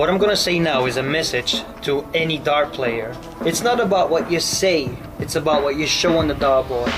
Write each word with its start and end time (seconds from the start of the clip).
What 0.00 0.08
I'm 0.08 0.16
gonna 0.16 0.34
say 0.34 0.58
now 0.58 0.86
is 0.86 0.96
a 0.96 1.02
message 1.02 1.62
to 1.82 2.06
any 2.14 2.38
dart 2.38 2.72
player. 2.72 3.14
It's 3.44 3.62
not 3.62 3.80
about 3.80 4.08
what 4.08 4.32
you 4.32 4.40
say, 4.40 4.88
it's 5.18 5.36
about 5.36 5.62
what 5.62 5.76
you 5.76 5.86
show 5.86 6.16
on 6.16 6.26
the 6.26 6.32
dartboard. 6.32 6.90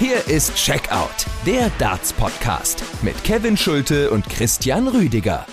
Hier 0.00 0.26
ist 0.26 0.56
Checkout, 0.56 1.24
der 1.46 1.70
Darts 1.78 2.12
Podcast 2.12 2.82
mit 3.02 3.22
Kevin 3.22 3.56
Schulte 3.56 4.10
und 4.10 4.28
Christian 4.28 4.88
Rüdiger. 4.88 5.46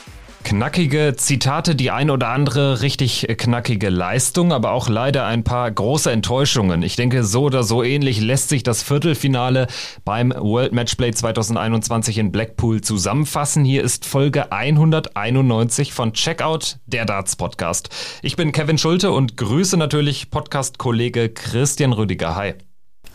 Knackige 0.43 1.13
Zitate, 1.15 1.75
die 1.75 1.91
ein 1.91 2.09
oder 2.09 2.29
andere 2.29 2.81
richtig 2.81 3.27
knackige 3.37 3.89
Leistung, 3.89 4.51
aber 4.51 4.71
auch 4.71 4.89
leider 4.89 5.25
ein 5.25 5.43
paar 5.43 5.69
große 5.69 6.11
Enttäuschungen. 6.11 6.83
Ich 6.83 6.95
denke, 6.95 7.23
so 7.23 7.43
oder 7.43 7.63
so 7.63 7.83
ähnlich 7.83 8.19
lässt 8.19 8.49
sich 8.49 8.63
das 8.63 8.83
Viertelfinale 8.83 9.67
beim 10.03 10.31
World 10.31 10.73
Matchplay 10.73 11.11
2021 11.11 12.17
in 12.17 12.31
Blackpool 12.31 12.81
zusammenfassen. 12.81 13.63
Hier 13.63 13.83
ist 13.83 14.05
Folge 14.05 14.51
191 14.51 15.93
von 15.93 16.13
Checkout, 16.13 16.79
der 16.85 17.05
Darts 17.05 17.35
Podcast. 17.35 17.89
Ich 18.21 18.35
bin 18.35 18.51
Kevin 18.51 18.77
Schulte 18.77 19.11
und 19.11 19.37
grüße 19.37 19.77
natürlich 19.77 20.31
Podcast-Kollege 20.31 21.29
Christian 21.29 21.93
Rüdiger. 21.93 22.35
Hi. 22.35 22.55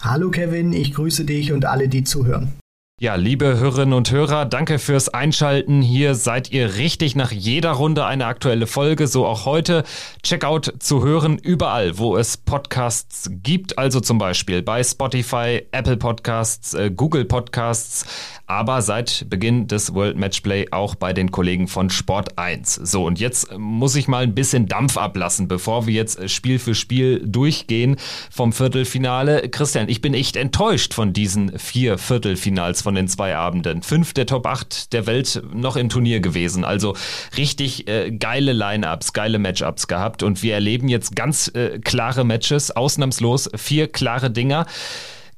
Hallo 0.01 0.30
Kevin, 0.30 0.73
ich 0.73 0.95
grüße 0.95 1.24
dich 1.24 1.52
und 1.52 1.65
alle, 1.65 1.88
die 1.88 2.05
zuhören. 2.05 2.52
Ja, 2.99 3.17
liebe 3.17 3.59
Hörerinnen 3.59 3.93
und 3.93 4.11
Hörer, 4.11 4.47
danke 4.47 4.79
fürs 4.79 5.11
Einschalten. 5.11 5.83
Hier 5.83 6.15
seid 6.15 6.51
ihr 6.51 6.77
richtig 6.77 7.15
nach 7.15 7.31
jeder 7.31 7.73
Runde 7.73 8.07
eine 8.07 8.25
aktuelle 8.25 8.67
Folge, 8.67 9.07
so 9.07 9.27
auch 9.27 9.45
heute. 9.45 9.85
Checkout 10.23 10.73
zu 10.79 11.05
hören 11.05 11.37
überall, 11.37 11.99
wo 11.99 12.17
es 12.17 12.39
Podcasts 12.39 13.29
gibt, 13.31 13.77
also 13.77 14.01
zum 14.01 14.17
Beispiel 14.17 14.63
bei 14.63 14.83
Spotify, 14.83 15.67
Apple 15.73 15.99
Podcasts, 15.99 16.73
äh, 16.73 16.91
Google 16.91 17.27
Podcasts, 17.27 18.07
aber 18.47 18.81
seit 18.81 19.29
Beginn 19.29 19.67
des 19.67 19.93
World 19.93 20.17
Matchplay 20.17 20.69
auch 20.71 20.95
bei 20.95 21.13
den 21.13 21.31
Kollegen 21.31 21.69
von 21.69 21.91
Sport 21.91 22.38
1. 22.38 22.77
So, 22.77 23.05
und 23.05 23.21
jetzt 23.21 23.59
muss 23.59 23.95
ich 23.95 24.09
mal 24.09 24.23
ein 24.23 24.35
bisschen 24.35 24.69
Dampf 24.69 24.97
ablassen, 24.97 25.49
bevor 25.49 25.87
wir 25.87 25.93
jetzt 25.93 26.31
Spiel 26.31 26.59
für 26.59 26.75
Spiel 26.75 27.23
durchgehen 27.27 27.97
vom 28.31 28.55
Viertelfinale. 28.55 29.51
Christian, 29.51 29.91
ich 29.91 30.01
bin 30.01 30.15
echt 30.15 30.37
enttäuscht 30.37 30.95
von 30.95 31.13
diesen 31.13 31.59
vier 31.59 31.99
Viertelfinals 31.99 32.85
von 32.87 32.95
den 32.95 33.09
zwei 33.09 33.34
Abenden. 33.34 33.82
Fünf 33.82 34.15
der 34.15 34.26
Top 34.26 34.46
8 34.46 34.92
der 34.92 35.09
Welt 35.09 35.42
noch 35.52 35.74
im 35.74 35.88
Turnier 35.88 36.20
gewesen. 36.20 36.65
Also 36.65 36.95
richtig 37.37 37.88
äh, 37.88 38.12
geile 38.12 38.52
Line-Ups, 38.52 39.12
geile 39.12 39.40
Matchups 39.40 39.88
gehabt. 39.88 40.23
Und 40.23 40.45
wir 40.45 40.54
erleben 40.54 40.87
jetzt 40.87 41.16
ganz 41.16 41.48
äh, 41.48 41.80
klare 41.80 42.23
Matches, 42.23 42.70
ausnahmslos 42.70 43.51
vier 43.57 43.88
klare 43.88 44.30
Dinger. 44.30 44.66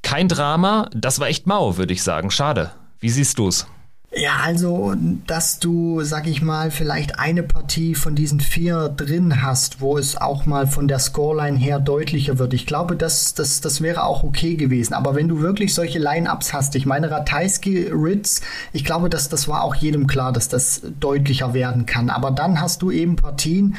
Kein 0.03 0.27
Drama, 0.27 0.91
das 0.93 1.19
war 1.19 1.27
echt 1.27 1.47
mau, 1.47 1.77
würde 1.77 1.91
ich 1.91 2.03
sagen. 2.03 2.29
Schade. 2.29 2.69
Wie 2.99 3.09
siehst 3.09 3.39
du 3.39 3.47
es? 3.47 3.65
Ja, 4.11 4.37
also, 4.43 4.95
dass 5.27 5.59
du, 5.59 6.01
sag 6.01 6.25
ich 6.25 6.41
mal, 6.41 6.71
vielleicht 6.71 7.19
eine 7.19 7.43
Partie 7.43 7.93
von 7.93 8.15
diesen 8.15 8.39
vier 8.39 8.89
drin 8.89 9.43
hast, 9.43 9.81
wo 9.81 9.99
es 9.99 10.17
auch 10.17 10.47
mal 10.47 10.65
von 10.65 10.87
der 10.87 10.97
Scoreline 10.97 11.57
her 11.59 11.79
deutlicher 11.79 12.39
wird. 12.39 12.55
Ich 12.55 12.65
glaube, 12.65 12.95
das, 12.95 13.35
das, 13.35 13.61
das 13.61 13.81
wäre 13.81 14.03
auch 14.03 14.23
okay 14.23 14.55
gewesen. 14.55 14.95
Aber 14.95 15.13
wenn 15.13 15.27
du 15.27 15.41
wirklich 15.41 15.75
solche 15.75 15.99
Line-Ups 15.99 16.53
hast, 16.53 16.73
ich 16.75 16.87
meine, 16.87 17.11
Ratajski, 17.11 17.91
Ritz, 17.93 18.41
ich 18.73 18.83
glaube, 18.83 19.11
dass 19.11 19.29
das 19.29 19.47
war 19.47 19.63
auch 19.63 19.75
jedem 19.75 20.07
klar, 20.07 20.33
dass 20.33 20.49
das 20.49 20.81
deutlicher 20.99 21.53
werden 21.53 21.85
kann. 21.85 22.09
Aber 22.09 22.31
dann 22.31 22.59
hast 22.59 22.81
du 22.81 22.89
eben 22.89 23.15
Partien, 23.15 23.75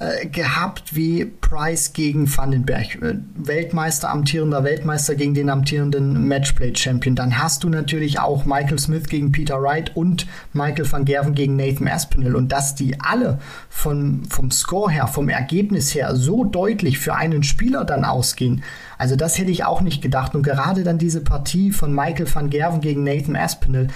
äh, 0.00 0.26
gehabt 0.26 0.96
wie 0.96 1.26
Price 1.26 1.92
gegen 1.92 2.34
Vandenberg. 2.34 3.02
Äh, 3.02 3.18
Weltmeister, 3.34 4.08
amtierender 4.08 4.64
Weltmeister 4.64 5.14
gegen 5.14 5.34
den 5.34 5.50
amtierenden 5.50 6.26
Matchplay-Champion. 6.26 7.14
Dann 7.14 7.38
hast 7.38 7.64
du 7.64 7.68
natürlich 7.68 8.18
auch 8.18 8.46
Michael 8.46 8.78
Smith 8.78 9.08
gegen 9.10 9.30
Peter 9.30 9.60
Wright 9.60 9.94
und 9.94 10.26
Michael 10.54 10.90
van 10.90 11.04
Gerven 11.04 11.34
gegen 11.34 11.56
Nathan 11.56 11.86
Aspinall. 11.86 12.34
Und 12.34 12.50
dass 12.50 12.74
die 12.74 12.98
alle 12.98 13.40
von, 13.68 14.22
vom 14.30 14.50
Score 14.50 14.90
her, 14.90 15.06
vom 15.06 15.28
Ergebnis 15.28 15.94
her 15.94 16.16
so 16.16 16.44
deutlich 16.44 16.98
für 16.98 17.14
einen 17.14 17.42
Spieler 17.42 17.84
dann 17.84 18.06
ausgehen, 18.06 18.62
also 19.00 19.16
das 19.16 19.38
hätte 19.38 19.50
ich 19.50 19.64
auch 19.64 19.80
nicht 19.80 20.02
gedacht. 20.02 20.34
Und 20.34 20.42
gerade 20.42 20.84
dann 20.84 20.98
diese 20.98 21.22
Partie 21.22 21.72
von 21.72 21.94
Michael 21.94 22.26
van 22.30 22.50
Gerven 22.50 22.82
gegen 22.82 23.02
Nathan 23.02 23.34
Aspinall, 23.34 23.86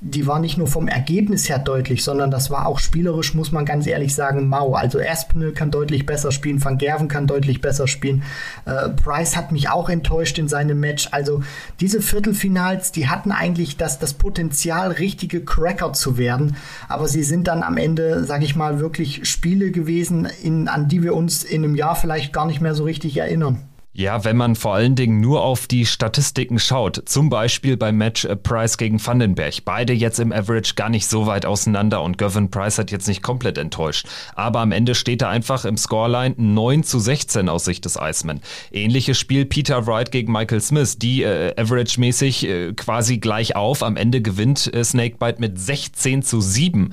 die 0.00 0.26
war 0.26 0.38
nicht 0.38 0.56
nur 0.56 0.66
vom 0.68 0.88
Ergebnis 0.88 1.50
her 1.50 1.58
deutlich, 1.58 2.02
sondern 2.02 2.30
das 2.30 2.50
war 2.50 2.66
auch 2.66 2.78
spielerisch, 2.78 3.34
muss 3.34 3.52
man 3.52 3.66
ganz 3.66 3.86
ehrlich 3.86 4.14
sagen, 4.14 4.48
mau. 4.48 4.72
Also 4.72 5.00
Aspinall 5.00 5.52
kann 5.52 5.70
deutlich 5.70 6.06
besser 6.06 6.32
spielen, 6.32 6.64
Van 6.64 6.78
Gerven 6.78 7.08
kann 7.08 7.26
deutlich 7.26 7.60
besser 7.60 7.86
spielen. 7.86 8.22
Äh, 8.64 8.88
Price 8.88 9.36
hat 9.36 9.52
mich 9.52 9.68
auch 9.68 9.90
enttäuscht 9.90 10.38
in 10.38 10.48
seinem 10.48 10.80
Match. 10.80 11.08
Also 11.10 11.42
diese 11.80 12.00
Viertelfinals, 12.00 12.90
die 12.90 13.08
hatten 13.08 13.32
eigentlich 13.32 13.76
das, 13.76 13.98
das 13.98 14.14
Potenzial, 14.14 14.92
richtige 14.92 15.44
Cracker 15.44 15.92
zu 15.92 16.16
werden. 16.16 16.56
Aber 16.88 17.06
sie 17.06 17.22
sind 17.22 17.48
dann 17.48 17.62
am 17.62 17.76
Ende, 17.76 18.24
sage 18.24 18.46
ich 18.46 18.56
mal, 18.56 18.80
wirklich 18.80 19.28
Spiele 19.28 19.72
gewesen, 19.72 20.26
in, 20.42 20.68
an 20.68 20.88
die 20.88 21.02
wir 21.02 21.14
uns 21.14 21.44
in 21.44 21.64
einem 21.64 21.74
Jahr 21.74 21.96
vielleicht 21.96 22.32
gar 22.32 22.46
nicht 22.46 22.62
mehr 22.62 22.74
so 22.74 22.84
richtig 22.84 23.18
erinnern. 23.18 23.58
Ja, 23.96 24.24
wenn 24.24 24.36
man 24.36 24.56
vor 24.56 24.74
allen 24.74 24.96
Dingen 24.96 25.20
nur 25.20 25.44
auf 25.44 25.68
die 25.68 25.86
Statistiken 25.86 26.58
schaut, 26.58 27.02
zum 27.06 27.30
Beispiel 27.30 27.76
beim 27.76 27.96
Match 27.96 28.24
äh, 28.24 28.34
Price 28.34 28.76
gegen 28.76 29.04
Vandenberg. 29.04 29.64
Beide 29.64 29.92
jetzt 29.92 30.18
im 30.18 30.32
Average 30.32 30.74
gar 30.74 30.88
nicht 30.88 31.06
so 31.06 31.26
weit 31.26 31.46
auseinander 31.46 32.02
und 32.02 32.18
Gavin 32.18 32.50
Price 32.50 32.76
hat 32.78 32.90
jetzt 32.90 33.06
nicht 33.06 33.22
komplett 33.22 33.56
enttäuscht. 33.56 34.08
Aber 34.34 34.58
am 34.58 34.72
Ende 34.72 34.96
steht 34.96 35.22
er 35.22 35.28
einfach 35.28 35.64
im 35.64 35.76
Scoreline 35.76 36.34
9 36.36 36.82
zu 36.82 36.98
16 36.98 37.48
aus 37.48 37.66
Sicht 37.66 37.84
des 37.84 37.96
Iceman. 38.00 38.40
Ähnliches 38.72 39.16
Spiel 39.16 39.44
Peter 39.44 39.86
Wright 39.86 40.10
gegen 40.10 40.32
Michael 40.32 40.60
Smith, 40.60 40.98
die 40.98 41.22
äh, 41.22 41.54
Average-mäßig 41.56 42.48
äh, 42.48 42.72
quasi 42.72 43.18
gleich 43.18 43.54
auf. 43.54 43.84
Am 43.84 43.96
Ende 43.96 44.20
gewinnt 44.20 44.74
äh, 44.74 44.82
Snakebite 44.82 45.40
mit 45.40 45.56
16 45.60 46.22
zu 46.22 46.40
7. 46.40 46.92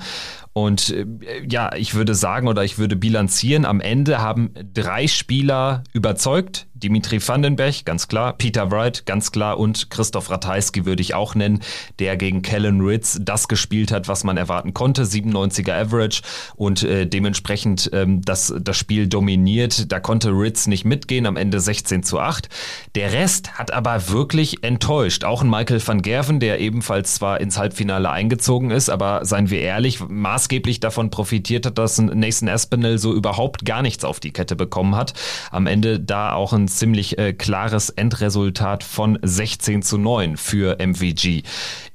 Und 0.54 0.90
äh, 0.90 1.06
ja, 1.50 1.74
ich 1.76 1.94
würde 1.94 2.14
sagen 2.14 2.48
oder 2.48 2.64
ich 2.64 2.78
würde 2.78 2.96
bilanzieren, 2.96 3.66
am 3.66 3.80
Ende 3.80 4.20
haben 4.20 4.52
drei 4.74 5.08
Spieler 5.08 5.84
überzeugt. 5.94 6.68
Dimitri 6.84 7.26
Vandenberg, 7.26 7.86
ganz 7.86 8.10
klar, 8.10 8.34
Peter 8.34 8.70
Wright, 8.72 9.06
ganz 9.06 9.32
klar 9.32 9.58
und 9.58 9.90
Christoph 9.90 10.30
Ratajski 10.30 10.86
würde 10.86 11.02
ich 11.02 11.14
auch 11.14 11.34
nennen, 11.34 11.62
der 12.00 12.18
gegen 12.18 12.42
Kellen 12.42 12.82
Ritz 12.82 13.20
das 13.22 13.48
gespielt 13.48 13.92
hat, 13.92 14.08
was 14.10 14.26
man 14.26 14.36
erwarten 14.36 14.74
konnte, 14.74 15.04
97er 15.04 15.74
Average 15.74 16.22
und 16.56 16.84
äh, 16.84 17.08
dementsprechend 17.08 17.90
ähm, 17.94 18.22
das, 18.24 18.54
das 18.60 18.76
Spiel 18.76 19.08
dominiert. 19.08 19.92
Da 19.92 20.00
konnte 20.00 20.32
Ritz 20.32 20.68
nicht 20.68 20.84
mitgehen, 20.84 21.26
am 21.26 21.38
Ende 21.38 21.62
16 21.62 22.04
zu 22.04 22.20
8. 22.20 22.50
Der 22.96 23.14
Rest 23.14 23.58
hat 23.58 23.72
aber 23.72 24.10
wirklich 24.10 24.64
enttäuscht. 24.64 25.24
Auch 25.24 25.42
ein 25.42 25.50
Michael 25.50 25.82
van 25.86 26.02
Gerven, 26.02 26.42
der 26.42 26.60
ebenfalls 26.60 27.16
zwar 27.16 27.40
ins 27.40 27.58
Halbfinale 27.58 28.10
eingezogen 28.10 28.72
ist, 28.72 28.90
aber 28.90 29.24
seien 29.24 29.50
wir 29.50 29.62
ehrlich, 29.62 30.02
Maß 30.02 30.42
maßgeblich 30.42 30.80
davon 30.80 31.12
profitiert 31.12 31.68
hat, 31.68 31.78
dass 31.78 32.00
Nathan 32.00 32.50
Aspinall 32.50 32.98
so 32.98 33.14
überhaupt 33.14 33.64
gar 33.64 33.84
nichts 33.84 34.04
auf 34.04 34.20
die 34.20 34.32
Kette 34.32 34.56
bekommen 34.56 34.96
hat. 34.96 35.14
Am 35.52 35.68
Ende 35.68 36.00
da 36.00 36.34
auch 36.34 36.52
ein 36.52 36.68
ziemlich 36.78 37.18
äh, 37.18 37.34
klares 37.34 37.90
Endresultat 37.90 38.84
von 38.84 39.18
16 39.22 39.82
zu 39.82 39.98
9 39.98 40.38
für 40.38 40.78
MVG. 40.80 41.44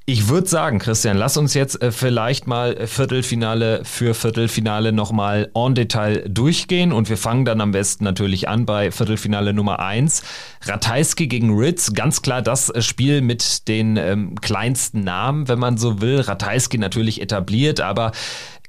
Ich 0.08 0.28
würde 0.28 0.46
sagen, 0.46 0.78
Christian, 0.78 1.16
lass 1.16 1.36
uns 1.36 1.54
jetzt 1.54 1.82
äh, 1.82 1.90
vielleicht 1.90 2.46
mal 2.46 2.86
Viertelfinale 2.86 3.80
für 3.82 4.14
Viertelfinale 4.14 4.92
nochmal 4.92 5.50
en 5.52 5.74
Detail 5.74 6.22
durchgehen 6.28 6.92
und 6.92 7.08
wir 7.08 7.16
fangen 7.16 7.44
dann 7.44 7.60
am 7.60 7.72
besten 7.72 8.04
natürlich 8.04 8.48
an 8.48 8.66
bei 8.66 8.92
Viertelfinale 8.92 9.52
Nummer 9.52 9.80
1. 9.80 10.22
Ratajski 10.62 11.26
gegen 11.26 11.58
Ritz, 11.58 11.92
ganz 11.92 12.22
klar 12.22 12.40
das 12.40 12.70
äh, 12.70 12.82
Spiel 12.82 13.20
mit 13.20 13.66
den 13.66 13.96
ähm, 13.96 14.36
kleinsten 14.40 15.02
Namen, 15.02 15.48
wenn 15.48 15.58
man 15.58 15.76
so 15.76 16.00
will. 16.00 16.20
Ratajski 16.20 16.78
natürlich 16.78 17.20
etabliert, 17.20 17.80
aber 17.80 18.12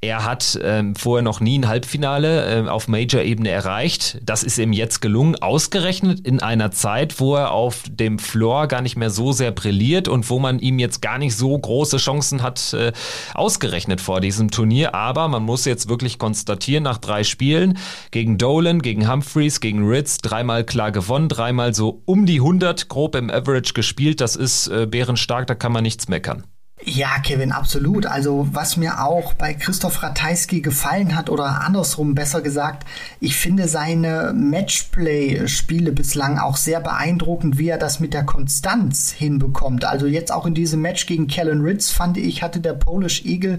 er 0.02 0.25
hat 0.25 0.59
ähm, 0.62 0.96
vorher 0.96 1.24
noch 1.24 1.40
nie 1.40 1.58
ein 1.58 1.68
Halbfinale 1.68 2.66
äh, 2.66 2.69
auf 2.69 2.88
Major-Ebene 2.88 3.50
erreicht. 3.50 4.19
Das 4.22 4.44
ist 4.44 4.58
ihm 4.59 4.72
jetzt 4.72 5.02
gelungen, 5.02 5.35
ausgerechnet 5.35 6.19
in 6.19 6.40
einer 6.40 6.72
Zeit, 6.72 7.19
wo 7.19 7.35
er 7.35 7.52
auf 7.52 7.84
dem 7.90 8.19
Floor 8.19 8.68
gar 8.68 8.81
nicht 8.81 8.96
mehr 8.96 9.09
so 9.09 9.31
sehr 9.31 9.52
brilliert 9.52 10.07
und 10.07 10.30
wo 10.30 10.38
man 10.38 10.59
ihm 10.59 10.78
jetzt 10.78 11.02
gar 11.02 11.18
nicht 11.18 11.36
so 11.36 11.57
große 11.57 11.98
Chancen 11.98 12.44
hat, 12.44 12.74
äh, 12.74 12.92
ausgerechnet 13.33 14.00
vor 14.00 14.21
diesem 14.21 14.51
Turnier. 14.51 14.94
Aber 14.94 15.27
man 15.27 15.44
muss 15.44 15.66
jetzt 15.66 15.89
wirklich 15.89 16.19
konstatieren, 16.19 16.83
nach 16.83 17.00
drei 17.00 17.24
Spielen 17.24 17.77
gegen 18.12 18.38
Dolan, 18.38 18.81
gegen 18.81 19.10
Humphreys, 19.12 19.60
gegen 19.62 19.88
Ritz, 19.88 20.19
dreimal 20.19 20.63
klar 20.63 20.92
gewonnen, 20.92 21.27
dreimal 21.27 21.74
so 21.74 22.04
um 22.06 22.25
die 22.25 22.39
100 22.39 22.88
grob 22.88 23.16
im 23.16 23.31
Average 23.31 23.74
gespielt. 23.74 24.21
Das 24.21 24.36
ist 24.36 24.68
äh, 24.68 24.86
bärenstark, 24.86 25.48
da 25.48 25.56
kann 25.56 25.71
man 25.71 25.83
nichts 25.83 26.07
meckern. 26.07 26.44
Ja, 26.83 27.18
Kevin, 27.19 27.51
absolut. 27.51 28.06
Also 28.06 28.47
was 28.51 28.77
mir 28.77 29.03
auch 29.03 29.33
bei 29.33 29.56
Christoph 29.56 30.03
Ratajski 30.03 30.62
gefallen 30.62 31.15
hat 31.15 31.29
oder 31.31 31.62
andersrum 31.62 32.13
besser 32.13 32.41
gesagt, 32.41 32.85
ich 33.19 33.35
finde 33.35 33.68
seine 33.68 34.31
Matchplay-Spiele 34.35 35.91
bislang 35.91 36.38
auch 36.38 36.56
sehr 36.56 36.79
beeindruckend, 36.79 37.57
wie 37.57 37.69
er 37.69 37.79
das 37.79 38.00
mit 38.00 38.13
der 38.13 38.25
Konstanz 38.25 39.12
hinbekommt. 39.12 39.85
Also 39.85 40.06
jetzt 40.06 40.31
auch 40.31 40.45
in 40.45 40.53
diesem 40.53 40.81
Match 40.81 41.07
gegen 41.07 41.27
Kellen 41.27 41.62
Ritz 41.62 41.89
fand 41.89 42.15
ich, 42.15 42.44
hatte 42.44 42.59
der 42.59 42.74
Polish 42.74 43.25
Eagle 43.25 43.57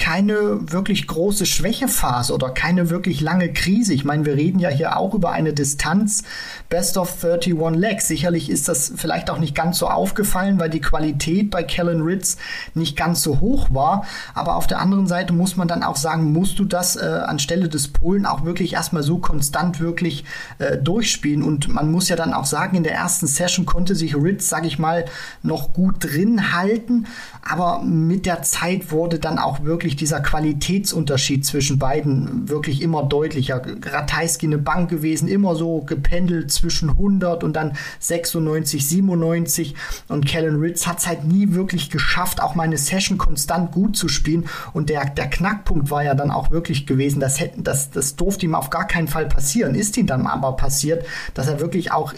keine 0.00 0.72
wirklich 0.72 1.06
große 1.06 1.44
Schwächephase 1.46 2.34
oder 2.34 2.48
keine 2.48 2.90
wirklich 2.90 3.20
lange 3.20 3.52
Krise. 3.52 3.92
Ich 3.92 4.04
meine, 4.04 4.24
wir 4.24 4.34
reden 4.34 4.58
ja 4.58 4.70
hier 4.70 4.96
auch 4.96 5.14
über 5.14 5.30
eine 5.30 5.52
Distanz 5.52 6.24
Best 6.70 6.96
of 6.96 7.22
31 7.22 7.78
Legs. 7.78 8.08
Sicherlich 8.08 8.48
ist 8.48 8.68
das 8.68 8.92
vielleicht 8.96 9.28
auch 9.28 9.38
nicht 9.38 9.54
ganz 9.54 9.78
so 9.78 9.88
aufgefallen, 9.88 10.58
weil 10.58 10.70
die 10.70 10.80
Qualität 10.80 11.50
bei 11.50 11.62
Kellen 11.62 12.00
Ritz 12.00 12.38
nicht 12.74 12.96
ganz 12.96 13.22
so 13.22 13.40
hoch 13.40 13.68
war. 13.72 14.06
Aber 14.34 14.56
auf 14.56 14.66
der 14.66 14.80
anderen 14.80 15.06
Seite 15.06 15.34
muss 15.34 15.56
man 15.56 15.68
dann 15.68 15.82
auch 15.82 15.96
sagen, 15.96 16.32
musst 16.32 16.58
du 16.58 16.64
das 16.64 16.96
äh, 16.96 17.04
anstelle 17.04 17.68
des 17.68 17.88
Polen 17.88 18.24
auch 18.24 18.44
wirklich 18.44 18.72
erstmal 18.72 19.02
so 19.02 19.18
konstant 19.18 19.80
wirklich 19.80 20.24
äh, 20.58 20.78
durchspielen. 20.78 21.42
Und 21.42 21.68
man 21.68 21.90
muss 21.90 22.08
ja 22.08 22.16
dann 22.16 22.32
auch 22.32 22.46
sagen, 22.46 22.76
in 22.76 22.84
der 22.84 22.94
ersten 22.94 23.26
Session 23.26 23.66
konnte 23.66 23.94
sich 23.94 24.16
Ritz, 24.16 24.48
sage 24.48 24.66
ich 24.66 24.78
mal, 24.78 25.04
noch 25.42 25.74
gut 25.74 25.96
drin 25.98 26.54
halten. 26.54 27.06
Aber 27.46 27.82
mit 27.82 28.24
der 28.24 28.42
Zeit 28.42 28.90
wurde 28.92 29.18
dann 29.18 29.38
auch 29.38 29.62
wirklich 29.64 29.89
dieser 29.96 30.20
Qualitätsunterschied 30.20 31.44
zwischen 31.44 31.78
beiden 31.78 32.48
wirklich 32.48 32.82
immer 32.82 33.02
deutlicher. 33.02 33.62
Ratajski 33.82 34.46
eine 34.46 34.58
Bank 34.58 34.90
gewesen, 34.90 35.28
immer 35.28 35.54
so 35.54 35.80
gependelt 35.80 36.50
zwischen 36.50 36.90
100 36.90 37.44
und 37.44 37.54
dann 37.54 37.76
96, 37.98 38.86
97 38.88 39.74
und 40.08 40.26
Kellen 40.26 40.60
Ritz 40.60 40.86
hat 40.86 40.98
es 40.98 41.06
halt 41.06 41.24
nie 41.24 41.52
wirklich 41.52 41.90
geschafft, 41.90 42.42
auch 42.42 42.54
meine 42.54 42.78
Session 42.78 43.18
konstant 43.18 43.72
gut 43.72 43.96
zu 43.96 44.08
spielen. 44.08 44.46
Und 44.72 44.90
der, 44.90 45.04
der 45.06 45.28
Knackpunkt 45.28 45.90
war 45.90 46.04
ja 46.04 46.14
dann 46.14 46.30
auch 46.30 46.50
wirklich 46.50 46.86
gewesen, 46.86 47.20
das, 47.20 47.40
hätten, 47.40 47.64
das, 47.64 47.90
das 47.90 48.16
durfte 48.16 48.46
ihm 48.46 48.54
auf 48.54 48.70
gar 48.70 48.86
keinen 48.86 49.08
Fall 49.08 49.26
passieren, 49.26 49.74
ist 49.74 49.96
ihm 49.96 50.06
dann 50.06 50.26
aber 50.26 50.56
passiert, 50.56 51.04
dass 51.34 51.48
er 51.48 51.60
wirklich 51.60 51.92
auch 51.92 52.14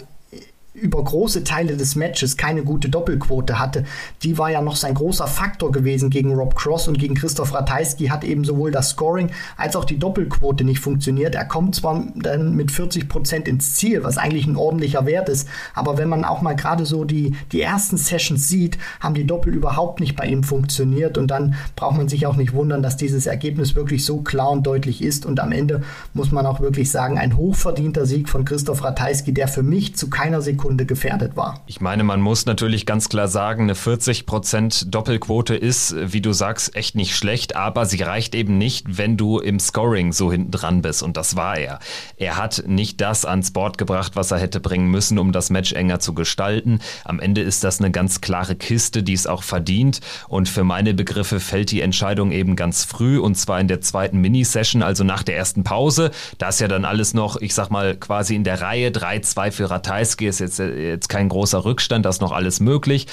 über 0.73 1.03
große 1.03 1.43
Teile 1.43 1.77
des 1.77 1.95
Matches 1.95 2.35
keine 2.35 2.63
gute 2.63 2.89
Doppelquote 2.89 3.59
hatte. 3.59 3.83
Die 4.23 4.39
war 4.39 4.49
ja 4.49 4.59
noch 4.59 4.75
sein 4.75 4.95
großer 4.95 5.27
Faktor 5.27 5.71
gewesen 5.71 6.09
gegen 6.09 6.33
Rob 6.33 6.55
Cross 6.55 6.87
und 6.87 6.97
gegen 6.97 7.13
Christoph 7.13 7.53
Ratajski 7.53 8.07
hat 8.07 8.23
eben 8.23 8.43
sowohl 8.43 8.71
das 8.71 8.89
Scoring 8.89 9.29
als 9.55 9.75
auch 9.75 9.85
die 9.85 9.99
Doppelquote 9.99 10.63
nicht 10.63 10.79
funktioniert. 10.79 11.35
Er 11.35 11.45
kommt 11.45 11.75
zwar 11.75 12.03
dann 12.15 12.55
mit 12.55 12.71
40 12.71 13.07
Prozent 13.07 13.47
ins 13.47 13.75
Ziel, 13.75 14.03
was 14.03 14.17
eigentlich 14.17 14.47
ein 14.47 14.55
ordentlicher 14.55 15.05
Wert 15.05 15.29
ist, 15.29 15.47
aber 15.75 15.99
wenn 15.99 16.09
man 16.09 16.25
auch 16.25 16.41
mal 16.41 16.55
gerade 16.55 16.87
so 16.87 17.05
die, 17.05 17.35
die 17.51 17.61
ersten 17.61 17.97
Sessions 17.97 18.49
sieht, 18.49 18.79
haben 18.99 19.13
die 19.13 19.27
Doppel 19.27 19.53
überhaupt 19.53 19.99
nicht 19.99 20.15
bei 20.15 20.25
ihm 20.25 20.43
funktioniert 20.43 21.19
und 21.19 21.27
dann 21.29 21.53
braucht 21.75 21.97
man 21.97 22.09
sich 22.09 22.25
auch 22.25 22.35
nicht 22.35 22.53
wundern, 22.53 22.81
dass 22.81 22.97
dieses 22.97 23.27
Ergebnis 23.27 23.75
wirklich 23.75 24.03
so 24.05 24.21
klar 24.21 24.49
und 24.49 24.65
deutlich 24.65 25.03
ist 25.03 25.27
und 25.27 25.39
am 25.39 25.51
Ende 25.51 25.83
muss 26.15 26.31
man 26.31 26.47
auch 26.47 26.61
wirklich 26.61 26.89
sagen, 26.89 27.19
ein 27.19 27.37
hochverdienter 27.37 28.07
Sieg 28.07 28.27
von 28.27 28.43
Christoph 28.43 28.83
Ratajski, 28.83 29.35
der 29.35 29.47
für 29.47 29.61
mich 29.61 29.95
zu 29.95 30.09
keiner 30.09 30.41
Sekunde 30.41 30.62
Sekunde 30.63 30.85
gefährdet 30.85 31.35
war. 31.35 31.59
Ich 31.67 31.81
meine, 31.81 32.05
man 32.05 32.21
muss 32.21 32.45
natürlich 32.45 32.85
ganz 32.85 33.09
klar 33.09 33.27
sagen, 33.27 33.63
eine 33.63 33.73
40% 33.73 34.89
Doppelquote 34.89 35.55
ist, 35.55 35.93
wie 35.99 36.21
du 36.21 36.31
sagst, 36.31 36.77
echt 36.77 36.95
nicht 36.95 37.17
schlecht, 37.17 37.57
aber 37.57 37.85
sie 37.85 38.01
reicht 38.01 38.33
eben 38.33 38.57
nicht, 38.57 38.97
wenn 38.97 39.17
du 39.17 39.39
im 39.39 39.59
Scoring 39.59 40.13
so 40.13 40.31
hinten 40.31 40.51
dran 40.51 40.81
bist 40.81 41.03
und 41.03 41.17
das 41.17 41.35
war 41.35 41.57
er. 41.57 41.79
Er 42.15 42.37
hat 42.37 42.63
nicht 42.65 43.01
das 43.01 43.25
ans 43.25 43.51
Board 43.51 43.77
gebracht, 43.77 44.15
was 44.15 44.31
er 44.31 44.39
hätte 44.39 44.61
bringen 44.61 44.87
müssen, 44.87 45.19
um 45.19 45.33
das 45.33 45.49
Match 45.49 45.73
enger 45.73 45.99
zu 45.99 46.13
gestalten. 46.13 46.79
Am 47.03 47.19
Ende 47.19 47.41
ist 47.41 47.65
das 47.65 47.79
eine 47.79 47.91
ganz 47.91 48.21
klare 48.21 48.55
Kiste, 48.55 49.03
die 49.03 49.13
es 49.13 49.27
auch 49.27 49.43
verdient 49.43 49.99
und 50.29 50.47
für 50.47 50.63
meine 50.63 50.93
Begriffe 50.93 51.41
fällt 51.41 51.71
die 51.71 51.81
Entscheidung 51.81 52.31
eben 52.31 52.55
ganz 52.55 52.85
früh 52.85 53.19
und 53.19 53.35
zwar 53.35 53.59
in 53.59 53.67
der 53.67 53.81
zweiten 53.81 54.21
Mini-Session, 54.21 54.81
also 54.81 55.03
nach 55.03 55.23
der 55.23 55.35
ersten 55.35 55.65
Pause. 55.65 56.11
Da 56.37 56.47
ist 56.47 56.61
ja 56.61 56.69
dann 56.69 56.85
alles 56.85 57.13
noch, 57.13 57.35
ich 57.41 57.53
sag 57.53 57.69
mal, 57.69 57.97
quasi 57.97 58.33
in 58.33 58.45
der 58.45 58.61
Reihe. 58.61 58.91
3-2 58.91 59.51
für 59.51 59.69
Ratajski 59.69 60.25
ist 60.25 60.39
jetzt 60.39 60.52
jetzt, 60.59 60.59
äh, 60.59 60.89
jetzt 60.89 61.09
kein 61.09 61.29
großer 61.29 61.65
Rückstand, 61.65 62.05
da 62.05 62.09
ist 62.09 62.21
noch 62.21 62.31
alles 62.31 62.59
möglich. 62.59 63.07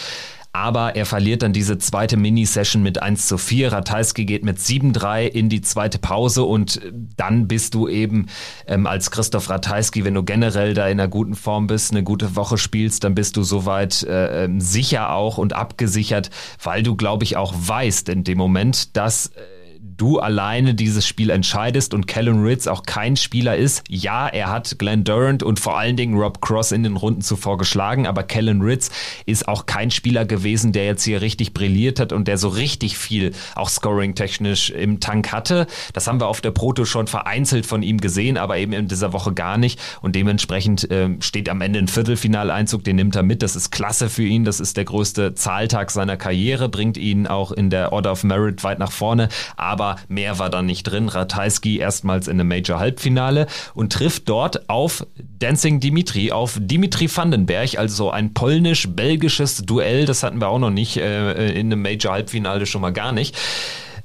Aber 0.53 0.97
er 0.97 1.07
verliert 1.07 1.43
dann 1.43 1.53
diese 1.53 1.79
zweite 1.79 2.17
Mini-Session 2.17 2.83
mit 2.83 3.01
1 3.01 3.29
zu 3.29 3.39
4. 3.39 3.71
Ratajski 3.71 4.25
geht 4.25 4.45
mit 4.45 4.59
7-3 4.59 5.27
in 5.27 5.49
die 5.49 5.61
zweite 5.61 6.01
Pause 6.01 6.43
und 6.43 6.81
dann 7.17 7.47
bist 7.47 7.75
du 7.75 7.87
eben 7.87 8.27
ähm, 8.67 8.89
als 8.89 9.13
Christoph 9.13 9.49
Ratajski, 9.49 10.05
wenn 10.05 10.15
du 10.15 10.25
generell 10.25 10.75
da 10.75 10.89
in 10.89 10.99
einer 10.99 11.07
guten 11.07 11.37
Form 11.37 11.69
bist, 11.69 11.93
eine 11.93 12.03
gute 12.03 12.35
Woche 12.35 12.59
spielst, 12.59 13.05
dann 13.05 13.15
bist 13.15 13.37
du 13.37 13.45
soweit 13.45 14.03
äh, 14.03 14.47
ähm, 14.47 14.61
sicher 14.61 15.13
auch 15.13 15.39
und 15.39 15.53
abgesichert, 15.53 16.31
weil 16.61 16.83
du, 16.83 16.97
glaube 16.97 17.23
ich, 17.23 17.37
auch 17.37 17.55
weißt 17.57 18.09
in 18.09 18.25
dem 18.25 18.39
Moment, 18.39 18.97
dass 18.97 19.29
äh, 19.29 19.60
du 20.01 20.19
alleine 20.19 20.75
dieses 20.75 21.07
Spiel 21.07 21.29
entscheidest 21.29 21.93
und 21.93 22.07
Callum 22.07 22.43
Ritz 22.43 22.67
auch 22.67 22.85
kein 22.85 23.17
Spieler 23.17 23.57
ist. 23.57 23.85
Ja, 23.89 24.29
er 24.29 24.49
hat 24.49 24.79
Glenn 24.79 25.05
Durant 25.05 25.43
und 25.43 25.61
vor 25.61 25.79
allen 25.79 25.97
Dingen 25.97 26.17
Rob 26.17 26.41
Cross 26.41 26.73
in 26.73 26.85
den 26.85 26.97
Runden 26.97 27.21
zuvor 27.21 27.59
geschlagen, 27.59 28.07
aber 28.07 28.23
Callum 28.23 28.63
Ritz 28.63 28.91
ist 29.27 29.47
auch 29.47 29.67
kein 29.67 29.91
Spieler 29.91 30.25
gewesen, 30.25 30.73
der 30.73 30.87
jetzt 30.87 31.05
hier 31.05 31.21
richtig 31.21 31.53
brilliert 31.53 32.01
hat 32.01 32.15
und 32.15 32.29
der 32.29 32.39
so 32.39 32.49
richtig 32.49 32.97
viel 32.97 33.33
auch 33.55 33.69
scoring-technisch 33.69 34.71
im 34.71 35.01
Tank 35.01 35.33
hatte. 35.33 35.67
Das 35.93 36.07
haben 36.07 36.19
wir 36.19 36.29
auf 36.29 36.41
der 36.41 36.53
Proto 36.53 36.87
schon 36.87 37.07
vereinzelt 37.07 37.67
von 37.67 37.83
ihm 37.83 37.99
gesehen, 37.99 38.39
aber 38.39 38.57
eben 38.57 38.73
in 38.73 38.89
dieser 38.89 39.13
Woche 39.13 39.35
gar 39.35 39.59
nicht 39.59 39.79
und 40.01 40.17
dementsprechend 40.17 40.91
äh, 40.91 41.11
steht 41.21 41.51
am 41.51 41.61
Ende 41.61 41.79
ein 41.79 41.89
Viertelfinaleinzug, 41.89 42.85
den 42.85 42.97
nimmt 42.97 43.17
er 43.17 43.23
mit. 43.23 43.43
Das 43.43 43.55
ist 43.55 43.71
klasse 43.71 44.09
für 44.09 44.25
ihn, 44.25 44.45
das 44.45 44.61
ist 44.61 44.79
der 44.79 44.87
größte 44.87 45.35
Zahltag 45.35 45.91
seiner 45.91 46.17
Karriere, 46.17 46.71
bringt 46.71 46.97
ihn 46.97 47.27
auch 47.27 47.53
in 47.53 47.69
der 47.69 47.93
Order 47.93 48.13
of 48.13 48.25
Merit 48.25 48.65
weit 48.65 48.79
nach 48.79 48.93
vorne, 48.93 49.29
aber 49.57 49.90
mehr 50.09 50.39
war 50.39 50.51
da 50.51 50.63
nicht 50.63 50.85
drin. 50.85 51.09
Ratajski 51.09 51.79
erstmals 51.79 52.29
in 52.29 52.41
einem 52.41 52.49
Major-Halbfinale 52.49 53.47
und 53.75 53.93
trifft 53.93 54.29
dort 54.29 54.69
auf 54.69 55.07
Dancing 55.39 55.81
Dimitri, 55.81 56.33
auf 56.33 56.59
Dimitri 56.61 57.09
Vandenberg, 57.15 57.79
also 57.79 58.11
ein 58.11 58.35
polnisch-belgisches 58.35 59.63
Duell. 59.63 60.07
Das 60.07 60.23
hatten 60.23 60.41
wir 60.41 60.49
auch 60.49 60.59
noch 60.59 60.71
nicht 60.71 60.97
äh, 60.97 61.51
in 61.53 61.67
einem 61.67 61.83
Major-Halbfinale 61.83 62.67
schon 62.67 62.83
mal 62.83 62.93
gar 62.93 63.13
nicht. 63.13 63.37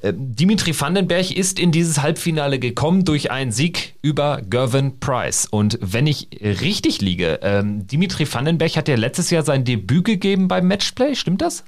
Äh, 0.01 0.13
Dimitri 0.15 0.79
Vandenberg 0.79 1.31
ist 1.31 1.59
in 1.59 1.71
dieses 1.71 2.01
Halbfinale 2.01 2.59
gekommen 2.59 3.05
durch 3.05 3.31
einen 3.31 3.51
Sieg 3.51 3.95
über 4.01 4.41
Gervin 4.41 4.99
Price. 4.99 5.45
Und 5.45 5.79
wenn 5.81 6.07
ich 6.07 6.29
richtig 6.41 7.01
liege, 7.01 7.39
ähm, 7.41 7.87
Dimitri 7.87 8.31
Vandenberg 8.31 8.75
hat 8.75 8.87
ja 8.87 8.95
letztes 8.95 9.29
Jahr 9.29 9.43
sein 9.43 9.63
Debüt 9.65 10.05
gegeben 10.05 10.47
beim 10.47 10.67
Matchplay, 10.67 11.15
stimmt 11.15 11.41
das? 11.41 11.63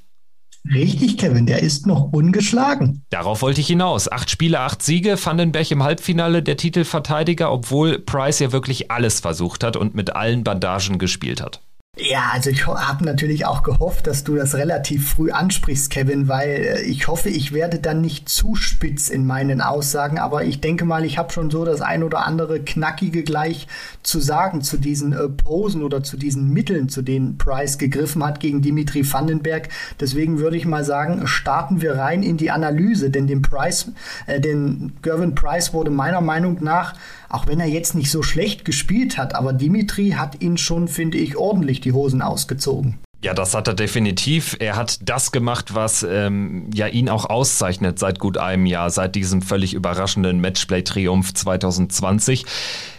Richtig, 0.73 1.17
Kevin, 1.17 1.45
der 1.45 1.61
ist 1.61 1.87
noch 1.87 2.11
ungeschlagen. 2.11 3.03
Darauf 3.09 3.41
wollte 3.41 3.61
ich 3.61 3.67
hinaus. 3.67 4.11
Acht 4.11 4.29
Spiele, 4.29 4.59
acht 4.59 4.81
Siege, 4.81 5.17
Vandenberg 5.23 5.71
im 5.71 5.83
Halbfinale 5.83 6.43
der 6.43 6.57
Titelverteidiger, 6.57 7.51
obwohl 7.51 7.99
Price 7.99 8.39
ja 8.39 8.51
wirklich 8.51 8.91
alles 8.91 9.19
versucht 9.19 9.63
hat 9.63 9.75
und 9.77 9.95
mit 9.95 10.15
allen 10.15 10.43
Bandagen 10.43 10.97
gespielt 10.97 11.41
hat. 11.41 11.61
Ja, 11.99 12.29
also 12.31 12.51
ich 12.51 12.67
habe 12.67 13.03
natürlich 13.05 13.47
auch 13.47 13.63
gehofft, 13.63 14.05
dass 14.05 14.23
du 14.23 14.35
das 14.35 14.53
relativ 14.53 15.09
früh 15.09 15.31
ansprichst, 15.31 15.89
Kevin, 15.89 16.27
weil 16.27 16.49
äh, 16.49 16.81
ich 16.83 17.07
hoffe, 17.07 17.29
ich 17.29 17.53
werde 17.53 17.79
dann 17.79 18.01
nicht 18.01 18.29
zu 18.29 18.53
spitz 18.53 19.09
in 19.09 19.25
meinen 19.25 19.61
Aussagen, 19.61 20.19
aber 20.19 20.43
ich 20.43 20.61
denke 20.61 20.85
mal, 20.85 21.03
ich 21.05 21.17
habe 21.17 21.33
schon 21.33 21.49
so 21.49 21.65
das 21.65 21.81
ein 21.81 22.03
oder 22.03 22.25
andere 22.25 22.59
Knackige 22.59 23.23
gleich 23.23 23.67
zu 24.03 24.19
sagen 24.19 24.61
zu 24.61 24.77
diesen 24.77 25.13
äh, 25.13 25.27
Posen 25.27 25.81
oder 25.81 26.03
zu 26.03 26.17
diesen 26.17 26.53
Mitteln, 26.53 26.87
zu 26.87 27.01
denen 27.01 27.39
Price 27.39 27.79
gegriffen 27.79 28.23
hat 28.23 28.39
gegen 28.39 28.61
Dimitri 28.61 29.11
Vandenberg. 29.11 29.69
Deswegen 29.99 30.37
würde 30.37 30.57
ich 30.57 30.65
mal 30.65 30.83
sagen, 30.83 31.25
starten 31.25 31.81
wir 31.81 31.97
rein 31.97 32.21
in 32.21 32.37
die 32.37 32.51
Analyse, 32.51 33.09
denn 33.09 33.25
dem 33.25 33.41
Price, 33.41 33.91
äh, 34.27 34.39
den 34.39 34.93
Gervin 35.01 35.33
Price 35.33 35.73
wurde 35.73 35.89
meiner 35.89 36.21
Meinung 36.21 36.59
nach 36.61 36.93
auch 37.29 37.47
wenn 37.47 37.59
er 37.59 37.67
jetzt 37.67 37.95
nicht 37.95 38.11
so 38.11 38.23
schlecht 38.23 38.65
gespielt 38.65 39.17
hat, 39.17 39.35
aber 39.35 39.53
Dimitri 39.53 40.11
hat 40.11 40.41
ihn 40.41 40.57
schon, 40.57 40.87
finde 40.87 41.17
ich, 41.17 41.37
ordentlich 41.37 41.81
die 41.81 41.93
Hosen 41.93 42.21
ausgezogen. 42.21 42.99
Ja, 43.23 43.33
das 43.33 43.55
hat 43.55 43.67
er 43.67 43.73
definitiv. 43.73 44.55
Er 44.59 44.75
hat 44.75 44.99
das 45.01 45.31
gemacht, 45.31 45.73
was 45.73 46.03
ähm, 46.03 46.69
ja 46.71 46.85
ihn 46.85 47.09
auch 47.09 47.25
auszeichnet 47.25 47.97
seit 47.97 48.19
gut 48.19 48.37
einem 48.37 48.67
Jahr, 48.67 48.91
seit 48.91 49.15
diesem 49.15 49.41
völlig 49.41 49.73
überraschenden 49.73 50.39
Matchplay-Triumph 50.39 51.33
2020. 51.33 52.45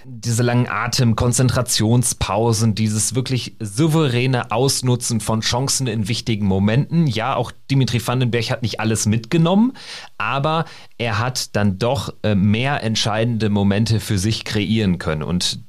Diese 0.05 0.43
langen 0.43 0.69
Atem, 0.69 1.15
Konzentrationspausen, 1.15 2.75
dieses 2.75 3.15
wirklich 3.15 3.55
souveräne 3.61 4.51
Ausnutzen 4.51 5.21
von 5.21 5.41
Chancen 5.41 5.87
in 5.87 6.09
wichtigen 6.09 6.47
Momenten. 6.47 7.07
Ja, 7.07 7.37
auch 7.37 7.53
Dimitri 7.71 8.05
Vandenberg 8.05 8.51
hat 8.51 8.63
nicht 8.63 8.81
alles 8.81 9.07
mitgenommen, 9.07 9.75
aber 10.17 10.65
er 10.97 11.21
hat 11.21 11.55
dann 11.55 11.79
doch 11.79 12.13
äh, 12.25 12.35
mehr 12.35 12.83
entscheidende 12.83 13.51
Momente 13.51 14.01
für 14.01 14.19
sich 14.19 14.45
kreieren 14.45 14.99
können. 14.99 15.23
Und 15.23 15.61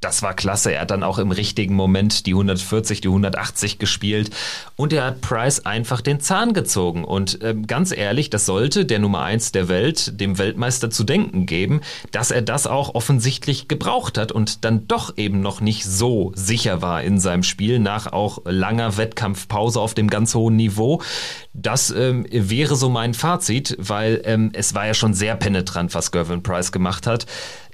das 0.00 0.22
war 0.22 0.34
klasse. 0.34 0.72
Er 0.72 0.82
hat 0.82 0.90
dann 0.90 1.02
auch 1.02 1.18
im 1.18 1.30
richtigen 1.30 1.74
Moment 1.74 2.26
die 2.26 2.32
140, 2.32 3.00
die 3.00 3.08
180 3.08 3.78
gespielt 3.78 4.30
und 4.76 4.92
er 4.92 5.04
hat 5.04 5.20
Price 5.20 5.64
einfach 5.64 6.00
den 6.00 6.20
Zahn 6.20 6.52
gezogen. 6.52 7.04
Und 7.04 7.38
ähm, 7.42 7.66
ganz 7.66 7.96
ehrlich, 7.96 8.28
das 8.28 8.46
sollte 8.46 8.84
der 8.84 8.98
Nummer 8.98 9.22
1 9.22 9.52
der 9.52 9.68
Welt, 9.68 10.20
dem 10.20 10.38
Weltmeister 10.38 10.90
zu 10.90 11.04
denken 11.04 11.46
geben, 11.46 11.80
dass 12.12 12.30
er 12.30 12.42
das 12.42 12.66
auch 12.66 12.94
offensichtlich 12.94 13.68
gebraucht 13.68 14.18
hat 14.18 14.32
und 14.32 14.64
dann 14.64 14.86
doch 14.86 15.16
eben 15.16 15.40
noch 15.40 15.60
nicht 15.60 15.84
so 15.84 16.32
sicher 16.34 16.82
war 16.82 17.02
in 17.02 17.18
seinem 17.18 17.42
Spiel 17.42 17.78
nach 17.78 18.12
auch 18.12 18.42
langer 18.44 18.98
Wettkampfpause 18.98 19.80
auf 19.80 19.94
dem 19.94 20.10
ganz 20.10 20.34
hohen 20.34 20.56
Niveau. 20.56 21.02
Das 21.54 21.90
ähm, 21.90 22.26
wäre 22.30 22.76
so 22.76 22.90
mein 22.90 23.14
Fazit, 23.14 23.74
weil 23.78 24.20
ähm, 24.24 24.50
es 24.52 24.74
war 24.74 24.86
ja 24.86 24.94
schon 24.94 25.14
sehr 25.14 25.36
penetrant, 25.36 25.94
was 25.94 26.12
Gervin 26.12 26.42
Price 26.42 26.70
gemacht 26.70 27.06
hat. 27.06 27.26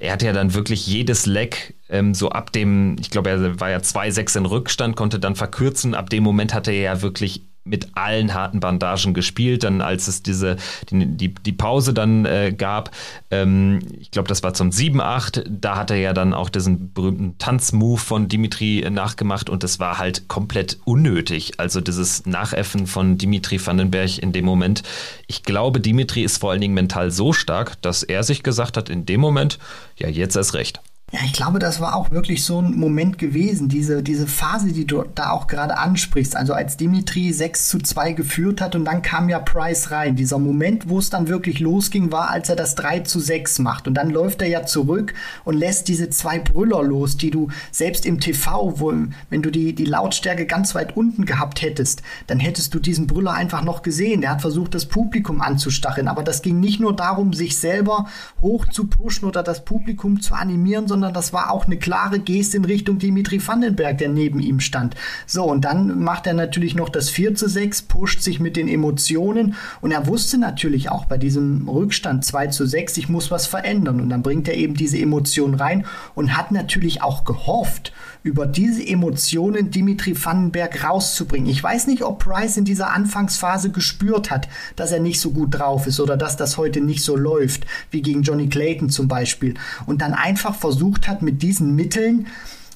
Er 0.02 0.14
hat 0.14 0.22
ja 0.24 0.32
dann 0.32 0.52
wirklich 0.52 0.84
jedes 0.88 1.26
Leck 1.26 1.74
ähm, 1.88 2.12
so 2.12 2.30
ab 2.30 2.50
dem, 2.50 2.96
ich 2.98 3.10
glaube, 3.10 3.30
er 3.30 3.60
war 3.60 3.70
ja 3.70 3.78
2-6 3.78 4.38
in 4.38 4.46
Rückstand, 4.46 4.96
konnte 4.96 5.20
dann 5.20 5.36
verkürzen. 5.36 5.94
Ab 5.94 6.10
dem 6.10 6.24
Moment 6.24 6.52
hatte 6.54 6.72
er 6.72 6.80
ja 6.80 7.02
wirklich 7.02 7.42
mit 7.64 7.88
allen 7.94 8.34
harten 8.34 8.60
Bandagen 8.60 9.14
gespielt. 9.14 9.64
Dann, 9.64 9.80
als 9.80 10.08
es 10.08 10.22
diese 10.22 10.56
die, 10.90 11.06
die, 11.06 11.34
die 11.34 11.52
Pause 11.52 11.94
dann 11.94 12.24
äh, 12.24 12.54
gab, 12.56 12.90
ähm, 13.30 13.80
ich 13.98 14.10
glaube, 14.10 14.28
das 14.28 14.42
war 14.42 14.54
zum 14.54 14.70
7-8, 14.70 15.44
da 15.48 15.76
hat 15.76 15.90
er 15.90 15.98
ja 15.98 16.12
dann 16.12 16.34
auch 16.34 16.48
diesen 16.48 16.92
berühmten 16.92 17.38
Tanzmove 17.38 18.00
von 18.00 18.28
Dimitri 18.28 18.80
äh, 18.80 18.90
nachgemacht 18.90 19.48
und 19.48 19.64
es 19.64 19.78
war 19.78 19.98
halt 19.98 20.28
komplett 20.28 20.78
unnötig. 20.84 21.54
Also 21.58 21.80
dieses 21.80 22.26
Nachäffen 22.26 22.86
von 22.86 23.18
Dimitri 23.18 23.64
Vandenberg 23.64 24.18
in 24.18 24.32
dem 24.32 24.44
Moment. 24.44 24.82
Ich 25.26 25.42
glaube, 25.42 25.80
Dimitri 25.80 26.22
ist 26.22 26.38
vor 26.38 26.50
allen 26.50 26.60
Dingen 26.60 26.74
mental 26.74 27.10
so 27.10 27.32
stark, 27.32 27.80
dass 27.82 28.02
er 28.02 28.22
sich 28.22 28.42
gesagt 28.42 28.76
hat, 28.76 28.88
in 28.88 29.06
dem 29.06 29.20
Moment, 29.20 29.58
ja, 29.96 30.08
jetzt 30.08 30.36
erst 30.36 30.54
recht. 30.54 30.80
Ja, 31.14 31.20
ich 31.26 31.34
glaube, 31.34 31.58
das 31.58 31.78
war 31.78 31.94
auch 31.94 32.10
wirklich 32.10 32.42
so 32.42 32.58
ein 32.58 32.74
Moment 32.74 33.18
gewesen, 33.18 33.68
diese, 33.68 34.02
diese 34.02 34.26
Phase, 34.26 34.72
die 34.72 34.86
du 34.86 35.04
da 35.14 35.32
auch 35.32 35.46
gerade 35.46 35.76
ansprichst. 35.76 36.34
Also 36.34 36.54
als 36.54 36.78
Dimitri 36.78 37.34
6 37.34 37.68
zu 37.68 37.80
2 37.80 38.12
geführt 38.12 38.62
hat 38.62 38.74
und 38.74 38.86
dann 38.86 39.02
kam 39.02 39.28
ja 39.28 39.38
Price 39.38 39.90
rein. 39.90 40.16
Dieser 40.16 40.38
Moment, 40.38 40.88
wo 40.88 40.98
es 40.98 41.10
dann 41.10 41.28
wirklich 41.28 41.60
losging, 41.60 42.12
war, 42.12 42.30
als 42.30 42.48
er 42.48 42.56
das 42.56 42.76
3 42.76 43.00
zu 43.00 43.20
6 43.20 43.58
macht. 43.58 43.86
Und 43.86 43.92
dann 43.92 44.08
läuft 44.08 44.40
er 44.40 44.48
ja 44.48 44.64
zurück 44.64 45.12
und 45.44 45.58
lässt 45.58 45.88
diese 45.88 46.08
zwei 46.08 46.38
Brüller 46.38 46.82
los, 46.82 47.18
die 47.18 47.30
du 47.30 47.48
selbst 47.70 48.06
im 48.06 48.18
TV, 48.18 48.80
wo, 48.80 48.94
wenn 49.28 49.42
du 49.42 49.50
die, 49.50 49.74
die 49.74 49.84
Lautstärke 49.84 50.46
ganz 50.46 50.74
weit 50.74 50.96
unten 50.96 51.26
gehabt 51.26 51.60
hättest, 51.60 52.00
dann 52.26 52.40
hättest 52.40 52.72
du 52.72 52.78
diesen 52.78 53.06
Brüller 53.06 53.34
einfach 53.34 53.62
noch 53.62 53.82
gesehen. 53.82 54.22
Der 54.22 54.30
hat 54.30 54.40
versucht, 54.40 54.74
das 54.74 54.86
Publikum 54.86 55.42
anzustacheln. 55.42 56.08
Aber 56.08 56.22
das 56.22 56.40
ging 56.40 56.58
nicht 56.58 56.80
nur 56.80 56.96
darum, 56.96 57.34
sich 57.34 57.58
selber 57.58 58.06
hoch 58.40 58.64
zu 58.68 58.86
pushen 58.86 59.28
oder 59.28 59.42
das 59.42 59.66
Publikum 59.66 60.22
zu 60.22 60.32
animieren, 60.32 60.88
sondern 60.88 61.01
sondern 61.02 61.14
das 61.14 61.32
war 61.32 61.50
auch 61.50 61.66
eine 61.66 61.78
klare 61.78 62.20
Geste 62.20 62.58
in 62.58 62.64
Richtung 62.64 63.00
Dimitri 63.00 63.44
Vandenberg, 63.44 63.98
der 63.98 64.08
neben 64.08 64.38
ihm 64.38 64.60
stand. 64.60 64.94
So, 65.26 65.42
und 65.42 65.64
dann 65.64 65.98
macht 65.98 66.28
er 66.28 66.32
natürlich 66.32 66.76
noch 66.76 66.88
das 66.88 67.10
4 67.10 67.34
zu 67.34 67.48
6, 67.48 67.82
pusht 67.82 68.22
sich 68.22 68.38
mit 68.38 68.56
den 68.56 68.68
Emotionen 68.68 69.56
und 69.80 69.90
er 69.90 70.06
wusste 70.06 70.38
natürlich 70.38 70.90
auch 70.90 71.06
bei 71.06 71.18
diesem 71.18 71.68
Rückstand 71.68 72.24
2 72.24 72.46
zu 72.48 72.66
6, 72.66 72.98
ich 72.98 73.08
muss 73.08 73.32
was 73.32 73.48
verändern. 73.48 74.00
Und 74.00 74.10
dann 74.10 74.22
bringt 74.22 74.46
er 74.46 74.54
eben 74.54 74.74
diese 74.74 74.96
Emotionen 74.96 75.54
rein 75.54 75.86
und 76.14 76.36
hat 76.36 76.52
natürlich 76.52 77.02
auch 77.02 77.24
gehofft, 77.24 77.92
über 78.22 78.46
diese 78.46 78.86
Emotionen 78.86 79.70
Dimitri 79.70 80.14
Vandenberg 80.16 80.84
rauszubringen. 80.84 81.48
Ich 81.50 81.62
weiß 81.62 81.86
nicht, 81.86 82.02
ob 82.02 82.20
Price 82.20 82.56
in 82.56 82.64
dieser 82.64 82.90
Anfangsphase 82.90 83.70
gespürt 83.70 84.30
hat, 84.30 84.48
dass 84.76 84.92
er 84.92 85.00
nicht 85.00 85.20
so 85.20 85.30
gut 85.30 85.58
drauf 85.58 85.86
ist 85.86 86.00
oder 86.00 86.16
dass 86.16 86.36
das 86.36 86.56
heute 86.56 86.80
nicht 86.80 87.02
so 87.02 87.16
läuft, 87.16 87.66
wie 87.90 88.02
gegen 88.02 88.22
Johnny 88.22 88.48
Clayton 88.48 88.90
zum 88.90 89.08
Beispiel. 89.08 89.54
Und 89.86 90.02
dann 90.02 90.14
einfach 90.14 90.54
versucht 90.54 91.08
hat, 91.08 91.22
mit 91.22 91.42
diesen 91.42 91.74
Mitteln, 91.74 92.26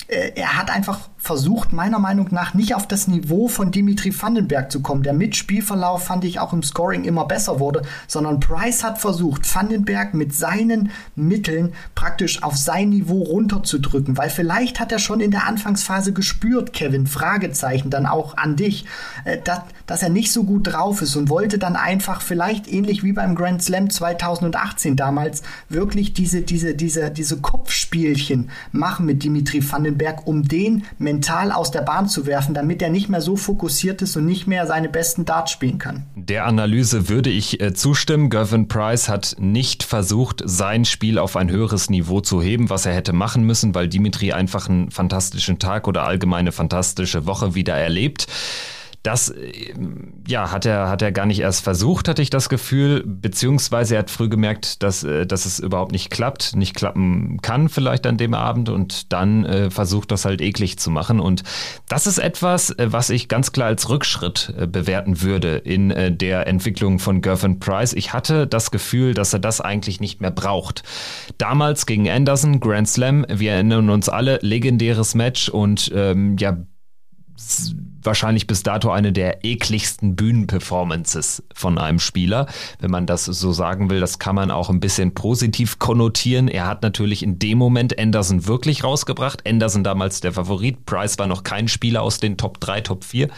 äh, 0.09 0.33
er 0.35 0.57
hat 0.57 0.71
einfach 0.71 1.01
versucht, 1.19 1.73
meiner 1.73 1.99
Meinung 1.99 2.29
nach 2.31 2.55
nicht 2.55 2.75
auf 2.75 2.87
das 2.87 3.09
Niveau 3.09 3.49
von 3.49 3.73
Dimitri 3.73 4.15
Vandenberg 4.17 4.71
zu 4.71 4.81
kommen. 4.81 5.03
Der 5.03 5.13
Mitspielverlauf 5.13 6.05
fand 6.05 6.25
ich 6.25 6.39
auch 6.39 6.53
im 6.53 6.63
Scoring 6.63 7.05
immer 7.05 7.25
besser 7.25 7.59
wurde, 7.59 7.83
sondern 8.07 8.39
Price 8.39 8.85
hat 8.85 8.99
versucht, 8.99 9.43
Vandenberg 9.53 10.15
mit 10.15 10.35
seinen 10.35 10.91
Mitteln 11.17 11.73
praktisch 11.95 12.43
auf 12.43 12.57
sein 12.57 12.91
Niveau 12.91 13.23
runterzudrücken, 13.23 14.17
weil 14.17 14.31
vielleicht 14.31 14.79
hat 14.79 14.93
er 14.93 14.99
schon 14.99 15.21
in 15.21 15.31
der 15.31 15.47
Anfangsphase 15.47 16.13
gespürt, 16.13 16.73
Kevin, 16.73 17.07
Fragezeichen, 17.07 17.91
dann 17.91 18.07
auch 18.07 18.37
an 18.37 18.57
dich, 18.57 18.85
äh, 19.25 19.39
dass, 19.43 19.61
dass 19.87 20.03
er 20.03 20.11
nicht 20.11 20.33
so 20.33 20.45
gut 20.45 20.69
drauf 20.69 21.03
ist 21.03 21.17
und 21.17 21.29
wollte 21.29 21.59
dann 21.59 21.77
einfach 21.77 22.21
vielleicht 22.21 22.73
ähnlich 22.73 23.03
wie 23.03 23.13
beim 23.13 23.35
Grand 23.35 23.63
Slam 23.63 23.91
2018 23.91 24.97
damals 24.97 25.43
wirklich 25.69 26.13
diese, 26.13 26.43
diese, 26.43 26.75
diese, 26.75 27.11
diese 27.11 27.39
Kopfspielchen 27.39 28.51
machen 28.71 29.07
mit 29.07 29.25
Dimitri 29.25 29.61
Vandenberg, 29.69 30.27
um 30.27 30.47
den 30.47 30.85
mental 31.07 31.53
aus 31.53 31.71
der 31.71 31.83
Bahn 31.83 32.09
zu 32.09 32.27
werfen, 32.27 32.53
damit 32.53 32.83
er 32.83 32.91
nicht 32.91 33.09
mehr 33.09 33.21
so 33.21 33.37
fokussiert 33.37 34.03
ist 34.03 34.17
und 34.17 34.27
nicht 34.27 34.49
mehr 34.49 34.67
seine 34.67 34.89
besten 34.89 35.25
Darts 35.25 35.53
spielen 35.53 35.79
kann. 35.79 36.05
Der 36.17 36.47
Analyse 36.47 37.09
würde 37.09 37.31
ich 37.31 37.61
äh, 37.61 37.75
zustimmen. 37.75 38.29
Gervin 38.29 38.67
Price 38.67 39.09
hat 39.09 39.37
nicht 39.39 39.85
versucht, 39.85 40.43
sein 40.45 40.85
Spiel 40.85 41.19
auf 41.21 41.37
ein 41.37 41.49
höheres 41.49 41.91
Niveau 41.91 42.21
zu 42.21 42.43
heben, 42.43 42.71
was 42.71 42.87
er 42.87 42.95
hätte 42.95 43.13
machen 43.13 43.45
müssen, 43.45 43.75
weil 43.77 43.87
Dimitri 43.87 44.33
einfach 44.33 44.69
einen 44.69 44.91
fantastischen 44.91 45.61
Tag 45.61 45.87
oder 45.87 46.03
allgemeine 46.03 46.51
fantastische 46.51 47.25
Woche 47.25 47.55
wieder 47.55 47.77
erlebt. 47.77 48.27
Das 49.07 49.29
äh, 49.29 49.73
ja, 50.27 50.51
hat 50.51 50.67
er, 50.67 50.89
hat 50.89 51.01
er 51.01 51.13
gar 51.13 51.27
nicht 51.27 51.39
erst 51.39 51.63
versucht, 51.63 52.09
hatte 52.09 52.23
ich 52.23 52.31
das 52.31 52.49
Gefühl, 52.49 53.05
beziehungsweise 53.07 53.95
er 53.95 54.01
hat 54.01 54.11
früh 54.11 54.29
gemerkt, 54.29 54.83
dass, 54.83 55.05
äh, 55.05 55.27
dass 55.27 55.47
es 55.47 55.61
überhaupt 55.61 55.93
nicht 55.93 56.11
klappt, 56.11 56.57
nicht 56.57 56.75
klappen 56.75 57.41
kann 57.41 57.69
vielleicht 57.69 58.05
an 58.07 58.17
dem 58.17 58.35
Abend 58.35 58.69
und 58.69 59.13
dann 59.13 59.45
äh, 59.45 59.71
versucht 59.71 60.11
das 60.11 60.25
halt 60.25 60.41
eklig 60.41 60.81
zu 60.81 60.91
machen. 60.91 61.21
Und 61.21 61.45
das 61.89 62.09
ist 62.09 62.19
etwas, 62.19 62.71
äh, 62.71 62.89
was 62.91 63.11
ich 63.11 63.29
ganz 63.29 63.53
klar 63.53 63.69
als 63.69 63.89
Rückschritt 63.89 64.53
äh, 64.59 64.67
bewerten 64.67 65.23
würde 65.23 65.59
in 65.59 65.93
äh, 65.93 66.11
der 66.11 66.49
Entwicklung 66.49 66.99
von 66.99 67.21
Gervin 67.21 67.61
Price. 67.61 67.93
Ich 67.93 68.13
hatte 68.13 68.49
das 68.49 68.73
Gefühl, 68.73 69.15
dass 69.15 69.33
er 69.33 69.39
das 69.39 69.61
eigentlich 69.61 70.01
nicht 70.01 70.21
mehr 70.21 70.33
braucht. 70.33 70.83
Damals 71.39 71.87
gegen 71.87 72.11
Anderson, 72.11 72.59
Grand 72.59 72.89
Slam, 72.89 73.25
wir 73.29 73.53
erinnern 73.53 73.89
uns 73.89 74.09
alle, 74.09 74.41
legendäres 74.43 75.15
Match 75.15 75.49
und 75.49 75.93
ähm, 75.95 76.37
ja, 76.39 76.57
wahrscheinlich 78.03 78.47
bis 78.47 78.63
dato 78.63 78.91
eine 78.91 79.13
der 79.13 79.45
ekligsten 79.45 80.17
Bühnenperformances 80.17 81.43
von 81.55 81.79
einem 81.79 81.99
Spieler, 81.99 82.47
wenn 82.79 82.91
man 82.91 83.07
das 83.07 83.25
so 83.25 83.53
sagen 83.53 83.91
will. 83.91 84.01
Das 84.01 84.19
kann 84.19 84.35
man 84.35 84.51
auch 84.51 84.71
ein 84.71 84.81
bisschen 84.81 85.13
positiv 85.13 85.79
konnotieren. 85.79 86.49
Er 86.49 86.67
hat 86.67 86.83
natürlich 86.83 87.23
in 87.23 87.39
dem 87.39 87.59
Moment 87.59 87.99
Anderson 87.99 88.47
wirklich 88.47 88.85
rausgebracht. 88.85 89.47
Anderson 89.47 89.85
damals 89.85 90.21
der 90.21 90.33
Favorit. 90.33 90.87
Price 90.87 91.19
war 91.19 91.27
noch 91.27 91.43
kein 91.43 91.69
Spieler 91.69 92.03
aus 92.03 92.19
den 92.19 92.37
Top 92.37 92.61
3, 92.61 92.81
Top 92.83 93.05
4. 93.05 93.29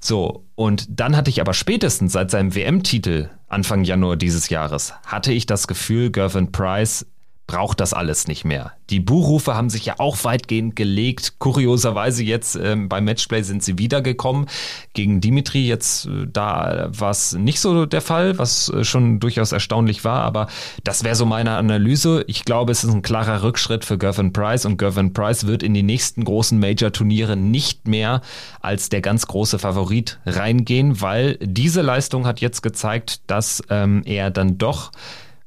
So, 0.00 0.44
und 0.54 0.86
dann 0.88 1.16
hatte 1.16 1.30
ich 1.30 1.40
aber 1.40 1.54
spätestens 1.54 2.12
seit 2.12 2.30
seinem 2.30 2.54
WM-Titel 2.54 3.30
Anfang 3.48 3.82
Januar 3.84 4.16
dieses 4.16 4.48
Jahres, 4.48 4.92
hatte 5.04 5.32
ich 5.32 5.46
das 5.46 5.66
Gefühl, 5.66 6.10
Gervin 6.10 6.52
Price 6.52 7.06
braucht 7.48 7.80
das 7.80 7.94
alles 7.94 8.28
nicht 8.28 8.44
mehr. 8.44 8.72
Die 8.90 9.00
Buchrufe 9.00 9.54
haben 9.54 9.70
sich 9.70 9.86
ja 9.86 9.94
auch 9.98 10.22
weitgehend 10.22 10.76
gelegt. 10.76 11.38
Kurioserweise 11.38 12.22
jetzt 12.22 12.56
ähm, 12.56 12.90
beim 12.90 13.06
Matchplay 13.06 13.42
sind 13.42 13.64
sie 13.64 13.78
wiedergekommen. 13.78 14.46
Gegen 14.92 15.22
Dimitri 15.22 15.66
jetzt, 15.66 16.06
äh, 16.06 16.26
da 16.30 16.90
war 16.90 17.10
es 17.10 17.32
nicht 17.32 17.58
so 17.60 17.86
der 17.86 18.02
Fall, 18.02 18.38
was 18.38 18.68
äh, 18.68 18.84
schon 18.84 19.18
durchaus 19.18 19.52
erstaunlich 19.52 20.04
war, 20.04 20.22
aber 20.22 20.46
das 20.84 21.04
wäre 21.04 21.16
so 21.16 21.24
meine 21.24 21.56
Analyse. 21.56 22.22
Ich 22.28 22.44
glaube, 22.44 22.70
es 22.70 22.84
ist 22.84 22.92
ein 22.92 23.02
klarer 23.02 23.42
Rückschritt 23.42 23.84
für 23.84 23.96
Gervin 23.96 24.34
Price 24.34 24.66
und 24.66 24.76
Gervin 24.76 25.14
Price 25.14 25.46
wird 25.46 25.62
in 25.62 25.72
die 25.72 25.82
nächsten 25.82 26.24
großen 26.24 26.58
Major-Turniere 26.60 27.34
nicht 27.36 27.88
mehr 27.88 28.20
als 28.60 28.90
der 28.90 29.00
ganz 29.00 29.26
große 29.26 29.58
Favorit 29.58 30.18
reingehen, 30.26 31.00
weil 31.00 31.38
diese 31.40 31.80
Leistung 31.80 32.26
hat 32.26 32.42
jetzt 32.42 32.62
gezeigt, 32.62 33.22
dass 33.26 33.62
ähm, 33.70 34.02
er 34.04 34.30
dann 34.30 34.58
doch 34.58 34.92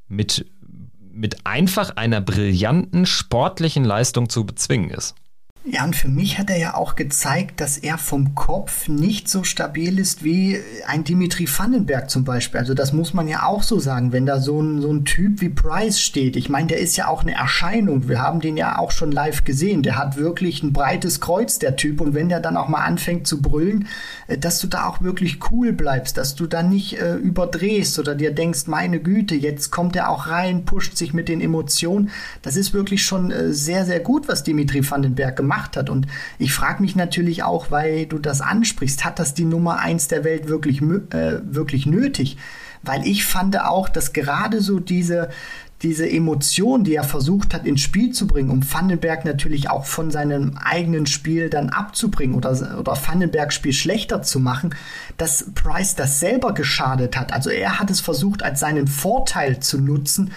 mit 0.08 0.48
mit 1.22 1.46
einfach 1.46 1.96
einer 1.98 2.20
brillanten 2.20 3.06
sportlichen 3.06 3.86
Leistung 3.86 4.28
zu 4.28 4.44
bezwingen 4.44 4.90
ist. 4.90 5.14
Ja, 5.64 5.84
und 5.84 5.96
für 5.96 6.08
mich 6.08 6.40
hat 6.40 6.50
er 6.50 6.58
ja 6.58 6.74
auch 6.74 6.96
gezeigt, 6.96 7.62
dass 7.62 7.78
er 7.78 8.00
vom 8.00 8.34
Kopf 8.34 8.88
nicht 8.88 9.30
so 9.30 9.44
stabil 9.44 10.00
ist 10.00 10.24
wie 10.24 10.58
ein 10.88 11.04
Dimitri 11.04 11.48
Vandenberg 11.48 12.10
zum 12.10 12.24
Beispiel. 12.24 12.60
Also 12.60 12.74
das 12.74 12.94
muss 12.94 13.14
man 13.14 13.28
ja 13.28 13.44
auch 13.44 13.62
so 13.62 13.78
sagen, 13.78 14.12
wenn 14.12 14.26
da 14.26 14.40
so 14.40 14.60
ein, 14.60 14.82
so 14.82 14.92
ein 14.92 15.06
Typ 15.06 15.40
wie 15.40 15.50
Price 15.50 16.02
steht. 16.02 16.36
Ich 16.36 16.50
meine, 16.50 16.66
der 16.66 16.80
ist 16.80 16.98
ja 16.98 17.08
auch 17.08 17.22
eine 17.22 17.36
Erscheinung. 17.36 18.10
Wir 18.10 18.20
haben 18.20 18.40
den 18.40 18.58
ja 18.58 18.80
auch 18.80 18.90
schon 18.90 19.12
live 19.12 19.44
gesehen. 19.44 19.84
Der 19.84 20.00
hat 20.00 20.18
wirklich 20.18 20.64
ein 20.64 20.74
breites 20.74 21.22
Kreuz, 21.22 21.60
der 21.60 21.76
Typ. 21.76 22.02
Und 22.02 22.16
wenn 22.16 22.30
der 22.30 22.40
dann 22.40 22.58
auch 22.58 22.68
mal 22.68 22.84
anfängt 22.84 23.28
zu 23.28 23.40
brüllen, 23.40 23.88
äh, 24.26 24.40
dass 24.40 24.58
du 24.58 24.68
da 24.68 24.88
auch 24.88 25.02
wirklich 25.02 25.52
cool 25.52 25.74
bleibst, 25.74 26.18
dass 26.18 26.34
du 26.34 26.48
da 26.48 26.64
nicht 26.64 27.00
äh, 27.00 27.18
überdrehst 27.18 28.00
oder 28.00 28.16
dir 28.16 28.34
denkst, 28.34 28.66
meine 28.66 29.00
Güte, 29.00 29.36
jetzt 29.36 29.70
kommt 29.70 29.96
er 29.96 30.10
auch 30.10 30.26
rein, 30.26 30.66
pusht 30.66 30.98
sich 30.98 31.14
mit 31.14 31.30
den 31.30 31.40
Emotionen. 31.40 32.10
Das 32.42 32.58
ist 32.58 32.74
wirklich 32.74 33.06
schon 33.06 33.30
äh, 33.30 33.54
sehr, 33.54 33.86
sehr 33.86 34.00
gut, 34.00 34.28
was 34.28 34.42
Dimitri 34.42 34.90
Vandenberg 34.90 35.36
gemacht 35.36 35.51
gemacht 35.52 35.78
hat. 35.78 35.90
Und 35.90 36.08
ich 36.40 36.54
frage 36.54 36.82
mich 36.82 36.96
natürlich 36.96 37.44
auch, 37.44 37.72
weil 37.72 38.06
du 38.06 38.20
das 38.20 38.42
ansprichst, 38.42 39.04
hat 39.04 39.20
das 39.20 39.34
die 39.34 39.46
Nummer 39.46 39.80
eins 39.80 40.08
der 40.08 40.24
Welt 40.24 40.48
wirklich, 40.48 40.82
äh, 40.82 41.40
wirklich 41.44 41.86
nötig? 41.86 42.38
Weil 42.84 43.06
ich 43.06 43.26
fand 43.26 43.60
auch, 43.60 43.90
dass 43.90 44.14
gerade 44.14 44.62
so 44.62 44.80
diese, 44.80 45.30
diese 45.84 46.10
Emotion, 46.10 46.84
die 46.84 46.96
er 46.96 47.04
versucht 47.04 47.54
hat 47.54 47.66
ins 47.66 47.82
Spiel 47.82 48.12
zu 48.12 48.26
bringen, 48.26 48.50
um 48.50 48.62
Vandenberg 48.64 49.26
natürlich 49.26 49.70
auch 49.70 49.86
von 49.86 50.10
seinem 50.10 50.58
eigenen 50.58 51.06
Spiel 51.06 51.50
dann 51.50 51.70
abzubringen 51.70 52.36
oder, 52.36 52.52
oder 52.80 52.98
Vandenbergs 52.98 53.54
Spiel 53.54 53.74
schlechter 53.74 54.24
zu 54.24 54.40
machen, 54.40 54.74
dass 55.18 55.46
Price 55.54 55.96
das 55.96 56.20
selber 56.20 56.54
geschadet 56.54 57.18
hat. 57.18 57.34
Also 57.34 57.50
er 57.52 57.80
hat 57.80 57.92
es 57.92 58.00
versucht, 58.00 58.42
als 58.42 58.60
seinen 58.60 58.88
Vorteil 58.88 59.60
zu 59.60 59.80
nutzen, 59.80 60.32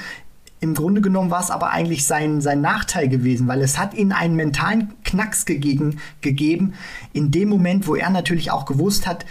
im 0.64 0.75
Grunde 0.75 1.02
genommen 1.02 1.30
war 1.30 1.42
es 1.42 1.50
aber 1.50 1.71
eigentlich 1.71 2.06
sein, 2.06 2.40
sein 2.40 2.62
Nachteil 2.62 3.09
gewesen, 3.09 3.47
weil 3.47 3.61
es 3.61 3.78
hat 3.78 3.92
ihn 3.92 4.12
einen 4.12 4.35
mentalen 4.35 4.94
Knacks 5.04 5.44
gegeben, 5.44 6.00
gegeben, 6.23 6.73
in 7.12 7.30
dem 7.30 7.50
Moment, 7.50 7.87
wo 7.87 7.94
er 7.94 8.09
natürlich 8.09 8.50
auch 8.50 8.64
gewusst 8.64 9.06
hat, 9.06 9.26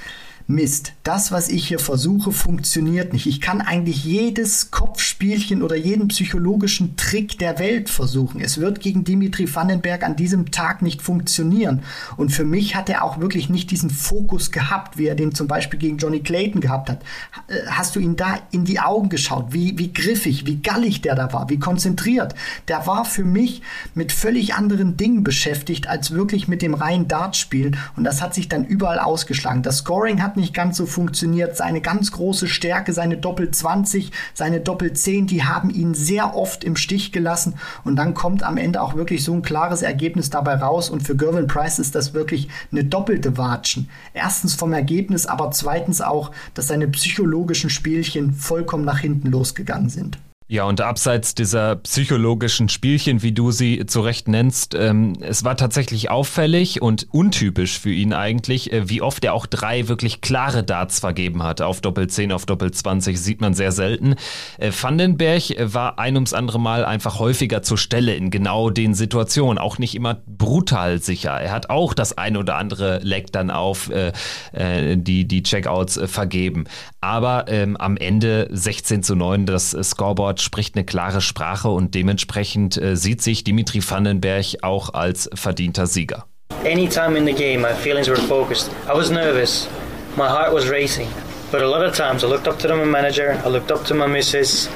Mist, 0.45 0.93
das, 1.03 1.31
was 1.31 1.47
ich 1.47 1.67
hier 1.67 1.79
versuche, 1.79 2.33
funktioniert 2.33 3.13
nicht. 3.13 3.27
Ich 3.27 3.39
kann 3.39 3.62
eigentlich 3.62 4.03
jedes 4.03 4.71
Kopfspielchen 4.71 5.63
oder 5.63 5.77
jeden 5.77 6.09
psychologischen 6.09 6.97
Trick 6.97 7.39
der 7.39 7.59
Welt 7.59 7.89
versuchen. 7.89 8.41
Es 8.41 8.57
wird 8.57 8.81
gegen 8.81 9.05
Dimitri 9.05 9.53
Vandenberg 9.53 10.03
an 10.03 10.17
diesem 10.17 10.51
Tag 10.51 10.81
nicht 10.81 11.01
funktionieren. 11.01 11.83
Und 12.17 12.31
für 12.31 12.43
mich 12.43 12.75
hat 12.75 12.89
er 12.89 13.03
auch 13.03 13.21
wirklich 13.21 13.50
nicht 13.50 13.71
diesen 13.71 13.89
Fokus 13.89 14.51
gehabt, 14.51 14.97
wie 14.97 15.07
er 15.07 15.15
den 15.15 15.33
zum 15.33 15.47
Beispiel 15.47 15.79
gegen 15.79 15.97
Johnny 15.97 16.19
Clayton 16.19 16.59
gehabt 16.59 16.89
hat. 16.89 17.03
Äh, 17.47 17.65
hast 17.69 17.95
du 17.95 18.01
ihn 18.01 18.17
da 18.17 18.38
in 18.51 18.65
die 18.65 18.81
Augen 18.81 19.07
geschaut, 19.07 19.53
wie, 19.53 19.77
wie 19.77 19.93
griffig, 19.93 20.45
wie 20.45 20.62
gallig 20.62 21.01
der 21.01 21.15
da 21.15 21.31
war, 21.31 21.50
wie 21.50 21.59
konzentriert. 21.59 22.35
Der 22.67 22.85
war 22.85 23.05
für 23.05 23.23
mich 23.23 23.62
mit 23.95 24.12
völlig 24.12 24.55
anderen 24.55 24.97
Dingen 24.97 25.23
beschäftigt, 25.23 25.88
als 25.88 26.12
wirklich 26.12 26.50
mit 26.50 26.62
dem 26.62 26.73
reinen 26.73 27.07
Dartspielen. 27.07 27.77
Und 27.95 28.03
das 28.03 28.21
hat 28.21 28.33
sich 28.33 28.50
dann 28.50 28.65
überall 28.65 29.00
ausgeschlagen. 29.00 29.63
Das 29.63 29.77
Scoring 29.77 30.21
hat 30.21 30.32
nicht 30.35 30.53
ganz 30.53 30.77
so 30.77 30.85
funktioniert. 30.85 31.57
Seine 31.57 31.81
ganz 31.81 32.11
große 32.11 32.47
Stärke, 32.47 32.93
seine 32.93 33.17
Doppel 33.17 33.51
20, 33.51 34.11
seine 34.33 34.59
Doppel 34.59 34.93
10, 34.93 35.27
die 35.27 35.43
haben 35.43 35.69
ihn 35.69 35.93
sehr 35.93 36.35
oft 36.35 36.63
im 36.63 36.75
Stich 36.75 37.11
gelassen. 37.11 37.55
Und 37.83 37.95
dann 37.95 38.13
kommt 38.13 38.43
am 38.43 38.57
Ende 38.57 38.81
auch 38.81 38.95
wirklich 38.95 39.23
so 39.23 39.33
ein 39.33 39.41
klares 39.41 39.81
Ergebnis 39.81 40.29
dabei 40.29 40.55
raus. 40.55 40.89
Und 40.89 41.01
für 41.01 41.15
Gervin 41.15 41.47
Price 41.47 41.79
ist 41.79 41.95
das 41.95 42.13
wirklich 42.13 42.49
eine 42.71 42.83
doppelte 42.83 43.37
Watschen. 43.37 43.89
Erstens 44.13 44.55
vom 44.55 44.73
Ergebnis, 44.73 45.25
aber 45.25 45.51
zweitens 45.51 46.01
auch, 46.01 46.31
dass 46.53 46.67
seine 46.67 46.87
psychologischen 46.87 47.69
Spielchen 47.69 48.33
vollkommen 48.33 48.85
nach 48.85 48.99
hinten 48.99 49.29
losgegangen 49.29 49.89
sind. 49.89 50.17
Ja, 50.53 50.65
und 50.65 50.81
abseits 50.81 51.33
dieser 51.33 51.77
psychologischen 51.77 52.69
Spielchen, 52.69 53.24
wie 53.24 53.31
du 53.31 53.50
sie 53.50 53.88
zu 53.88 54.01
Recht 54.01 54.27
nennst, 54.27 54.75
ähm, 54.75 55.13
es 55.19 55.43
war 55.43 55.57
tatsächlich 55.57 56.12
auffällig 56.12 56.79
und 56.79 57.07
untypisch 57.10 57.79
für 57.79 57.89
ihn 57.89 58.13
eigentlich, 58.13 58.72
äh, 58.72 58.88
wie 58.88 59.01
oft 59.01 59.25
er 59.25 59.33
auch 59.33 59.48
drei 59.48 59.88
wirklich 59.88 60.22
klare 60.22 60.63
Darts 60.63 61.00
vergeben 61.00 61.41
hat. 61.41 61.63
Auf 61.63 61.81
Doppel 61.81 62.05
10, 62.05 62.31
auf 62.31 62.45
Doppel 62.45 62.69
20 62.69 63.19
sieht 63.19 63.41
man 63.41 63.55
sehr 63.55 63.72
selten. 63.72 64.13
Äh, 64.60 64.69
Vandenberg 64.79 65.41
war 65.57 65.98
ein 65.98 66.13
ums 66.13 66.33
andere 66.33 66.60
Mal 66.60 66.86
einfach 66.86 67.17
häufiger 67.17 67.63
zur 67.63 67.79
Stelle 67.79 68.13
in 68.13 68.29
genau 68.29 68.69
den 68.69 68.93
Situationen, 68.93 69.57
auch 69.57 69.79
nicht 69.79 69.95
immer 69.95 70.22
brutal 70.27 71.01
sicher. 71.01 71.31
Er 71.31 71.51
hat 71.51 71.72
auch 71.72 71.95
das 71.95 72.15
ein 72.15 72.38
oder 72.38 72.57
andere 72.57 73.00
Leck 73.00 73.31
dann 73.31 73.50
auf 73.50 73.89
äh, 73.89 74.12
äh 74.51 74.98
die, 74.98 75.27
die 75.27 75.41
Checkouts 75.41 75.98
äh, 75.98 76.07
vergeben. 76.07 76.65
Aber 77.01 77.45
ähm, 77.48 77.75
am 77.75 77.98
Ende 77.98 78.50
16 78.51 79.01
zu 79.01 79.15
9 79.15 79.48
das 79.48 79.72
Scoreboard 79.72 80.42
spricht 80.43 80.75
eine 80.75 80.85
klare 80.85 81.21
Sprache 81.21 81.69
und 81.69 81.95
dementsprechend 81.95 82.77
äh, 82.77 82.95
sieht 82.95 83.21
sich 83.21 83.43
Dimitri 83.43 83.81
Vandenberg 83.81 84.45
auch 84.62 84.93
als 84.93 85.29
verdienter 85.33 85.88
Sieger. 85.88 86.25
Anytime 86.65 87.17
in 87.17 87.25
the 87.25 87.33
game, 87.33 87.62
my 87.62 87.73
feelings 87.73 88.07
were 88.07 88.21
focused. 88.27 88.69
I 88.88 88.95
was 88.95 89.09
nervous. 89.09 89.67
My 90.15 90.27
heart 90.27 90.53
was 90.53 90.69
racing. 90.69 91.07
But 91.51 91.62
a 91.62 91.67
lot 91.67 91.83
of 91.83 91.95
times 91.95 92.23
I 92.23 92.27
looked 92.27 92.47
up 92.47 92.57
to 92.59 92.75
my 92.75 92.85
manager, 92.85 93.39
I 93.45 93.50
looked 93.50 93.71
up 93.71 93.85
to 93.85 93.93
my 93.93 94.07
missus, 94.07 94.69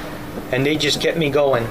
and 0.51 0.65
they 0.65 0.75
just 0.75 1.01
kept 1.01 1.17
me 1.17 1.29
going. 1.29 1.65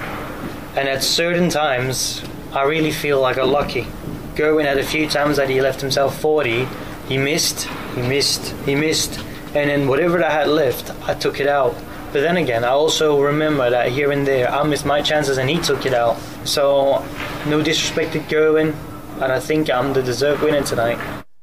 And 0.76 0.88
at 0.88 1.02
certain 1.02 1.48
times, 1.48 2.22
I 2.52 2.64
really 2.64 2.90
feel 2.90 3.20
like 3.20 3.36
got 3.36 3.48
lucky. 3.48 3.86
Gerwin 4.34 4.64
had 4.64 4.78
a 4.78 4.84
few 4.84 5.08
times 5.08 5.36
that 5.36 5.48
he 5.48 5.60
left 5.60 5.80
himself 5.80 6.18
40. 6.20 6.66
He 7.08 7.18
missed, 7.18 7.68
he 7.94 8.02
missed, 8.02 8.54
he 8.64 8.74
missed. 8.74 9.18
And 9.54 9.70
then 9.70 9.88
whatever 9.88 10.22
I 10.24 10.30
had 10.30 10.48
left, 10.48 10.90
I 11.08 11.14
took 11.14 11.40
it 11.40 11.46
out. 11.46 11.74
But 12.16 12.22
then 12.22 12.38
again, 12.38 12.64
I 12.64 12.68
also 12.68 13.20
remember 13.20 13.68
that 13.68 13.90
here 13.90 14.10
and 14.10 14.26
there 14.26 14.50
I 14.50 14.64
missed 14.64 14.86
my 14.86 15.02
chances 15.02 15.36
and 15.36 15.50
he 15.50 15.58
took 15.58 15.84
it 15.84 15.92
out. 15.92 16.16
So, 16.44 17.02
no 17.46 17.60
disrespect 17.60 18.14
to 18.14 18.20
Gerwin, 18.20 18.72
and 19.20 19.30
I 19.30 19.38
think 19.38 19.68
I'm 19.68 19.92
the 19.92 20.02
deserved 20.02 20.42
winner 20.42 20.64
tonight. 20.64 20.98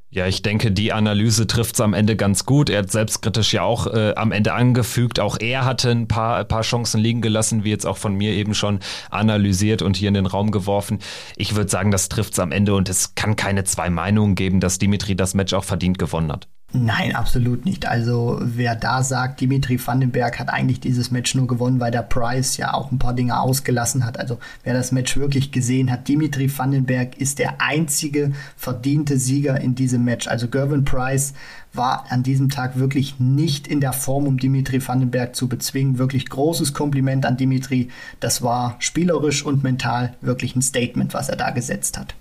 Ja, 0.09 0.25
ich 0.25 0.41
denke, 0.41 0.71
die 0.71 0.91
Analyse 0.91 1.45
trifft 1.45 1.75
es 1.75 1.81
am 1.81 1.93
Ende 1.93 2.15
ganz 2.15 2.47
gut. 2.47 2.71
Er 2.71 2.79
hat 2.79 2.91
selbstkritisch 2.91 3.53
ja 3.53 3.61
auch 3.61 3.85
äh, 3.85 4.15
am 4.15 4.31
Ende 4.31 4.53
angefügt. 4.53 5.19
Auch 5.19 5.37
er 5.39 5.63
hatte 5.63 5.91
ein 5.91 6.07
paar, 6.07 6.37
ein 6.37 6.47
paar 6.47 6.63
Chancen 6.63 6.99
liegen 6.99 7.21
gelassen, 7.21 7.63
wie 7.63 7.69
jetzt 7.69 7.85
auch 7.85 7.97
von 7.97 8.15
mir 8.15 8.31
eben 8.31 8.55
schon 8.55 8.79
analysiert 9.11 9.83
und 9.83 9.95
hier 9.95 10.07
in 10.07 10.15
den 10.15 10.25
Raum 10.25 10.49
geworfen. 10.49 10.97
Ich 11.35 11.55
würde 11.55 11.69
sagen, 11.69 11.91
das 11.91 12.09
trifft 12.09 12.33
es 12.33 12.39
am 12.39 12.51
Ende 12.51 12.73
und 12.73 12.89
es 12.89 13.13
kann 13.13 13.35
keine 13.35 13.63
zwei 13.63 13.91
Meinungen 13.91 14.33
geben, 14.33 14.59
dass 14.59 14.79
Dimitri 14.79 15.15
das 15.15 15.35
Match 15.35 15.53
auch 15.53 15.65
verdient 15.65 15.99
gewonnen 15.99 16.31
hat. 16.31 16.47
Nein, 16.75 17.15
absolut 17.15 17.65
nicht. 17.65 17.85
Also 17.85 18.39
wer 18.41 18.75
da 18.75 19.03
sagt, 19.03 19.41
Dimitri 19.41 19.79
Vandenberg 19.79 20.39
hat 20.39 20.49
eigentlich 20.49 20.79
dieses 20.79 21.11
Match 21.11 21.35
nur 21.35 21.45
gewonnen, 21.45 21.79
weil 21.79 21.91
der 21.91 22.01
Price 22.01 22.57
ja 22.57 22.73
auch 22.73 22.91
ein 22.91 22.97
paar 22.97 23.13
Dinge 23.13 23.39
ausgelassen 23.39 24.03
hat. 24.03 24.19
Also 24.19 24.39
wer 24.63 24.73
das 24.73 24.91
Match 24.91 25.15
wirklich 25.15 25.51
gesehen 25.51 25.91
hat, 25.91 26.07
Dimitri 26.07 26.51
Vandenberg 26.55 27.15
ist 27.17 27.37
der 27.37 27.61
einzige 27.61 28.31
verdiente 28.57 29.19
Sieger 29.19 29.61
in 29.61 29.75
diesem 29.75 30.03
Match. 30.03 30.27
Also 30.27 30.47
Gervin 30.47 30.83
Price 30.83 31.35
war 31.73 32.05
an 32.09 32.23
diesem 32.23 32.49
Tag 32.49 32.79
wirklich 32.79 33.19
nicht 33.19 33.67
in 33.67 33.79
der 33.79 33.93
Form, 33.93 34.25
um 34.25 34.39
Dimitri 34.39 34.85
Vandenberg 34.85 35.35
zu 35.35 35.47
bezwingen. 35.47 35.99
Wirklich 35.99 36.27
großes 36.27 36.73
Kompliment 36.73 37.27
an 37.27 37.37
Dimitri. 37.37 37.89
Das 38.19 38.41
war 38.41 38.77
spielerisch 38.79 39.45
und 39.45 39.61
mental 39.61 40.15
wirklich 40.21 40.55
ein 40.55 40.63
Statement, 40.63 41.13
was 41.13 41.29
er 41.29 41.35
da 41.35 41.51
gesetzt 41.51 41.99
hat. 41.99 42.15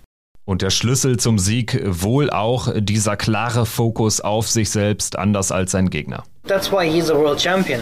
Und 0.45 0.63
der 0.63 0.71
Schlüssel 0.71 1.19
zum 1.19 1.39
Sieg 1.39 1.81
wohl 1.85 2.29
auch 2.29 2.69
dieser 2.77 3.17
klare 3.17 3.65
Fokus 3.65 4.21
auf 4.21 4.49
sich 4.49 4.71
selbst, 4.71 5.17
anders 5.17 5.53
als 5.53 5.71
sein 5.71 5.89
Gegner. 5.89 6.25
That's 6.49 6.73
why 6.73 6.91
he's 6.91 7.11
a 7.11 7.15
world 7.15 7.41
champion. 7.41 7.81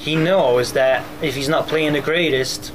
He 0.00 0.16
knows 0.16 0.72
that 0.72 1.02
if 1.22 1.36
he's 1.36 1.48
not 1.48 1.68
playing 1.68 1.94
the 1.94 2.00
greatest, 2.00 2.72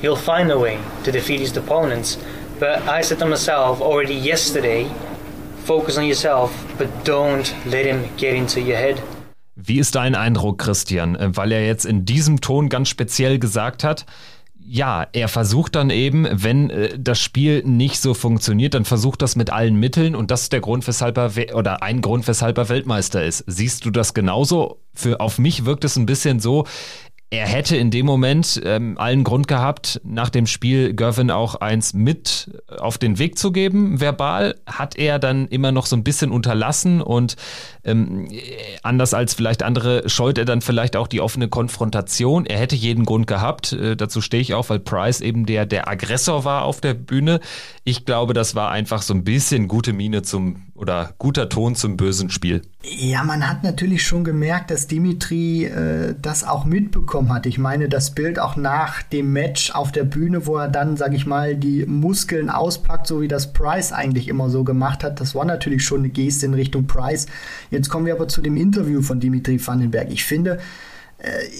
he'll 0.00 0.16
find 0.16 0.50
a 0.50 0.58
way 0.58 0.78
to 1.04 1.12
defeat 1.12 1.40
his 1.40 1.54
opponents. 1.56 2.18
But 2.58 2.80
I 2.88 3.02
said 3.02 3.18
to 3.18 3.26
myself 3.26 3.82
already 3.82 4.14
yesterday, 4.14 4.86
focus 5.66 5.98
on 5.98 6.04
yourself, 6.04 6.50
but 6.78 6.88
don't 7.04 7.52
let 7.66 7.84
him 7.84 8.04
get 8.16 8.34
into 8.34 8.60
your 8.60 8.76
head. 8.76 8.96
Wie 9.56 9.78
ist 9.78 9.94
dein 9.94 10.14
Eindruck, 10.14 10.56
Christian? 10.56 11.18
Weil 11.20 11.52
er 11.52 11.66
jetzt 11.66 11.84
in 11.84 12.06
diesem 12.06 12.40
Ton 12.40 12.70
ganz 12.70 12.88
speziell 12.88 13.38
gesagt 13.38 13.84
hat, 13.84 14.06
ja, 14.72 15.08
er 15.12 15.26
versucht 15.26 15.74
dann 15.74 15.90
eben, 15.90 16.28
wenn 16.30 16.70
äh, 16.70 16.96
das 16.96 17.20
Spiel 17.20 17.64
nicht 17.64 18.00
so 18.00 18.14
funktioniert, 18.14 18.74
dann 18.74 18.84
versucht 18.84 19.20
das 19.20 19.34
mit 19.34 19.50
allen 19.50 19.74
Mitteln 19.74 20.14
und 20.14 20.30
das 20.30 20.42
ist 20.42 20.52
der 20.52 20.60
Grund, 20.60 20.86
weshalb 20.86 21.18
er 21.18 21.56
oder 21.56 21.82
ein 21.82 22.00
Grund, 22.00 22.28
weshalb 22.28 22.56
er 22.56 22.68
Weltmeister 22.68 23.24
ist. 23.24 23.42
Siehst 23.48 23.84
du 23.84 23.90
das 23.90 24.14
genauso? 24.14 24.78
Für 24.94 25.18
auf 25.18 25.38
mich 25.38 25.64
wirkt 25.64 25.84
es 25.84 25.96
ein 25.96 26.06
bisschen 26.06 26.38
so, 26.38 26.66
er 27.32 27.46
hätte 27.46 27.76
in 27.76 27.92
dem 27.92 28.06
Moment 28.06 28.60
ähm, 28.64 28.98
allen 28.98 29.22
Grund 29.22 29.46
gehabt, 29.46 30.00
nach 30.02 30.30
dem 30.30 30.46
Spiel 30.46 30.94
Gervin 30.94 31.30
auch 31.30 31.54
eins 31.54 31.94
mit 31.94 32.60
auf 32.76 32.98
den 32.98 33.20
Weg 33.20 33.38
zu 33.38 33.52
geben, 33.52 34.00
verbal. 34.00 34.56
Hat 34.66 34.96
er 34.96 35.20
dann 35.20 35.46
immer 35.46 35.70
noch 35.70 35.86
so 35.86 35.94
ein 35.94 36.02
bisschen 36.02 36.32
unterlassen 36.32 37.00
und 37.00 37.36
ähm, 37.84 38.28
anders 38.82 39.14
als 39.14 39.34
vielleicht 39.34 39.62
andere 39.62 40.08
scheut 40.08 40.38
er 40.38 40.44
dann 40.44 40.60
vielleicht 40.60 40.96
auch 40.96 41.06
die 41.06 41.20
offene 41.20 41.48
Konfrontation. 41.48 42.46
Er 42.46 42.58
hätte 42.58 42.74
jeden 42.74 43.04
Grund 43.04 43.28
gehabt. 43.28 43.72
Äh, 43.74 43.96
dazu 43.96 44.20
stehe 44.20 44.40
ich 44.40 44.54
auch, 44.54 44.68
weil 44.68 44.80
Price 44.80 45.20
eben 45.20 45.46
der, 45.46 45.66
der 45.66 45.86
Aggressor 45.86 46.44
war 46.44 46.64
auf 46.64 46.80
der 46.80 46.94
Bühne. 46.94 47.38
Ich 47.84 48.06
glaube, 48.06 48.34
das 48.34 48.56
war 48.56 48.72
einfach 48.72 49.02
so 49.02 49.14
ein 49.14 49.22
bisschen 49.22 49.68
gute 49.68 49.92
Miene 49.92 50.22
zum 50.22 50.69
oder 50.80 51.12
guter 51.18 51.48
Ton 51.48 51.74
zum 51.74 51.96
bösen 51.96 52.30
Spiel. 52.30 52.62
Ja, 52.82 53.22
man 53.22 53.46
hat 53.46 53.62
natürlich 53.62 54.02
schon 54.02 54.24
gemerkt, 54.24 54.70
dass 54.70 54.86
Dimitri 54.86 55.66
äh, 55.66 56.14
das 56.20 56.44
auch 56.44 56.64
mitbekommen 56.64 57.32
hat. 57.32 57.44
Ich 57.44 57.58
meine, 57.58 57.90
das 57.90 58.12
Bild 58.12 58.38
auch 58.38 58.56
nach 58.56 59.02
dem 59.02 59.32
Match 59.32 59.70
auf 59.72 59.92
der 59.92 60.04
Bühne, 60.04 60.46
wo 60.46 60.56
er 60.56 60.68
dann, 60.68 60.96
sag 60.96 61.12
ich 61.12 61.26
mal, 61.26 61.54
die 61.54 61.84
Muskeln 61.84 62.48
auspackt, 62.48 63.06
so 63.06 63.20
wie 63.20 63.28
das 63.28 63.52
Price 63.52 63.92
eigentlich 63.92 64.28
immer 64.28 64.48
so 64.48 64.64
gemacht 64.64 65.04
hat, 65.04 65.20
das 65.20 65.34
war 65.34 65.44
natürlich 65.44 65.84
schon 65.84 66.00
eine 66.00 66.08
Geste 66.08 66.46
in 66.46 66.54
Richtung 66.54 66.86
Price. 66.86 67.26
Jetzt 67.70 67.90
kommen 67.90 68.06
wir 68.06 68.14
aber 68.14 68.28
zu 68.28 68.40
dem 68.40 68.56
Interview 68.56 69.02
von 69.02 69.20
Dimitri 69.20 69.64
Vandenberg. 69.64 70.10
Ich 70.10 70.24
finde, 70.24 70.58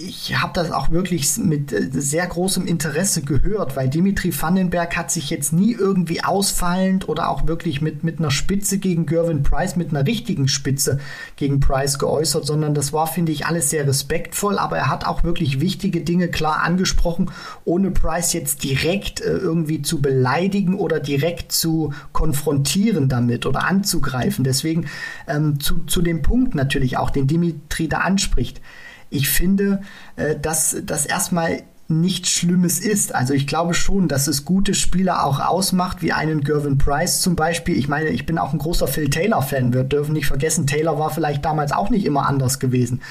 ich 0.08 0.40
habe 0.40 0.52
das 0.54 0.70
auch 0.72 0.90
wirklich 0.90 1.36
mit 1.36 1.72
äh, 1.72 1.88
sehr 1.92 2.26
großem 2.26 2.66
Interesse 2.66 3.20
gehört, 3.22 3.76
weil 3.76 3.90
Dimitri 3.90 4.32
Vandenberg 4.32 4.96
hat 4.96 5.10
sich 5.10 5.28
jetzt 5.28 5.52
nie 5.52 5.72
irgendwie 5.72 6.24
ausfallend 6.24 7.08
oder 7.08 7.28
auch 7.28 7.46
wirklich 7.46 7.82
mit, 7.82 8.02
mit 8.02 8.18
einer 8.18 8.30
Spitze 8.30 8.78
gegen 8.78 9.04
Gervin 9.04 9.42
Price, 9.42 9.76
mit 9.76 9.90
einer 9.90 10.06
richtigen 10.06 10.48
Spitze 10.48 10.98
gegen 11.36 11.60
Price 11.60 11.98
geäußert, 11.98 12.46
sondern 12.46 12.72
das 12.72 12.94
war, 12.94 13.06
finde 13.06 13.32
ich, 13.32 13.44
alles 13.46 13.68
sehr 13.68 13.86
respektvoll, 13.86 14.58
aber 14.58 14.78
er 14.78 14.88
hat 14.88 15.06
auch 15.06 15.24
wirklich 15.24 15.60
wichtige 15.60 16.00
Dinge 16.00 16.28
klar 16.28 16.62
angesprochen, 16.62 17.30
ohne 17.64 17.90
Price 17.90 18.32
jetzt 18.32 18.64
direkt 18.64 19.20
äh, 19.20 19.36
irgendwie 19.36 19.82
zu 19.82 20.00
beleidigen 20.00 20.74
oder 20.74 21.00
direkt 21.00 21.52
zu 21.52 21.92
konfrontieren 22.12 23.10
damit 23.10 23.44
oder 23.44 23.64
anzugreifen. 23.64 24.42
Deswegen 24.42 24.86
ähm, 25.28 25.60
zu, 25.60 25.84
zu 25.84 26.00
dem 26.00 26.22
Punkt 26.22 26.54
natürlich 26.54 26.96
auch, 26.96 27.10
den 27.10 27.26
Dimitri 27.26 27.88
da 27.88 27.98
anspricht 27.98 28.62
ich 29.10 29.28
finde, 29.28 29.82
äh, 30.16 30.38
dass 30.38 30.76
das 30.84 31.06
erstmal 31.06 31.62
nichts 31.90 32.30
Schlimmes 32.30 32.78
ist. 32.78 33.14
Also 33.14 33.34
ich 33.34 33.46
glaube 33.46 33.74
schon, 33.74 34.08
dass 34.08 34.28
es 34.28 34.44
gute 34.44 34.74
Spieler 34.74 35.24
auch 35.24 35.40
ausmacht, 35.40 36.02
wie 36.02 36.12
einen 36.12 36.42
Gervin 36.42 36.78
Price 36.78 37.20
zum 37.20 37.34
Beispiel. 37.36 37.76
Ich 37.76 37.88
meine, 37.88 38.10
ich 38.10 38.26
bin 38.26 38.38
auch 38.38 38.52
ein 38.52 38.58
großer 38.58 38.86
Phil 38.86 39.10
Taylor-Fan. 39.10 39.74
Wir 39.74 39.82
dürfen 39.84 40.12
nicht 40.12 40.26
vergessen, 40.26 40.66
Taylor 40.66 40.98
war 40.98 41.10
vielleicht 41.10 41.44
damals 41.44 41.72
auch 41.72 41.90
nicht 41.90 42.06
immer 42.06 42.28
anders 42.28 42.60
gewesen. 42.60 43.02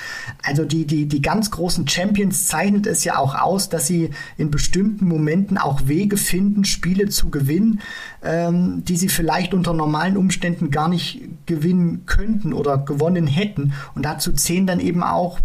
Also 0.44 0.64
die, 0.64 0.86
die, 0.86 1.08
die 1.08 1.22
ganz 1.22 1.52
großen 1.52 1.88
Champions 1.88 2.48
zeichnet 2.48 2.88
es 2.88 3.04
ja 3.04 3.18
auch 3.18 3.36
aus, 3.36 3.70
dass 3.70 3.86
sie 3.86 4.12
in 4.38 4.50
bestimmten 4.50 5.08
Momenten 5.08 5.58
auch 5.58 5.88
Wege 5.88 6.18
finden, 6.18 6.64
Spiele 6.64 7.10
zu 7.10 7.30
gewinnen, 7.30 7.82
ähm, 8.24 8.84
die 8.86 8.96
sie 8.96 9.10
vielleicht 9.10 9.54
unter 9.54 9.74
normalen 9.74 10.16
Umständen 10.16 10.72
gar 10.72 10.88
nicht 10.88 11.22
gewinnen 11.46 12.06
könnten 12.06 12.54
oder 12.54 12.78
gewonnen 12.78 13.28
hätten. 13.28 13.74
Und 13.96 14.06
dazu 14.06 14.32
zählen 14.32 14.66
dann 14.66 14.80
eben 14.80 15.04
auch 15.04 15.40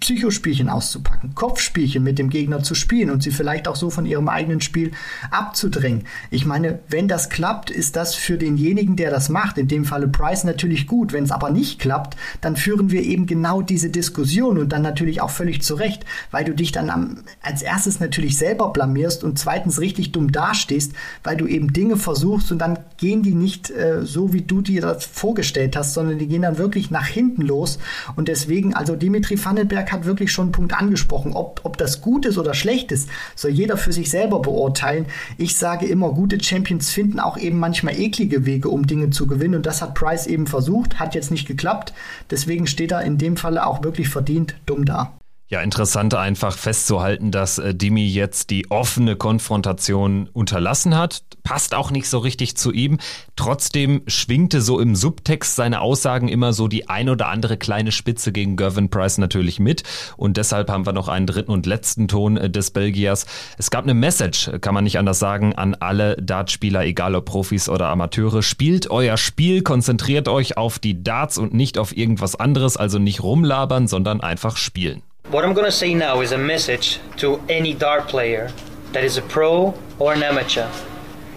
Psychospielchen 0.00 0.68
auszupacken, 0.68 1.34
Kopfspielchen 1.34 2.02
mit 2.02 2.18
dem 2.18 2.30
Gegner 2.30 2.62
zu 2.62 2.74
spielen 2.74 3.10
und 3.10 3.22
sie 3.22 3.30
vielleicht 3.30 3.68
auch 3.68 3.76
so 3.76 3.90
von 3.90 4.06
ihrem 4.06 4.28
eigenen 4.28 4.60
Spiel 4.60 4.92
abzudrängen. 5.30 6.04
Ich 6.30 6.46
meine, 6.46 6.80
wenn 6.88 7.08
das 7.08 7.28
klappt, 7.28 7.70
ist 7.70 7.96
das 7.96 8.14
für 8.14 8.38
denjenigen, 8.38 8.96
der 8.96 9.10
das 9.10 9.28
macht, 9.28 9.58
in 9.58 9.68
dem 9.68 9.84
Falle 9.84 10.08
Price 10.08 10.44
natürlich 10.44 10.86
gut. 10.86 11.12
Wenn 11.12 11.24
es 11.24 11.30
aber 11.30 11.50
nicht 11.50 11.78
klappt, 11.78 12.16
dann 12.40 12.56
führen 12.56 12.90
wir 12.90 13.02
eben 13.02 13.26
genau 13.26 13.62
diese 13.62 13.90
Diskussion 13.90 14.58
und 14.58 14.70
dann 14.70 14.82
natürlich 14.82 15.20
auch 15.20 15.30
völlig 15.30 15.62
zurecht, 15.62 16.04
weil 16.30 16.44
du 16.44 16.54
dich 16.54 16.72
dann 16.72 16.90
am, 16.90 17.18
als 17.42 17.62
erstes 17.62 18.00
natürlich 18.00 18.36
selber 18.36 18.72
blamierst 18.72 19.24
und 19.24 19.38
zweitens 19.38 19.80
richtig 19.80 20.12
dumm 20.12 20.32
dastehst, 20.32 20.92
weil 21.24 21.36
du 21.36 21.46
eben 21.46 21.72
Dinge 21.72 21.96
versuchst 21.96 22.52
und 22.52 22.58
dann 22.58 22.78
gehen 22.96 23.22
die 23.22 23.34
nicht 23.34 23.70
äh, 23.70 24.04
so, 24.04 24.32
wie 24.32 24.42
du 24.42 24.60
dir 24.60 24.82
das 24.82 25.06
vorgestellt 25.06 25.76
hast, 25.76 25.94
sondern 25.94 26.18
die 26.18 26.26
gehen 26.26 26.42
dann 26.42 26.58
wirklich 26.58 26.90
nach 26.90 27.06
hinten 27.06 27.42
los 27.42 27.78
und 28.16 28.28
deswegen, 28.28 28.74
also 28.74 28.96
Dimitri 28.96 29.42
Vandenberg 29.42 29.77
Stoltenberg 29.78 29.92
hat 29.92 30.04
wirklich 30.04 30.32
schon 30.32 30.46
einen 30.46 30.52
Punkt 30.52 30.74
angesprochen. 30.74 31.32
Ob, 31.34 31.60
ob 31.64 31.76
das 31.76 32.00
gut 32.00 32.26
ist 32.26 32.38
oder 32.38 32.54
schlecht 32.54 32.92
ist, 32.92 33.08
soll 33.34 33.50
jeder 33.50 33.76
für 33.76 33.92
sich 33.92 34.10
selber 34.10 34.40
beurteilen. 34.40 35.06
Ich 35.36 35.56
sage 35.56 35.86
immer, 35.86 36.12
gute 36.12 36.42
Champions 36.42 36.90
finden 36.90 37.20
auch 37.20 37.36
eben 37.36 37.58
manchmal 37.58 37.98
eklige 37.98 38.46
Wege, 38.46 38.68
um 38.68 38.86
Dinge 38.86 39.10
zu 39.10 39.26
gewinnen. 39.26 39.56
Und 39.56 39.66
das 39.66 39.82
hat 39.82 39.94
Price 39.94 40.26
eben 40.26 40.46
versucht, 40.46 40.98
hat 40.98 41.14
jetzt 41.14 41.30
nicht 41.30 41.46
geklappt. 41.46 41.92
Deswegen 42.30 42.66
steht 42.66 42.92
er 42.92 43.02
in 43.02 43.18
dem 43.18 43.36
Falle 43.36 43.66
auch 43.66 43.82
wirklich 43.82 44.08
verdient 44.08 44.56
dumm 44.66 44.84
da. 44.84 45.17
Ja, 45.50 45.62
interessant 45.62 46.12
einfach 46.12 46.58
festzuhalten, 46.58 47.30
dass 47.30 47.56
äh, 47.56 47.74
Dimi 47.74 48.06
jetzt 48.06 48.50
die 48.50 48.70
offene 48.70 49.16
Konfrontation 49.16 50.28
unterlassen 50.34 50.94
hat. 50.94 51.22
Passt 51.42 51.74
auch 51.74 51.90
nicht 51.90 52.06
so 52.10 52.18
richtig 52.18 52.54
zu 52.58 52.70
ihm. 52.70 52.98
Trotzdem 53.34 54.02
schwingte 54.06 54.60
so 54.60 54.78
im 54.78 54.94
Subtext 54.94 55.56
seine 55.56 55.80
Aussagen 55.80 56.28
immer 56.28 56.52
so 56.52 56.68
die 56.68 56.90
ein 56.90 57.08
oder 57.08 57.28
andere 57.28 57.56
kleine 57.56 57.92
Spitze 57.92 58.30
gegen 58.30 58.56
Gervin 58.56 58.90
Price 58.90 59.16
natürlich 59.16 59.58
mit. 59.58 59.84
Und 60.18 60.36
deshalb 60.36 60.68
haben 60.68 60.84
wir 60.84 60.92
noch 60.92 61.08
einen 61.08 61.26
dritten 61.26 61.50
und 61.50 61.64
letzten 61.64 62.08
Ton 62.08 62.36
äh, 62.36 62.50
des 62.50 62.70
Belgiers. 62.70 63.24
Es 63.56 63.70
gab 63.70 63.84
eine 63.84 63.94
Message, 63.94 64.50
kann 64.60 64.74
man 64.74 64.84
nicht 64.84 64.98
anders 64.98 65.18
sagen, 65.18 65.54
an 65.54 65.74
alle 65.74 66.16
Dartspieler, 66.16 66.84
egal 66.84 67.14
ob 67.14 67.24
Profis 67.24 67.70
oder 67.70 67.88
Amateure. 67.88 68.42
Spielt 68.42 68.90
euer 68.90 69.16
Spiel, 69.16 69.62
konzentriert 69.62 70.28
euch 70.28 70.58
auf 70.58 70.78
die 70.78 71.02
Darts 71.02 71.38
und 71.38 71.54
nicht 71.54 71.78
auf 71.78 71.96
irgendwas 71.96 72.36
anderes. 72.36 72.76
Also 72.76 72.98
nicht 72.98 73.22
rumlabern, 73.22 73.88
sondern 73.88 74.20
einfach 74.20 74.58
spielen. 74.58 75.02
What 75.30 75.44
I'm 75.44 75.52
gonna 75.52 75.70
say 75.70 75.92
now 75.92 76.22
is 76.22 76.32
a 76.32 76.38
message 76.38 77.00
to 77.18 77.42
any 77.50 77.74
dart 77.74 78.08
player 78.08 78.50
that 78.92 79.04
is 79.04 79.18
a 79.18 79.22
pro 79.22 79.74
or 79.98 80.14
an 80.14 80.22
amateur. 80.22 80.70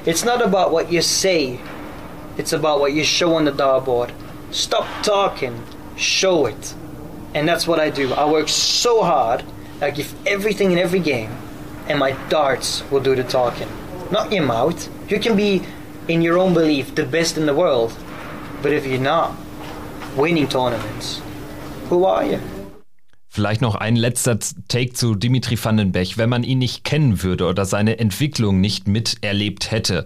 It's 0.06 0.24
not 0.24 0.42
about 0.42 0.72
what 0.72 0.90
you 0.90 1.02
say, 1.02 1.60
it's 2.38 2.54
about 2.54 2.80
what 2.80 2.94
you 2.94 3.04
show 3.04 3.36
on 3.36 3.44
the 3.44 3.52
dartboard. 3.52 4.14
Stop 4.50 4.88
talking, 5.04 5.62
show 5.98 6.46
it. 6.46 6.74
And 7.34 7.46
that's 7.46 7.68
what 7.68 7.82
I 7.82 7.90
do. 7.90 8.14
I 8.14 8.32
work 8.32 8.48
so 8.48 9.04
hard, 9.04 9.44
I 9.82 9.92
give 9.92 10.16
everything 10.26 10.72
in 10.72 10.78
every 10.78 11.00
game, 11.00 11.36
and 11.90 12.00
my 12.00 12.14
darts 12.30 12.90
will 12.92 13.02
do 13.02 13.14
the 13.14 13.26
talking. 13.26 13.68
Not 14.10 14.32
your 14.32 14.46
mouth. 14.46 14.88
You 15.12 15.20
can 15.20 15.36
be, 15.36 15.64
in 16.08 16.22
your 16.22 16.38
own 16.38 16.54
belief, 16.54 16.96
the 16.96 17.06
best 17.06 17.38
in 17.38 17.46
the 17.46 17.54
world, 17.54 17.94
but 18.62 18.72
if 18.72 18.86
you're 18.86 19.02
not 19.02 19.36
winning 20.16 20.48
tournaments, 20.48 21.22
who 21.90 22.06
are 22.06 22.24
you? 22.24 22.40
Vielleicht 23.34 23.62
noch 23.62 23.76
ein 23.76 23.96
letzter 23.96 24.38
Take 24.68 24.92
zu 24.92 25.16
Dimitri 25.16 25.58
Vandenberg. 25.58 26.18
Wenn 26.18 26.28
man 26.28 26.44
ihn 26.44 26.58
nicht 26.58 26.84
kennen 26.84 27.24
würde 27.24 27.48
oder 27.48 27.64
seine 27.64 27.98
Entwicklung 27.98 28.60
nicht 28.60 28.90
miterlebt 28.90 29.72
hätte, 29.72 30.06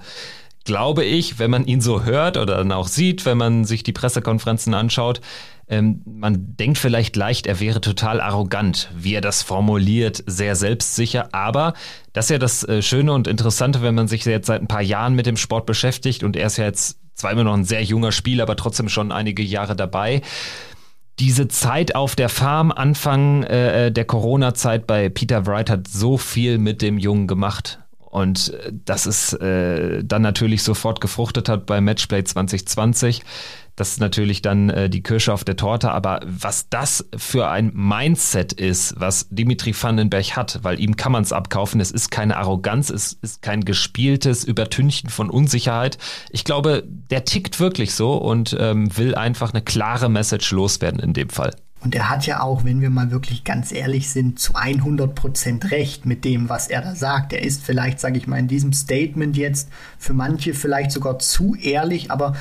glaube 0.63 1.03
ich, 1.03 1.39
wenn 1.39 1.49
man 1.49 1.65
ihn 1.65 1.81
so 1.81 2.03
hört 2.03 2.37
oder 2.37 2.57
dann 2.57 2.71
auch 2.71 2.87
sieht, 2.87 3.25
wenn 3.25 3.39
man 3.39 3.65
sich 3.65 3.81
die 3.81 3.93
Pressekonferenzen 3.93 4.75
anschaut, 4.75 5.21
ähm, 5.67 6.03
man 6.05 6.55
denkt 6.55 6.77
vielleicht 6.77 7.15
leicht, 7.15 7.47
er 7.47 7.59
wäre 7.59 7.81
total 7.81 8.21
arrogant, 8.21 8.91
wie 8.95 9.15
er 9.15 9.21
das 9.21 9.41
formuliert, 9.41 10.23
sehr 10.27 10.55
selbstsicher. 10.55 11.29
Aber 11.31 11.73
das 12.13 12.25
ist 12.25 12.29
ja 12.29 12.37
das 12.37 12.63
äh, 12.67 12.83
Schöne 12.83 13.11
und 13.11 13.27
Interessante, 13.27 13.81
wenn 13.81 13.95
man 13.95 14.07
sich 14.07 14.23
jetzt 14.25 14.45
seit 14.45 14.61
ein 14.61 14.67
paar 14.67 14.83
Jahren 14.83 15.15
mit 15.15 15.25
dem 15.25 15.37
Sport 15.37 15.65
beschäftigt 15.65 16.21
und 16.21 16.35
er 16.35 16.45
ist 16.45 16.57
ja 16.57 16.65
jetzt 16.65 16.99
zwar 17.15 17.31
immer 17.31 17.43
noch 17.43 17.55
ein 17.55 17.65
sehr 17.65 17.81
junger 17.81 18.11
Spieler, 18.11 18.43
aber 18.43 18.55
trotzdem 18.55 18.87
schon 18.87 19.11
einige 19.11 19.41
Jahre 19.41 19.75
dabei 19.75 20.21
diese 21.19 21.47
Zeit 21.47 21.95
auf 21.95 22.15
der 22.15 22.29
Farm, 22.29 22.71
Anfang 22.71 23.43
äh, 23.43 23.87
äh, 23.87 23.91
der 23.91 24.05
Corona-Zeit 24.05 24.85
bei 24.85 25.09
Peter 25.09 25.45
Wright 25.45 25.69
hat 25.69 25.87
so 25.87 26.17
viel 26.17 26.57
mit 26.57 26.81
dem 26.81 26.97
Jungen 26.97 27.27
gemacht. 27.27 27.79
Und 27.99 28.53
äh, 28.53 28.71
dass 28.85 29.05
es 29.05 29.33
äh, 29.33 30.03
dann 30.03 30.21
natürlich 30.21 30.63
sofort 30.63 31.01
gefruchtet 31.01 31.47
hat 31.47 31.65
bei 31.65 31.79
Matchplay 31.79 32.23
2020. 32.23 33.23
Das 33.75 33.89
ist 33.89 33.99
natürlich 33.99 34.41
dann 34.41 34.69
äh, 34.69 34.89
die 34.89 35.03
Kirsche 35.03 35.33
auf 35.33 35.43
der 35.43 35.57
Torte, 35.57 35.91
aber 35.91 36.21
was 36.25 36.69
das 36.69 37.05
für 37.15 37.49
ein 37.49 37.71
Mindset 37.73 38.53
ist, 38.53 38.95
was 38.97 39.27
Dimitri 39.29 39.73
Vandenberg 39.79 40.35
hat, 40.35 40.59
weil 40.63 40.79
ihm 40.79 40.95
kann 40.95 41.11
man 41.11 41.23
es 41.23 41.33
abkaufen, 41.33 41.81
es 41.81 41.91
ist 41.91 42.09
keine 42.09 42.37
Arroganz, 42.37 42.89
es 42.89 43.13
ist 43.21 43.41
kein 43.41 43.65
gespieltes 43.65 44.45
Übertünchen 44.45 45.09
von 45.09 45.29
Unsicherheit. 45.29 45.97
Ich 46.29 46.45
glaube, 46.45 46.83
der 46.87 47.25
tickt 47.25 47.59
wirklich 47.59 47.93
so 47.93 48.15
und 48.15 48.55
ähm, 48.59 48.95
will 48.97 49.13
einfach 49.15 49.53
eine 49.53 49.61
klare 49.61 50.09
Message 50.09 50.51
loswerden 50.51 50.99
in 50.99 51.13
dem 51.13 51.29
Fall. 51.29 51.51
Und 51.85 51.93
er 51.93 52.09
hat 52.09 52.25
ja 52.25 52.41
auch, 52.41 52.63
wenn 52.63 52.81
wir 52.81 52.89
mal 52.89 53.11
wirklich 53.11 53.43
ganz 53.43 53.71
ehrlich 53.71 54.09
sind, 54.09 54.39
zu 54.39 54.55
100 54.55 55.13
Prozent 55.13 55.69
recht 55.69 56.07
mit 56.07 56.25
dem, 56.25 56.49
was 56.49 56.67
er 56.67 56.81
da 56.81 56.95
sagt. 56.95 57.31
Er 57.31 57.43
ist 57.43 57.63
vielleicht, 57.63 57.99
sage 57.99 58.17
ich 58.17 58.25
mal, 58.25 58.39
in 58.39 58.47
diesem 58.47 58.73
Statement 58.73 59.37
jetzt 59.37 59.69
für 59.99 60.13
manche 60.13 60.55
vielleicht 60.55 60.91
sogar 60.91 61.19
zu 61.19 61.53
ehrlich, 61.53 62.09
aber 62.09 62.35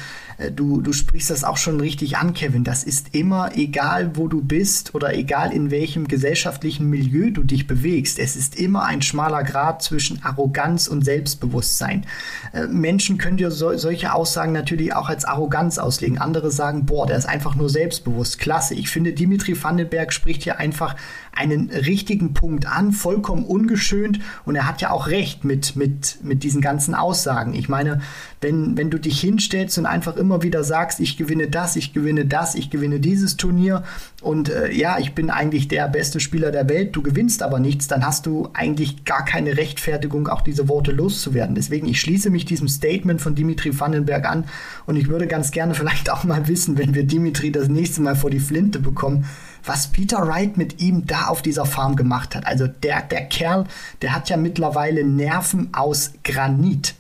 du, 0.50 0.80
du 0.80 0.92
sprichst 0.92 1.30
das 1.30 1.44
auch 1.44 1.56
schon 1.56 1.80
richtig 1.80 2.16
an, 2.16 2.34
Kevin. 2.34 2.64
Das 2.64 2.84
ist 2.84 3.14
immer 3.14 3.56
egal, 3.56 4.16
wo 4.16 4.28
du 4.28 4.42
bist 4.42 4.94
oder 4.94 5.14
egal 5.14 5.52
in 5.52 5.70
welchem 5.70 6.08
gesellschaftlichen 6.08 6.90
Milieu 6.90 7.30
du 7.30 7.42
dich 7.42 7.66
bewegst. 7.66 8.18
Es 8.18 8.36
ist 8.36 8.58
immer 8.58 8.84
ein 8.84 9.02
schmaler 9.02 9.44
Grad 9.44 9.82
zwischen 9.82 10.22
Arroganz 10.24 10.88
und 10.88 11.04
Selbstbewusstsein. 11.04 12.06
Äh, 12.52 12.66
Menschen 12.66 13.18
können 13.18 13.36
dir 13.36 13.50
so, 13.50 13.76
solche 13.76 14.12
Aussagen 14.12 14.52
natürlich 14.52 14.94
auch 14.94 15.08
als 15.08 15.24
Arroganz 15.24 15.78
auslegen. 15.78 16.18
Andere 16.18 16.50
sagen, 16.50 16.86
boah, 16.86 17.06
der 17.06 17.16
ist 17.16 17.28
einfach 17.28 17.54
nur 17.54 17.68
selbstbewusst. 17.68 18.38
Klasse. 18.38 18.74
Ich 18.74 18.88
finde, 18.88 19.12
Dimitri 19.12 19.60
Vandenberg 19.62 20.12
spricht 20.12 20.42
hier 20.42 20.58
einfach 20.58 20.96
einen 21.32 21.70
richtigen 21.70 22.34
Punkt 22.34 22.66
an, 22.66 22.92
vollkommen 22.92 23.44
ungeschönt. 23.44 24.20
Und 24.44 24.56
er 24.56 24.68
hat 24.68 24.80
ja 24.80 24.90
auch 24.90 25.08
recht 25.08 25.44
mit, 25.44 25.76
mit, 25.76 26.18
mit 26.22 26.42
diesen 26.42 26.60
ganzen 26.60 26.94
Aussagen. 26.94 27.54
Ich 27.54 27.68
meine, 27.68 28.00
wenn, 28.44 28.76
wenn 28.76 28.90
du 28.90 28.98
dich 28.98 29.18
hinstellst 29.20 29.78
und 29.78 29.86
einfach 29.86 30.16
immer 30.16 30.42
wieder 30.42 30.62
sagst, 30.62 31.00
ich 31.00 31.16
gewinne 31.16 31.48
das, 31.48 31.76
ich 31.76 31.94
gewinne 31.94 32.26
das, 32.26 32.54
ich 32.54 32.68
gewinne 32.68 33.00
dieses 33.00 33.38
Turnier 33.38 33.82
und 34.20 34.50
äh, 34.50 34.70
ja, 34.70 34.98
ich 34.98 35.14
bin 35.14 35.30
eigentlich 35.30 35.66
der 35.66 35.88
beste 35.88 36.20
Spieler 36.20 36.52
der 36.52 36.68
Welt, 36.68 36.94
du 36.94 37.00
gewinnst 37.00 37.42
aber 37.42 37.58
nichts, 37.58 37.88
dann 37.88 38.06
hast 38.06 38.26
du 38.26 38.50
eigentlich 38.52 39.06
gar 39.06 39.24
keine 39.24 39.56
Rechtfertigung, 39.56 40.28
auch 40.28 40.42
diese 40.42 40.68
Worte 40.68 40.92
loszuwerden. 40.92 41.54
Deswegen, 41.54 41.88
ich 41.88 41.98
schließe 42.00 42.28
mich 42.28 42.44
diesem 42.44 42.68
Statement 42.68 43.22
von 43.22 43.34
Dimitri 43.34 43.80
Vandenberg 43.80 44.26
an 44.26 44.44
und 44.84 44.96
ich 44.96 45.08
würde 45.08 45.26
ganz 45.26 45.50
gerne 45.50 45.74
vielleicht 45.74 46.10
auch 46.10 46.24
mal 46.24 46.46
wissen, 46.46 46.76
wenn 46.76 46.94
wir 46.94 47.04
Dimitri 47.04 47.50
das 47.50 47.68
nächste 47.68 48.02
Mal 48.02 48.14
vor 48.14 48.28
die 48.28 48.40
Flinte 48.40 48.78
bekommen, 48.78 49.24
was 49.64 49.88
Peter 49.88 50.18
Wright 50.28 50.58
mit 50.58 50.82
ihm 50.82 51.06
da 51.06 51.28
auf 51.28 51.40
dieser 51.40 51.64
Farm 51.64 51.96
gemacht 51.96 52.34
hat. 52.34 52.46
Also 52.46 52.66
der, 52.66 53.00
der 53.00 53.24
Kerl, 53.24 53.64
der 54.02 54.14
hat 54.14 54.28
ja 54.28 54.36
mittlerweile 54.36 55.02
Nerven 55.02 55.70
aus 55.72 56.12
Granit. 56.22 56.94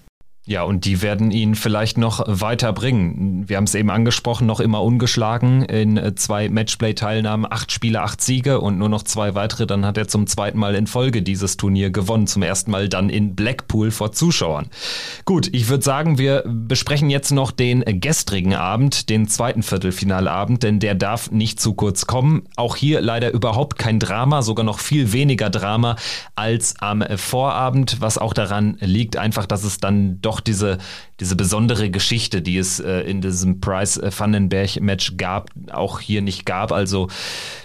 Ja, 0.46 0.62
und 0.62 0.84
die 0.84 1.00
werden 1.00 1.30
ihn 1.30 1.54
vielleicht 1.54 1.96
noch 1.96 2.22
weiterbringen. 2.26 3.48
Wir 3.48 3.56
haben 3.56 3.64
es 3.64 3.74
eben 3.74 3.88
angesprochen, 3.88 4.46
noch 4.46 4.60
immer 4.60 4.82
ungeschlagen 4.82 5.62
in 5.62 5.96
äh, 5.96 6.14
zwei 6.16 6.50
Matchplay-Teilnahmen, 6.50 7.46
acht 7.50 7.72
Spiele, 7.72 8.02
acht 8.02 8.20
Siege 8.20 8.60
und 8.60 8.76
nur 8.76 8.90
noch 8.90 9.04
zwei 9.04 9.34
weitere. 9.34 9.66
Dann 9.66 9.86
hat 9.86 9.96
er 9.96 10.06
zum 10.06 10.26
zweiten 10.26 10.58
Mal 10.58 10.74
in 10.74 10.86
Folge 10.86 11.22
dieses 11.22 11.56
Turnier 11.56 11.88
gewonnen. 11.88 12.26
Zum 12.26 12.42
ersten 12.42 12.70
Mal 12.70 12.90
dann 12.90 13.08
in 13.08 13.34
Blackpool 13.34 13.90
vor 13.90 14.12
Zuschauern. 14.12 14.66
Gut, 15.24 15.48
ich 15.52 15.70
würde 15.70 15.82
sagen, 15.82 16.18
wir 16.18 16.44
besprechen 16.46 17.08
jetzt 17.08 17.30
noch 17.30 17.50
den 17.50 17.82
gestrigen 18.00 18.54
Abend, 18.54 19.08
den 19.08 19.28
zweiten 19.28 19.62
Viertelfinalabend, 19.62 20.62
denn 20.62 20.78
der 20.78 20.94
darf 20.94 21.30
nicht 21.30 21.58
zu 21.58 21.72
kurz 21.72 22.06
kommen. 22.06 22.42
Auch 22.56 22.76
hier 22.76 23.00
leider 23.00 23.32
überhaupt 23.32 23.78
kein 23.78 23.98
Drama, 23.98 24.42
sogar 24.42 24.66
noch 24.66 24.78
viel 24.78 25.12
weniger 25.12 25.48
Drama 25.48 25.96
als 26.36 26.74
am 26.80 27.02
Vorabend, 27.16 28.02
was 28.02 28.18
auch 28.18 28.34
daran 28.34 28.76
liegt, 28.80 29.16
einfach, 29.16 29.46
dass 29.46 29.64
es 29.64 29.78
dann 29.78 30.20
doch 30.20 30.33
auch 30.34 30.40
diese, 30.40 30.78
diese 31.20 31.36
besondere 31.36 31.90
Geschichte, 31.90 32.42
die 32.42 32.58
es 32.58 32.80
äh, 32.80 33.00
in 33.00 33.20
diesem 33.20 33.60
Price 33.60 34.00
Vandenberg 34.02 34.80
Match 34.80 35.16
gab, 35.16 35.50
auch 35.70 36.00
hier 36.00 36.22
nicht 36.22 36.44
gab. 36.44 36.72
Also 36.72 37.08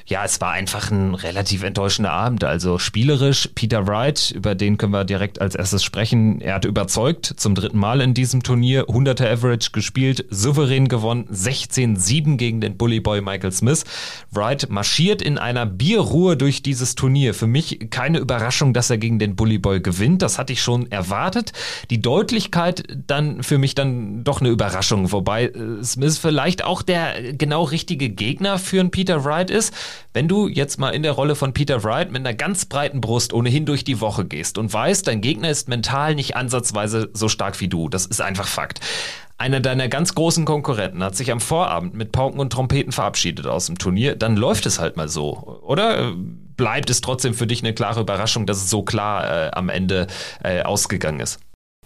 Ja, 0.05 0.25
es 0.25 0.41
war 0.41 0.51
einfach 0.51 0.89
ein 0.89 1.13
relativ 1.13 1.61
enttäuschender 1.61 2.11
Abend. 2.11 2.43
Also 2.43 2.79
spielerisch, 2.79 3.47
Peter 3.53 3.85
Wright, 3.87 4.31
über 4.31 4.55
den 4.55 4.77
können 4.77 4.91
wir 4.91 5.05
direkt 5.05 5.39
als 5.39 5.53
erstes 5.53 5.83
sprechen. 5.83 6.41
Er 6.41 6.55
hat 6.55 6.65
überzeugt, 6.65 7.33
zum 7.37 7.53
dritten 7.53 7.77
Mal 7.77 8.01
in 8.01 8.15
diesem 8.15 8.41
Turnier, 8.41 8.85
100er 8.87 9.31
Average 9.31 9.69
gespielt, 9.71 10.25
souverän 10.31 10.87
gewonnen, 10.87 11.27
16-7 11.31 12.37
gegen 12.37 12.59
den 12.59 12.75
Bullyboy 12.75 13.21
Michael 13.21 13.51
Smith. 13.51 13.83
Wright 14.31 14.67
marschiert 14.69 15.21
in 15.21 15.37
einer 15.37 15.67
Bierruhe 15.67 16.35
durch 16.37 16.63
dieses 16.63 16.95
Turnier. 16.95 17.35
Für 17.35 17.47
mich 17.47 17.89
keine 17.91 18.17
Überraschung, 18.17 18.73
dass 18.73 18.89
er 18.89 18.97
gegen 18.97 19.19
den 19.19 19.35
Bullyboy 19.35 19.79
gewinnt. 19.79 20.23
Das 20.23 20.39
hatte 20.39 20.53
ich 20.53 20.61
schon 20.61 20.91
erwartet. 20.91 21.53
Die 21.91 22.01
Deutlichkeit 22.01 22.83
dann 23.05 23.38
für 23.41 23.57
mich 23.57 23.75
dann 23.75 24.23
doch 24.23 24.41
eine 24.41 24.49
Überraschung, 24.49 25.11
wobei 25.11 25.45
äh, 25.45 25.83
Smith 25.83 26.17
vielleicht 26.17 26.63
auch 26.63 26.81
der 26.81 27.33
genau 27.33 27.63
richtige 27.63 28.09
Gegner 28.09 28.59
für 28.59 28.79
einen 28.79 28.91
Peter 28.91 29.23
Wright 29.23 29.49
ist. 29.49 29.73
Wenn 30.13 30.27
du 30.27 30.47
jetzt 30.47 30.79
mal 30.79 30.91
in 30.91 31.03
der 31.03 31.13
Rolle 31.13 31.35
von 31.35 31.53
Peter 31.53 31.83
Wright 31.83 32.11
mit 32.11 32.25
einer 32.25 32.33
ganz 32.33 32.65
breiten 32.65 33.01
Brust 33.01 33.33
ohnehin 33.33 33.65
durch 33.65 33.83
die 33.83 34.01
Woche 34.01 34.25
gehst 34.25 34.57
und 34.57 34.71
weißt, 34.71 35.07
dein 35.07 35.21
Gegner 35.21 35.49
ist 35.49 35.69
mental 35.69 36.15
nicht 36.15 36.35
ansatzweise 36.35 37.09
so 37.13 37.27
stark 37.29 37.59
wie 37.61 37.67
du, 37.67 37.89
das 37.89 38.05
ist 38.05 38.21
einfach 38.21 38.47
Fakt. 38.47 38.79
Einer 39.39 39.61
deiner 39.61 39.87
ganz 39.87 40.15
großen 40.15 40.43
Konkurrenten 40.43 41.01
hat 41.01 41.15
sich 41.15 41.31
am 41.31 41.39
Vorabend 41.39 41.93
mit 41.93 42.11
Pauken 42.11 42.41
und 42.41 42.51
Trompeten 42.51 42.91
verabschiedet 42.91 43.47
aus 43.47 43.67
dem 43.67 43.77
Turnier, 43.77 44.17
dann 44.17 44.35
läuft 44.35 44.65
es 44.65 44.79
halt 44.79 44.97
mal 44.97 45.07
so, 45.07 45.61
oder? 45.63 46.13
Bleibt 46.57 46.89
es 46.89 46.99
trotzdem 46.99 47.33
für 47.33 47.47
dich 47.47 47.63
eine 47.63 47.73
klare 47.73 48.01
Überraschung, 48.01 48.45
dass 48.45 48.57
es 48.57 48.69
so 48.69 48.83
klar 48.83 49.47
äh, 49.47 49.51
am 49.51 49.69
Ende 49.69 50.07
äh, 50.43 50.61
ausgegangen 50.63 51.21
ist? 51.21 51.39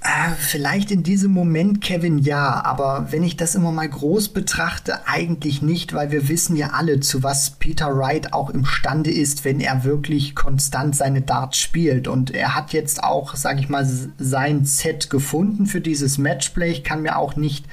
Ah, 0.05 0.33
vielleicht 0.37 0.91
in 0.91 1.01
diesem 1.01 1.31
Moment, 1.31 1.79
Kevin, 1.79 2.17
ja, 2.17 2.61
aber 2.65 3.07
wenn 3.11 3.23
ich 3.23 3.37
das 3.37 3.55
immer 3.55 3.71
mal 3.71 3.87
groß 3.87 4.29
betrachte, 4.29 5.07
eigentlich 5.07 5.61
nicht, 5.61 5.93
weil 5.93 6.11
wir 6.11 6.27
wissen 6.27 6.57
ja 6.57 6.71
alle, 6.71 6.99
zu 6.99 7.23
was 7.23 7.51
Peter 7.51 7.97
Wright 7.97 8.33
auch 8.33 8.49
imstande 8.49 9.11
ist, 9.11 9.45
wenn 9.45 9.61
er 9.61 9.85
wirklich 9.85 10.35
konstant 10.35 10.93
seine 10.97 11.21
Darts 11.21 11.57
spielt. 11.57 12.09
Und 12.09 12.31
er 12.31 12.53
hat 12.53 12.73
jetzt 12.73 13.01
auch, 13.01 13.37
sag 13.37 13.61
ich 13.61 13.69
mal, 13.69 13.87
sein 14.17 14.65
Set 14.65 15.09
gefunden 15.09 15.67
für 15.67 15.79
dieses 15.79 16.17
Matchplay. 16.17 16.69
Ich 16.69 16.83
kann 16.83 17.01
mir 17.01 17.17
auch 17.17 17.37
nicht 17.37 17.65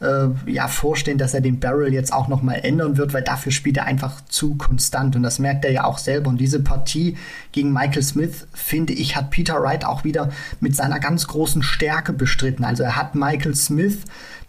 äh, 0.00 0.28
ja, 0.50 0.68
vorstellen, 0.68 1.18
dass 1.18 1.34
er 1.34 1.40
den 1.40 1.60
Barrel 1.60 1.92
jetzt 1.92 2.12
auch 2.12 2.28
noch 2.28 2.42
mal 2.42 2.54
ändern 2.54 2.96
wird, 2.96 3.14
weil 3.14 3.22
dafür 3.22 3.52
spielt 3.52 3.76
er 3.78 3.84
einfach 3.86 4.20
zu 4.28 4.54
konstant 4.56 5.16
und 5.16 5.22
das 5.22 5.38
merkt 5.38 5.64
er 5.64 5.72
ja 5.72 5.84
auch 5.84 5.98
selber. 5.98 6.28
Und 6.28 6.38
diese 6.38 6.60
Partie 6.60 7.16
gegen 7.52 7.72
Michael 7.72 8.02
Smith, 8.02 8.46
finde 8.52 8.92
ich, 8.92 9.16
hat 9.16 9.30
Peter 9.30 9.62
Wright 9.62 9.84
auch 9.84 10.04
wieder 10.04 10.30
mit 10.60 10.76
seiner 10.76 11.00
ganz 11.00 11.26
großen 11.26 11.62
Stärke 11.62 12.12
bestritten. 12.12 12.64
Also 12.64 12.82
er 12.82 12.96
hat 12.96 13.14
Michael 13.14 13.54
Smith 13.54 13.98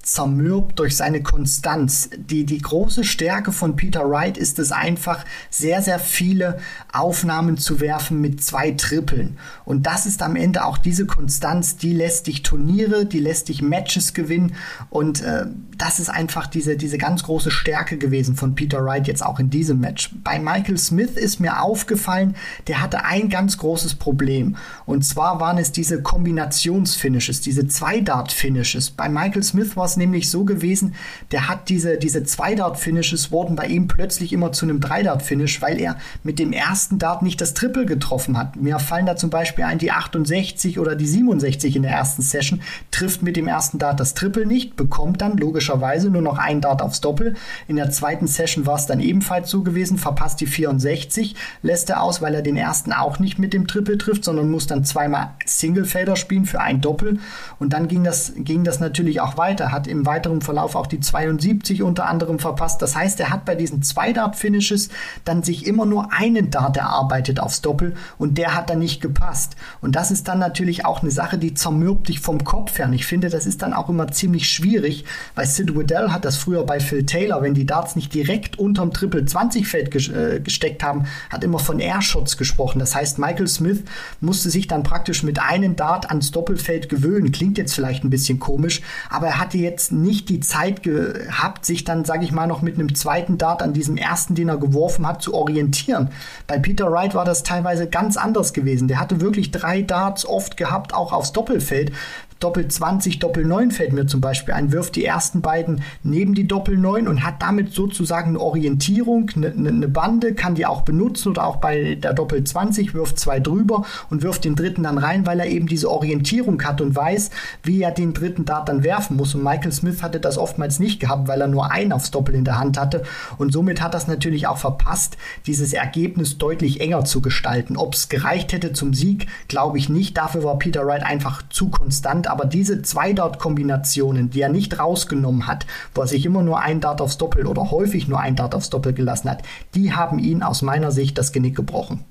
zermürbt 0.08 0.80
durch 0.80 0.96
seine 0.96 1.22
Konstanz. 1.22 2.10
Die, 2.16 2.46
die 2.46 2.62
große 2.62 3.04
Stärke 3.04 3.52
von 3.52 3.76
Peter 3.76 4.10
Wright 4.10 4.38
ist 4.38 4.58
es 4.58 4.72
einfach, 4.72 5.26
sehr, 5.50 5.82
sehr 5.82 6.00
viele 6.00 6.60
Aufnahmen 6.94 7.58
zu 7.58 7.82
werfen 7.82 8.22
mit 8.22 8.42
zwei 8.42 8.72
Trippeln. 8.72 9.38
Und 9.66 9.86
das 9.86 10.06
ist 10.06 10.22
am 10.22 10.38
Ende 10.38 10.64
auch 10.64 10.78
diese 10.78 11.06
Konstanz, 11.06 11.76
die 11.76 11.92
lässt 11.92 12.28
dich 12.28 12.42
Turniere, 12.42 13.06
die 13.06 13.20
lässt 13.20 13.50
dich 13.50 13.62
Matches 13.62 14.14
gewinnen. 14.14 14.56
Und 14.90 15.22
äh, 15.24 15.48
das 15.78 16.00
ist 16.00 16.10
einfach 16.10 16.48
diese, 16.48 16.78
diese 16.78 16.98
ganz 16.98 17.24
große 17.24 17.52
Stärke 17.52 17.98
gewesen 17.98 18.38
von 18.38 18.56
Peter 18.56 18.86
Wright 18.86 19.08
jetzt 19.08 19.26
auch 19.26 19.40
in 19.40 19.50
diesem 19.50 19.82
Match. 19.82 20.12
Bei 20.24 20.40
Michael 20.40 20.78
Smith 20.78 21.18
ist 21.18 21.42
mir 21.42 21.62
aufgefallen, 21.62 22.36
der 22.68 22.82
hatte 22.82 23.04
ein 23.04 23.28
ganz 23.28 23.58
großes 23.58 23.96
Problem. 23.96 24.56
Und 24.86 25.04
zwar 25.04 25.42
waren 25.42 25.58
es 25.58 25.74
diese 25.74 26.02
Kombinationsfinishes, 26.02 27.42
diese 27.42 27.68
Zwei-Dart-Finishes. 27.68 28.92
Bei 28.92 29.10
Michael 29.10 29.44
Smith 29.44 29.76
war 29.76 29.86
es 29.86 29.97
nämlich 29.98 30.30
so 30.30 30.46
gewesen, 30.46 30.96
der 31.32 31.48
hat 31.48 31.70
diese, 31.70 31.98
diese 31.98 32.24
Zwei-Dart-Finishes 32.24 33.32
wurden 33.32 33.56
bei 33.56 33.68
ihm 33.68 33.88
plötzlich 33.88 34.34
immer 34.34 34.52
zu 34.52 34.66
einem 34.66 34.80
Drei-Dart-Finish, 34.80 35.62
weil 35.62 35.80
er 35.80 35.98
mit 36.24 36.40
dem 36.40 36.54
ersten 36.54 37.00
Dart 37.00 37.22
nicht 37.22 37.42
das 37.42 37.54
Triple 37.54 37.86
getroffen 37.86 38.38
hat. 38.38 38.56
Mir 38.56 38.80
fallen 38.80 39.06
da 39.06 39.16
zum 39.16 39.30
Beispiel 39.30 39.66
ein, 39.66 39.78
die 39.78 39.92
68 39.92 40.80
oder 40.80 40.96
die 40.96 41.08
67 41.08 41.76
in 41.76 41.84
der 41.84 41.92
ersten 41.92 42.22
Session, 42.22 42.62
trifft 42.92 43.22
mit 43.22 43.36
dem 43.36 43.48
ersten 43.48 43.80
Dart 43.80 44.00
das 44.00 44.14
Triple 44.14 44.46
nicht, 44.46 44.76
bekommt 44.76 45.22
dann 45.22 45.38
logischerweise 45.38 46.10
nur 46.10 46.22
noch 46.22 46.38
ein 46.38 46.62
Dart 46.62 46.82
aufs 46.82 47.02
Doppel. 47.02 47.36
In 47.68 47.76
der 47.76 47.92
zweiten 47.92 48.28
Session 48.28 48.66
war 48.66 48.76
es 48.76 48.86
dann 48.86 49.00
ebenfalls 49.00 49.50
so 49.50 49.64
gewesen, 49.64 49.98
verpasst 49.98 50.42
die 50.42 50.46
64, 50.46 51.36
lässt 51.62 51.90
er 51.90 52.02
aus, 52.02 52.22
weil 52.22 52.36
er 52.36 52.42
den 52.42 52.58
ersten 52.58 52.94
auch 52.94 53.20
nicht 53.20 53.40
mit 53.40 53.54
dem 53.54 53.68
Triple 53.68 53.98
trifft, 53.98 54.24
sondern 54.24 54.50
muss 54.50 54.68
dann 54.68 54.84
zweimal 54.84 55.32
Single-Fader 55.46 56.16
spielen 56.16 56.46
für 56.46 56.60
ein 56.60 56.82
Doppel. 56.82 57.20
Und 57.60 57.74
dann 57.74 57.88
ging 57.88 58.04
das, 58.04 58.34
ging 58.38 58.64
das 58.64 58.80
natürlich 58.80 59.22
auch 59.22 59.38
weiter, 59.38 59.72
hat 59.72 59.87
im 59.88 60.06
weiteren 60.06 60.42
Verlauf 60.42 60.76
auch 60.76 60.88
die 60.88 61.00
72 61.00 61.84
unter 61.84 62.08
anderem 62.08 62.40
verpasst. 62.40 62.82
Das 62.82 62.96
heißt, 62.96 63.20
er 63.20 63.30
hat 63.30 63.46
bei 63.46 63.56
diesen 63.56 63.82
zwei 63.82 64.14
Dart-Finishes 64.14 64.90
dann 65.26 65.44
sich 65.44 65.66
immer 65.66 65.86
nur 65.86 66.14
einen 66.14 66.50
Dart 66.50 66.78
erarbeitet 66.78 67.40
aufs 67.40 67.62
Doppel 67.62 67.96
und 68.18 68.38
der 68.38 68.56
hat 68.56 68.70
dann 68.70 68.80
nicht 68.80 69.02
gepasst. 69.02 69.56
Und 69.82 69.96
das 69.96 70.12
ist 70.12 70.28
dann 70.28 70.40
natürlich 70.40 70.86
auch 70.86 71.02
eine 71.02 71.12
Sache, 71.12 71.38
die 71.38 71.54
zermürbt 71.54 72.08
dich 72.08 72.20
vom 72.20 72.44
Kopf 72.44 72.78
her. 72.78 72.88
Und 72.88 72.94
ich 72.94 73.06
finde, 73.06 73.30
das 73.30 73.46
ist 73.46 73.62
dann 73.62 73.74
auch 73.74 73.90
immer 73.90 74.08
ziemlich 74.10 74.50
schwierig, 74.50 75.06
weil 75.36 75.46
Sid 75.46 75.76
Waddell 75.76 76.12
hat 76.12 76.26
das 76.26 76.38
früher 76.38 76.64
bei 76.64 76.80
Phil 76.80 77.06
Taylor, 77.06 77.42
wenn 77.42 77.54
die 77.54 77.66
Darts 77.66 77.96
nicht 77.96 78.14
direkt 78.14 78.60
unterm 78.60 78.94
Triple 78.94 79.26
20 79.26 79.68
Feld 79.68 79.96
äh, 80.10 80.40
gesteckt 80.40 80.84
haben, 80.84 81.06
hat 81.30 81.44
immer 81.44 81.60
von 81.60 81.80
Airshots 81.80 82.38
gesprochen. 82.38 82.80
Das 82.80 82.96
heißt, 82.96 83.20
Michael 83.20 83.48
Smith 83.48 83.84
musste 84.22 84.50
sich 84.50 84.68
dann 84.68 84.84
praktisch 84.84 85.24
mit 85.24 85.40
einem 85.40 85.76
Dart 85.76 86.10
ans 86.10 86.32
Doppelfeld 86.32 86.90
gewöhnen. 86.90 87.32
Klingt 87.32 87.58
jetzt 87.58 87.74
vielleicht 87.74 88.04
ein 88.04 88.10
bisschen 88.10 88.40
komisch, 88.40 88.82
aber 89.10 89.28
er 89.28 89.40
hatte 89.40 89.58
jetzt 89.58 89.77
jetzt 89.78 89.92
nicht 89.92 90.28
die 90.30 90.40
Zeit 90.40 90.82
gehabt, 90.82 91.64
sich 91.64 91.84
dann, 91.84 92.04
sage 92.04 92.24
ich 92.24 92.32
mal, 92.32 92.48
noch 92.48 92.64
mit 92.64 92.80
einem 92.80 92.96
zweiten 92.96 93.38
Dart 93.38 93.62
an 93.62 93.74
diesem 93.74 93.96
ersten, 93.96 94.34
den 94.34 94.50
er 94.50 94.58
geworfen 94.58 95.06
hat, 95.06 95.22
zu 95.22 95.36
orientieren. 95.36 96.10
Bei 96.48 96.58
Peter 96.58 96.92
Wright 96.92 97.14
war 97.14 97.26
das 97.26 97.44
teilweise 97.44 97.88
ganz 97.88 98.18
anders 98.18 98.54
gewesen. 98.54 98.88
Der 98.88 99.00
hatte 99.00 99.22
wirklich 99.22 99.52
drei 99.52 99.84
Darts 99.84 100.26
oft 100.26 100.58
gehabt, 100.58 100.96
auch 100.96 101.14
aufs 101.14 101.32
Doppelfeld, 101.32 101.92
Doppel 102.40 102.68
20, 102.68 103.20
Doppel 103.20 103.46
9 103.46 103.72
fällt 103.72 103.94
mir 103.94 104.06
zum 104.06 104.22
Beispiel 104.22 104.54
ein, 104.54 104.72
wirft 104.72 104.96
die 104.96 105.06
ersten 105.06 105.42
beiden 105.42 105.82
neben 106.04 106.36
die 106.36 106.48
Doppel 106.48 106.78
9 106.78 107.08
und 107.08 107.24
hat 107.24 107.42
damit 107.42 107.74
sozusagen 107.74 108.30
eine 108.30 108.40
Orientierung, 108.40 109.32
eine, 109.36 109.50
eine, 109.50 109.88
Bande, 109.88 110.34
kann 110.34 110.56
die 110.56 110.66
auch 110.66 110.82
benutzen 110.82 111.30
oder 111.30 111.48
auch 111.48 111.58
bei 111.58 111.96
der 111.96 112.14
Doppel 112.14 112.44
20 112.44 112.94
wirft 112.94 113.18
zwei 113.20 113.40
drüber 113.40 113.86
und 114.10 114.22
wirft 114.22 114.46
den 114.46 114.56
dritten 114.56 114.84
dann 114.84 114.98
rein, 114.98 115.26
weil 115.26 115.40
er 115.40 115.48
eben 115.48 115.68
diese 115.68 115.90
Orientierung 115.90 116.62
hat 116.64 116.82
und 116.82 116.96
weiß, 116.96 117.32
wie 117.64 117.82
er 117.82 117.92
den 117.92 118.14
dritten 118.14 118.46
Dart 118.46 118.70
dann 118.70 118.84
werfen 118.84 119.18
muss. 119.18 119.34
Und 119.34 119.44
Michael 119.44 119.72
Smith 119.72 120.04
hatte 120.04 120.20
das 120.20 120.38
oftmals 120.38 120.80
nicht 120.80 121.00
gehabt, 121.00 121.28
weil 121.28 121.42
er 121.42 121.48
nur 121.48 121.72
einen 121.72 121.92
aufs 121.92 122.12
Doppel 122.12 122.36
in 122.36 122.46
der 122.46 122.60
Hand 122.60 122.78
hatte 122.78 123.04
und 123.38 123.52
somit 123.52 123.82
hat 123.82 123.94
das 123.94 124.08
natürlich 124.08 124.48
auch 124.48 124.58
verpasst, 124.58 125.18
dieses 125.48 125.74
Ergebnis 125.74 126.38
deutlich 126.38 126.82
enger 126.82 127.06
zu 127.06 127.22
gestalten. 127.22 127.78
Ob 127.78 127.96
es 127.96 128.10
gereicht 128.10 128.54
hätte 128.54 128.74
zum 128.74 128.94
Sieg, 128.94 129.28
glaube 129.48 129.78
ich 129.78 129.90
nicht. 129.90 130.18
Dafür 130.18 130.44
war 130.44 130.60
Peter 130.60 130.86
Wright 130.86 131.04
einfach 131.04 131.44
zu 131.50 131.70
konstant 131.70 132.27
aber 132.28 132.46
diese 132.46 132.82
zwei 132.82 133.14
Dart-Kombinationen, 133.14 134.30
die 134.30 134.42
er 134.42 134.50
nicht 134.50 134.80
rausgenommen 134.80 135.48
hat, 135.48 135.66
wo 135.94 136.02
er 136.02 136.08
sich 136.08 136.26
immer 136.26 136.44
nur 136.44 136.60
ein 136.60 136.82
Dart 136.82 137.02
aufs 137.02 137.18
Doppel 137.18 137.48
oder 137.48 137.72
häufig 137.72 138.08
nur 138.08 138.20
ein 138.20 138.36
Dart 138.36 138.56
aufs 138.56 138.70
Doppel 138.70 138.94
gelassen 138.94 139.30
hat, 139.30 139.44
die 139.76 139.94
haben 139.94 140.20
ihn 140.20 140.44
aus 140.44 140.62
meiner 140.62 140.92
Sicht 140.92 141.18
das 141.18 141.32
Genick 141.32 141.56
gebrochen. 141.56 142.06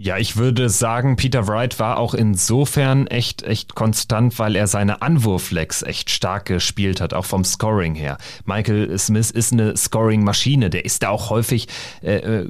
Ja, 0.00 0.16
ich 0.16 0.36
würde 0.38 0.70
sagen, 0.70 1.16
Peter 1.16 1.46
Wright 1.46 1.78
war 1.78 1.98
auch 1.98 2.14
insofern 2.14 3.06
echt, 3.06 3.42
echt 3.42 3.74
konstant, 3.74 4.38
weil 4.38 4.56
er 4.56 4.66
seine 4.66 5.02
Anwurflex 5.02 5.82
echt 5.82 6.08
stark 6.08 6.46
gespielt 6.46 7.00
hat, 7.00 7.12
auch 7.12 7.26
vom 7.26 7.44
Scoring 7.44 7.94
her. 7.94 8.16
Michael 8.46 8.98
Smith 8.98 9.30
ist 9.30 9.52
eine 9.52 9.76
Scoring-Maschine, 9.76 10.70
der 10.70 10.86
ist 10.86 11.02
da 11.02 11.10
auch 11.10 11.28
häufig 11.28 11.68
äh, 12.02 12.16
äh, 12.16 12.48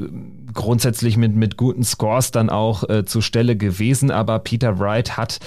grundsätzlich 0.55 1.17
mit, 1.17 1.35
mit 1.35 1.57
guten 1.57 1.83
Scores 1.83 2.31
dann 2.31 2.49
auch 2.49 2.89
äh, 2.89 3.05
zur 3.05 3.23
Stelle 3.23 3.57
gewesen, 3.57 4.13
aber 4.13 4.39
Peter 4.39 4.79
Wright 4.79 5.17
hat 5.17 5.41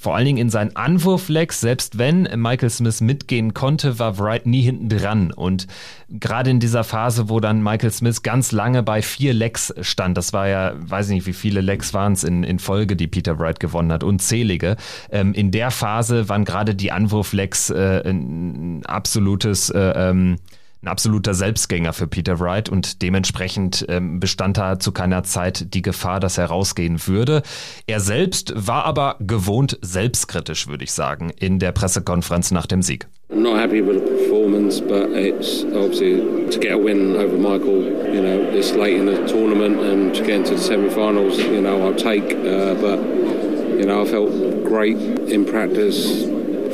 vor 0.00 0.16
allen 0.16 0.24
Dingen 0.24 0.38
in 0.38 0.48
seinen 0.48 0.74
Anwurflegs, 0.76 1.60
selbst 1.60 1.98
wenn 1.98 2.22
Michael 2.34 2.70
Smith 2.70 3.02
mitgehen 3.02 3.52
konnte, 3.52 3.98
war 3.98 4.18
Wright 4.18 4.46
nie 4.46 4.62
hinten 4.62 4.88
dran. 4.88 5.30
Und 5.30 5.66
gerade 6.08 6.48
in 6.48 6.58
dieser 6.58 6.84
Phase, 6.84 7.28
wo 7.28 7.38
dann 7.38 7.62
Michael 7.62 7.90
Smith 7.90 8.22
ganz 8.22 8.50
lange 8.50 8.82
bei 8.82 9.02
vier 9.02 9.34
Legs 9.34 9.74
stand, 9.82 10.16
das 10.16 10.32
war 10.32 10.48
ja, 10.48 10.72
weiß 10.74 11.10
ich 11.10 11.16
nicht, 11.16 11.26
wie 11.26 11.34
viele 11.34 11.60
Legs 11.60 11.92
waren 11.92 12.14
es 12.14 12.24
in, 12.24 12.44
in 12.44 12.58
Folge, 12.60 12.96
die 12.96 13.08
Peter 13.08 13.38
Wright 13.38 13.60
gewonnen 13.60 13.92
hat, 13.92 14.02
unzählige. 14.02 14.76
Ähm, 15.10 15.34
in 15.34 15.50
der 15.50 15.70
Phase 15.70 16.30
waren 16.30 16.46
gerade 16.46 16.74
die 16.74 16.92
Anwurflegs 16.92 17.68
äh, 17.68 18.00
ein 18.02 18.86
absolutes 18.86 19.68
äh, 19.68 19.78
ähm, 19.80 20.38
ein 20.82 20.88
absoluter 20.88 21.34
Selbstgänger 21.34 21.92
für 21.92 22.06
Peter 22.06 22.40
Wright 22.40 22.68
und 22.70 23.02
dementsprechend 23.02 23.84
ähm, 23.88 24.18
bestand 24.18 24.56
da 24.56 24.78
zu 24.78 24.92
keiner 24.92 25.22
Zeit 25.24 25.74
die 25.74 25.82
Gefahr, 25.82 26.20
dass 26.20 26.38
er 26.38 26.46
rausgehen 26.46 27.06
würde. 27.06 27.42
Er 27.86 28.00
selbst 28.00 28.54
war 28.56 28.84
aber 28.86 29.16
gewohnt 29.20 29.78
selbstkritisch, 29.82 30.68
würde 30.68 30.84
ich 30.84 30.92
sagen, 30.92 31.32
in 31.38 31.58
der 31.58 31.72
Pressekonferenz 31.72 32.50
nach 32.50 32.66
dem 32.66 32.80
Sieg. 32.80 33.06
I'm 33.30 33.42
not 33.42 33.58
happy 33.58 33.80
with 33.80 34.00
the 34.00 34.06
performance, 34.06 34.80
but 34.80 35.10
it's 35.12 35.64
obviously 35.64 36.48
to 36.50 36.58
get 36.58 36.72
a 36.72 36.78
win 36.78 37.14
over 37.14 37.36
Michael, 37.36 37.84
you 38.12 38.20
know, 38.20 38.50
this 38.50 38.74
late 38.74 38.96
in 38.96 39.06
the 39.06 39.24
tournament 39.26 39.80
and 39.80 40.12
to 40.14 40.24
get 40.24 40.36
into 40.36 40.54
the 40.54 40.60
semi-finals, 40.60 41.38
you 41.38 41.60
know, 41.60 41.80
I'll 41.80 41.94
take. 41.94 42.34
Uh, 42.34 42.74
but, 42.74 42.98
you 43.78 43.84
know, 43.86 44.02
I 44.02 44.06
felt 44.06 44.30
great 44.64 44.96
in 45.28 45.44
practice, 45.44 46.24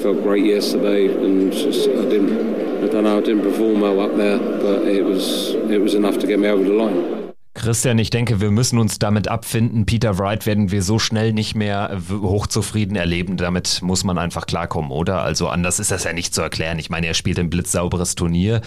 felt 0.01 0.23
great 0.23 0.47
yesterday 0.47 1.09
and 1.09 1.53
just, 1.53 1.89
I 1.89 2.09
didn't 2.09 2.66
I 2.83 2.89
don't 2.89 3.03
know, 3.03 3.19
I 3.19 3.23
didn't 3.23 3.43
perform 3.43 3.81
well 3.81 4.01
up 4.01 4.17
there, 4.17 4.39
but 4.39 4.87
it 4.87 5.05
was, 5.05 5.55
it 5.71 5.81
was 5.81 5.95
enough 5.95 6.19
to 6.19 6.27
get 6.27 6.39
me 6.39 6.49
over 6.49 6.65
the 6.65 6.73
line. 6.73 7.17
Christian, 7.57 7.99
ich 7.99 8.11
denke, 8.11 8.41
wir 8.41 8.51
müssen 8.51 8.79
uns 8.79 8.99
damit 8.99 9.29
abfinden. 9.29 9.87
Peter 9.87 10.19
Wright 10.19 10.45
werden 10.45 10.71
wir 10.71 10.83
so 10.83 10.99
schnell 10.99 11.33
nicht 11.33 11.55
mehr 11.55 11.99
hochzufrieden 12.11 12.97
erleben. 12.97 13.39
Damit 13.39 13.81
muss 13.83 14.05
man 14.05 14.19
einfach 14.19 14.47
klarkommen, 14.47 14.91
oder? 14.91 15.23
Also 15.23 15.49
anders 15.49 15.81
ist 15.81 15.91
das 15.91 16.05
ja 16.05 16.13
nicht 16.13 16.35
zu 16.35 16.43
erklären. 16.43 16.79
Ich 16.79 16.91
meine, 16.91 17.07
er 17.07 17.15
spielt 17.15 17.39
ein 17.39 17.49
blitzsauberes 17.49 18.15
Turnier. 18.15 18.61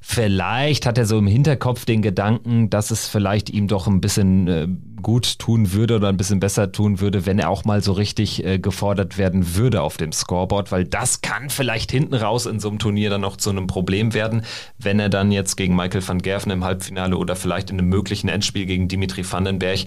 Vielleicht 0.00 0.86
hat 0.86 0.98
er 0.98 1.06
so 1.06 1.18
im 1.18 1.28
Hinterkopf 1.28 1.84
den 1.84 2.02
Gedanken, 2.02 2.68
dass 2.68 2.90
es 2.90 3.06
vielleicht 3.06 3.48
ihm 3.48 3.68
doch 3.68 3.86
ein 3.86 4.00
bisschen 4.00 4.48
äh, 4.48 4.66
gut 5.02 5.38
tun 5.38 5.72
würde 5.72 5.96
oder 5.96 6.08
ein 6.08 6.16
bisschen 6.16 6.40
besser 6.40 6.72
tun 6.72 7.00
würde, 7.00 7.26
wenn 7.26 7.38
er 7.38 7.50
auch 7.50 7.64
mal 7.64 7.82
so 7.82 7.92
richtig 7.92 8.44
äh, 8.44 8.58
gefordert 8.58 9.18
werden 9.18 9.56
würde 9.56 9.82
auf 9.82 9.96
dem 9.96 10.12
Scoreboard, 10.12 10.72
weil 10.72 10.84
das 10.84 11.20
kann 11.20 11.50
vielleicht 11.50 11.90
hinten 11.90 12.14
raus 12.14 12.46
in 12.46 12.60
so 12.60 12.68
einem 12.68 12.78
Turnier 12.78 13.10
dann 13.10 13.20
noch 13.20 13.36
zu 13.36 13.50
einem 13.50 13.66
Problem 13.66 14.14
werden, 14.14 14.42
wenn 14.78 15.00
er 15.00 15.08
dann 15.08 15.32
jetzt 15.32 15.56
gegen 15.56 15.76
Michael 15.76 16.06
van 16.06 16.22
Gerven 16.22 16.52
im 16.52 16.64
Halbfinale 16.64 17.16
oder 17.16 17.36
vielleicht 17.36 17.70
in 17.70 17.78
einem 17.78 17.88
möglichen 17.88 18.28
Endspiel 18.28 18.66
gegen 18.66 18.88
Dimitri 18.88 19.24
Vandenberg 19.30 19.80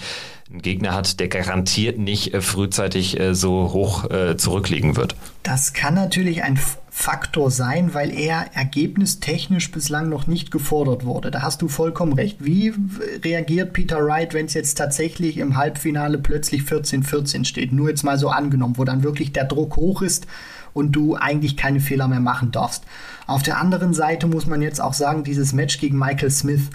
einen 0.50 0.62
Gegner 0.62 0.94
hat, 0.94 1.20
der 1.20 1.28
garantiert 1.28 1.98
nicht 1.98 2.34
äh, 2.34 2.42
frühzeitig 2.42 3.20
äh, 3.20 3.34
so 3.34 3.72
hoch 3.74 4.10
äh, 4.10 4.38
zurückliegen 4.38 4.96
wird. 4.96 5.16
Das 5.44 5.74
kann 5.74 5.96
natürlich 5.96 6.44
ein 6.44 6.60
Faktor 6.98 7.52
sein, 7.52 7.94
weil 7.94 8.10
er 8.10 8.56
ergebnistechnisch 8.56 9.70
bislang 9.70 10.08
noch 10.08 10.28
nicht 10.28 10.50
gefordert 10.50 11.06
wurde. 11.06 11.30
Da 11.30 11.42
hast 11.42 11.62
du 11.62 11.68
vollkommen 11.68 12.14
recht. 12.14 12.38
Wie 12.44 12.74
reagiert 13.22 13.74
Peter 13.74 13.98
Wright, 14.04 14.34
wenn 14.34 14.46
es 14.46 14.54
jetzt 14.54 14.76
tatsächlich 14.76 15.38
im 15.38 15.58
Halbfinale 15.58 16.18
plötzlich 16.18 16.62
14-14 16.62 17.44
steht? 17.44 17.74
Nur 17.74 17.90
jetzt 17.90 18.04
mal 18.04 18.18
so 18.18 18.30
angenommen, 18.30 18.78
wo 18.78 18.86
dann 18.86 19.04
wirklich 19.04 19.34
der 19.34 19.44
Druck 19.44 19.76
hoch 19.76 20.02
ist 20.02 20.26
und 20.74 20.94
du 20.94 21.16
eigentlich 21.16 21.58
keine 21.58 21.82
Fehler 21.82 22.08
mehr 22.08 22.22
machen 22.22 22.52
darfst. 22.52 22.86
Auf 23.28 23.44
der 23.44 23.60
anderen 23.60 23.94
Seite 23.94 24.26
muss 24.26 24.48
man 24.48 24.62
jetzt 24.62 24.80
auch 24.80 24.94
sagen, 24.94 25.26
dieses 25.26 25.52
Match 25.52 25.80
gegen 25.80 26.00
Michael 26.00 26.32
Smith, 26.32 26.70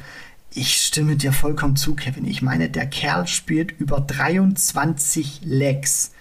ich 0.52 0.76
stimme 0.76 1.16
dir 1.16 1.32
vollkommen 1.32 1.76
zu, 1.76 1.94
Kevin. 1.94 2.26
Ich 2.26 2.42
meine, 2.42 2.68
der 2.68 2.86
Kerl 2.86 3.26
spielt 3.26 3.72
über 3.80 4.00
23 4.00 5.40
Legs 5.44 6.12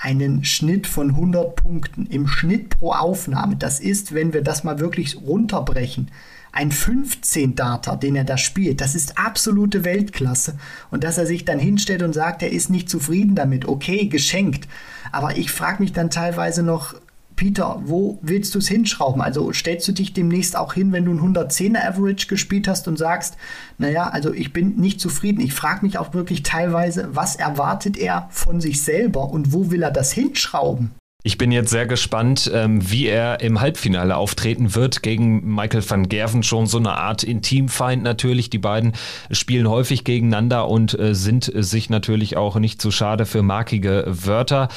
einen 0.00 0.44
Schnitt 0.44 0.86
von 0.86 1.10
100 1.10 1.56
Punkten 1.56 2.06
im 2.06 2.26
Schnitt 2.26 2.70
pro 2.70 2.92
Aufnahme. 2.92 3.56
Das 3.56 3.80
ist, 3.80 4.14
wenn 4.14 4.32
wir 4.32 4.42
das 4.42 4.64
mal 4.64 4.80
wirklich 4.80 5.20
runterbrechen, 5.20 6.10
ein 6.52 6.72
15 6.72 7.54
Data, 7.54 7.96
den 7.96 8.16
er 8.16 8.24
da 8.24 8.36
spielt. 8.36 8.80
Das 8.80 8.94
ist 8.94 9.18
absolute 9.18 9.84
Weltklasse. 9.84 10.58
Und 10.90 11.04
dass 11.04 11.18
er 11.18 11.26
sich 11.26 11.44
dann 11.44 11.58
hinstellt 11.58 12.02
und 12.02 12.12
sagt, 12.12 12.42
er 12.42 12.50
ist 12.50 12.70
nicht 12.70 12.88
zufrieden 12.88 13.34
damit, 13.34 13.68
okay, 13.68 14.06
geschenkt. 14.06 14.66
Aber 15.12 15.36
ich 15.36 15.52
frage 15.52 15.82
mich 15.82 15.92
dann 15.92 16.10
teilweise 16.10 16.62
noch, 16.62 16.94
Peter, 17.40 17.80
wo 17.86 18.18
willst 18.20 18.54
du 18.54 18.58
es 18.58 18.68
hinschrauben? 18.68 19.22
Also 19.22 19.50
stellst 19.54 19.88
du 19.88 19.92
dich 19.92 20.12
demnächst 20.12 20.58
auch 20.58 20.74
hin, 20.74 20.92
wenn 20.92 21.06
du 21.06 21.12
ein 21.12 21.34
110er 21.34 21.88
Average 21.88 22.26
gespielt 22.26 22.68
hast 22.68 22.86
und 22.86 22.98
sagst, 22.98 23.38
naja, 23.78 24.10
also 24.10 24.34
ich 24.34 24.52
bin 24.52 24.76
nicht 24.76 25.00
zufrieden. 25.00 25.40
Ich 25.40 25.54
frage 25.54 25.86
mich 25.86 25.96
auch 25.96 26.12
wirklich 26.12 26.42
teilweise, 26.42 27.08
was 27.16 27.36
erwartet 27.36 27.96
er 27.96 28.28
von 28.30 28.60
sich 28.60 28.82
selber 28.82 29.30
und 29.30 29.54
wo 29.54 29.70
will 29.70 29.82
er 29.82 29.90
das 29.90 30.12
hinschrauben? 30.12 30.90
Ich 31.22 31.36
bin 31.36 31.52
jetzt 31.52 31.70
sehr 31.70 31.86
gespannt, 31.86 32.50
ähm, 32.54 32.90
wie 32.90 33.06
er 33.06 33.40
im 33.40 33.60
Halbfinale 33.60 34.16
auftreten 34.16 34.74
wird 34.74 35.02
gegen 35.02 35.54
Michael 35.54 35.88
van 35.88 36.08
Gerven. 36.08 36.42
Schon 36.42 36.66
so 36.66 36.78
eine 36.78 36.92
Art 36.92 37.22
Intimfeind 37.22 38.02
natürlich. 38.02 38.48
Die 38.50 38.58
beiden 38.58 38.92
spielen 39.30 39.68
häufig 39.68 40.04
gegeneinander 40.04 40.68
und 40.68 40.98
äh, 40.98 41.14
sind 41.14 41.50
sich 41.54 41.90
natürlich 41.90 42.36
auch 42.36 42.56
nicht 42.56 42.80
zu 42.80 42.90
schade 42.90 43.26
für 43.26 43.42
markige 43.42 44.04
Wörter 44.06 44.68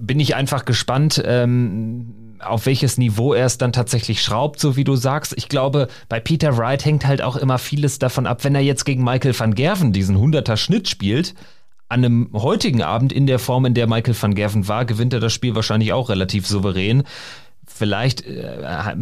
bin 0.00 0.20
ich 0.20 0.34
einfach 0.34 0.64
gespannt, 0.64 1.22
ähm, 1.24 2.14
auf 2.40 2.66
welches 2.66 2.98
Niveau 2.98 3.34
er 3.34 3.46
es 3.46 3.58
dann 3.58 3.72
tatsächlich 3.72 4.22
schraubt, 4.22 4.60
so 4.60 4.76
wie 4.76 4.84
du 4.84 4.96
sagst. 4.96 5.34
Ich 5.36 5.48
glaube, 5.48 5.88
bei 6.08 6.20
Peter 6.20 6.56
Wright 6.56 6.84
hängt 6.84 7.06
halt 7.06 7.20
auch 7.20 7.36
immer 7.36 7.58
vieles 7.58 7.98
davon 7.98 8.26
ab, 8.26 8.44
wenn 8.44 8.54
er 8.54 8.60
jetzt 8.60 8.84
gegen 8.84 9.02
Michael 9.02 9.38
van 9.38 9.54
Gerven 9.54 9.92
diesen 9.92 10.16
100er 10.16 10.56
Schnitt 10.56 10.88
spielt. 10.88 11.34
An 11.88 12.04
einem 12.04 12.30
heutigen 12.34 12.82
Abend 12.82 13.12
in 13.12 13.26
der 13.26 13.38
Form, 13.38 13.64
in 13.64 13.74
der 13.74 13.86
Michael 13.86 14.16
van 14.20 14.34
Gerven 14.34 14.68
war, 14.68 14.84
gewinnt 14.84 15.12
er 15.12 15.20
das 15.20 15.32
Spiel 15.32 15.54
wahrscheinlich 15.54 15.92
auch 15.92 16.10
relativ 16.10 16.46
souverän. 16.46 17.04
Vielleicht 17.66 18.26
äh, 18.26 18.96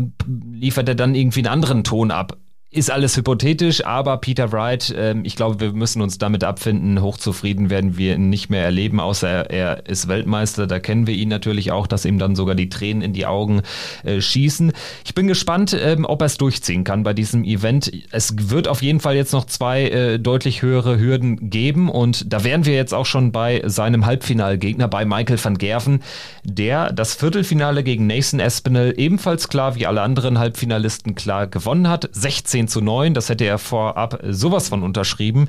liefert 0.52 0.88
er 0.88 0.94
dann 0.94 1.14
irgendwie 1.14 1.40
einen 1.40 1.52
anderen 1.52 1.84
Ton 1.84 2.10
ab 2.10 2.36
ist 2.76 2.90
alles 2.90 3.16
hypothetisch, 3.16 3.84
aber 3.86 4.18
Peter 4.18 4.52
Wright, 4.52 4.90
äh, 4.90 5.14
ich 5.22 5.34
glaube, 5.34 5.60
wir 5.60 5.72
müssen 5.72 6.02
uns 6.02 6.18
damit 6.18 6.44
abfinden. 6.44 7.00
Hochzufrieden 7.00 7.70
werden 7.70 7.96
wir 7.96 8.16
ihn 8.16 8.28
nicht 8.28 8.50
mehr 8.50 8.64
erleben, 8.64 9.00
außer 9.00 9.50
er, 9.50 9.86
ist 9.86 10.08
Weltmeister. 10.08 10.66
Da 10.66 10.78
kennen 10.78 11.06
wir 11.06 11.14
ihn 11.14 11.30
natürlich 11.30 11.72
auch, 11.72 11.86
dass 11.86 12.04
ihm 12.04 12.18
dann 12.18 12.36
sogar 12.36 12.54
die 12.54 12.68
Tränen 12.68 13.02
in 13.02 13.14
die 13.14 13.24
Augen 13.24 13.62
äh, 14.04 14.20
schießen. 14.20 14.72
Ich 15.04 15.14
bin 15.14 15.26
gespannt, 15.26 15.74
ähm, 15.78 16.04
ob 16.04 16.20
er 16.20 16.26
es 16.26 16.36
durchziehen 16.36 16.84
kann 16.84 17.02
bei 17.02 17.14
diesem 17.14 17.44
Event. 17.44 17.90
Es 18.10 18.34
wird 18.50 18.68
auf 18.68 18.82
jeden 18.82 19.00
Fall 19.00 19.16
jetzt 19.16 19.32
noch 19.32 19.46
zwei 19.46 19.84
äh, 19.84 20.18
deutlich 20.18 20.60
höhere 20.60 20.98
Hürden 20.98 21.48
geben 21.48 21.88
und 21.88 22.30
da 22.30 22.44
wären 22.44 22.66
wir 22.66 22.74
jetzt 22.74 22.92
auch 22.92 23.06
schon 23.06 23.32
bei 23.32 23.62
seinem 23.64 24.04
Halbfinalgegner, 24.04 24.88
bei 24.88 25.04
Michael 25.06 25.42
van 25.42 25.56
Gerven, 25.56 26.02
der 26.44 26.92
das 26.92 27.14
Viertelfinale 27.14 27.82
gegen 27.82 28.06
Nathan 28.06 28.38
Espinel 28.38 28.92
ebenfalls 28.98 29.48
klar 29.48 29.76
wie 29.76 29.86
alle 29.86 30.02
anderen 30.02 30.38
Halbfinalisten 30.38 31.14
klar 31.14 31.46
gewonnen 31.46 31.88
hat. 31.88 32.10
16 32.12 32.65
16 32.66 32.68
zu 32.68 32.80
9. 32.80 33.14
Das 33.14 33.28
hätte 33.28 33.44
er 33.44 33.58
vorab 33.58 34.20
sowas 34.28 34.68
von 34.68 34.82
unterschrieben. 34.82 35.48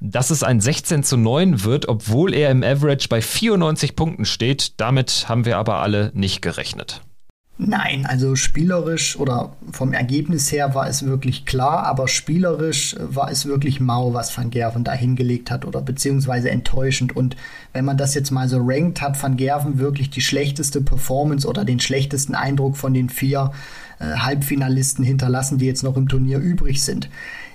Dass 0.00 0.30
es 0.30 0.42
ein 0.42 0.60
16 0.60 1.04
zu 1.04 1.16
9 1.16 1.64
wird, 1.64 1.88
obwohl 1.88 2.34
er 2.34 2.50
im 2.50 2.62
Average 2.62 3.08
bei 3.08 3.20
94 3.20 3.94
Punkten 3.94 4.24
steht, 4.24 4.80
damit 4.80 5.26
haben 5.28 5.44
wir 5.44 5.58
aber 5.58 5.76
alle 5.76 6.10
nicht 6.14 6.42
gerechnet. 6.42 7.02
Nein, 7.58 8.06
also 8.06 8.34
spielerisch 8.34 9.16
oder 9.16 9.52
vom 9.70 9.92
Ergebnis 9.92 10.50
her 10.50 10.74
war 10.74 10.88
es 10.88 11.04
wirklich 11.06 11.44
klar, 11.44 11.84
aber 11.84 12.08
spielerisch 12.08 12.96
war 12.98 13.30
es 13.30 13.46
wirklich 13.46 13.78
mau, 13.78 14.14
was 14.14 14.36
Van 14.36 14.50
Gerven 14.50 14.82
da 14.82 14.92
hingelegt 14.92 15.50
hat 15.50 15.64
oder 15.64 15.80
beziehungsweise 15.82 16.50
enttäuschend. 16.50 17.14
Und 17.14 17.36
wenn 17.72 17.84
man 17.84 17.98
das 17.98 18.14
jetzt 18.14 18.30
mal 18.30 18.48
so 18.48 18.58
rankt, 18.60 19.00
hat 19.00 19.22
Van 19.22 19.36
Gerven 19.36 19.78
wirklich 19.78 20.10
die 20.10 20.22
schlechteste 20.22 20.80
Performance 20.80 21.46
oder 21.46 21.64
den 21.64 21.78
schlechtesten 21.78 22.34
Eindruck 22.34 22.76
von 22.76 22.94
den 22.94 23.10
vier 23.10 23.52
äh, 24.02 24.16
Halbfinalisten 24.18 25.04
hinterlassen, 25.04 25.58
die 25.58 25.66
jetzt 25.66 25.82
noch 25.82 25.96
im 25.96 26.08
Turnier 26.08 26.38
übrig 26.38 26.82
sind. 26.82 27.08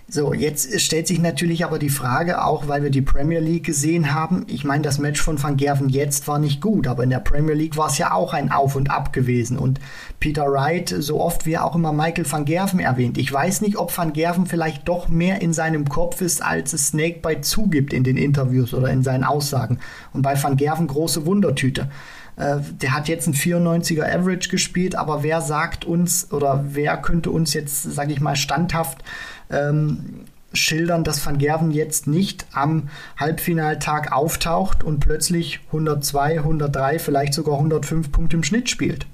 So, 0.09 0.33
jetzt 0.33 0.79
stellt 0.79 1.05
sich 1.05 1.19
natürlich 1.19 1.65
aber 1.65 1.79
die 1.79 1.89
Frage, 1.89 2.41
auch 2.41 2.69
weil 2.69 2.81
wir 2.81 2.91
die 2.91 3.01
Premier 3.01 3.41
League 3.41 3.65
gesehen 3.65 4.13
haben. 4.13 4.45
Ich 4.47 4.63
meine, 4.63 4.81
das 4.81 4.99
Match 4.99 5.21
von 5.21 5.43
Van 5.43 5.57
Gerven 5.57 5.89
jetzt 5.89 6.29
war 6.29 6.39
nicht 6.39 6.61
gut, 6.61 6.87
aber 6.87 7.03
in 7.03 7.09
der 7.09 7.19
Premier 7.19 7.55
League 7.55 7.75
war 7.75 7.89
es 7.89 7.97
ja 7.97 8.13
auch 8.13 8.33
ein 8.33 8.49
Auf 8.49 8.77
und 8.77 8.89
Ab 8.89 9.11
gewesen. 9.11 9.57
Und 9.57 9.81
Peter 10.21 10.49
Wright, 10.49 10.95
so 10.97 11.19
oft 11.19 11.45
wie 11.45 11.57
auch 11.57 11.75
immer 11.75 11.91
Michael 11.91 12.31
van 12.31 12.45
Gerven 12.45 12.79
erwähnt. 12.79 13.17
Ich 13.17 13.33
weiß 13.33 13.59
nicht, 13.59 13.75
ob 13.75 13.97
van 13.97 14.13
Gerven 14.13 14.45
vielleicht 14.45 14.87
doch 14.87 15.09
mehr 15.09 15.41
in 15.41 15.51
seinem 15.51 15.89
Kopf 15.89 16.21
ist, 16.21 16.41
als 16.41 16.71
es 16.71 16.87
Snakebite 16.87 17.41
zugibt 17.41 17.91
in 17.91 18.05
den 18.05 18.15
Interviews 18.15 18.73
oder 18.73 18.89
in 18.89 19.03
seinen 19.03 19.25
Aussagen. 19.25 19.79
Und 20.13 20.21
bei 20.21 20.41
van 20.41 20.55
Gerven 20.55 20.87
große 20.87 21.25
Wundertüte. 21.25 21.89
Äh, 22.37 22.57
der 22.81 22.93
hat 22.93 23.07
jetzt 23.07 23.27
ein 23.27 23.33
94er 23.33 24.03
Average 24.03 24.49
gespielt, 24.49 24.95
aber 24.95 25.23
wer 25.23 25.41
sagt 25.41 25.85
uns 25.85 26.31
oder 26.31 26.63
wer 26.69 26.97
könnte 26.97 27.31
uns 27.31 27.53
jetzt, 27.53 27.83
sage 27.83 28.13
ich 28.13 28.21
mal, 28.21 28.35
standhaft 28.35 29.03
ähm, 29.49 30.25
schildern, 30.53 31.03
dass 31.03 31.25
Van 31.25 31.37
Gerven 31.37 31.71
jetzt 31.71 32.07
nicht 32.07 32.45
am 32.53 32.89
Halbfinaltag 33.17 34.11
auftaucht 34.11 34.83
und 34.83 34.99
plötzlich 34.99 35.59
102, 35.67 36.39
103, 36.39 36.99
vielleicht 36.99 37.33
sogar 37.33 37.55
105 37.55 38.11
Punkte 38.11 38.37
im 38.37 38.43
Schnitt 38.43 38.69
spielt. 38.69 39.07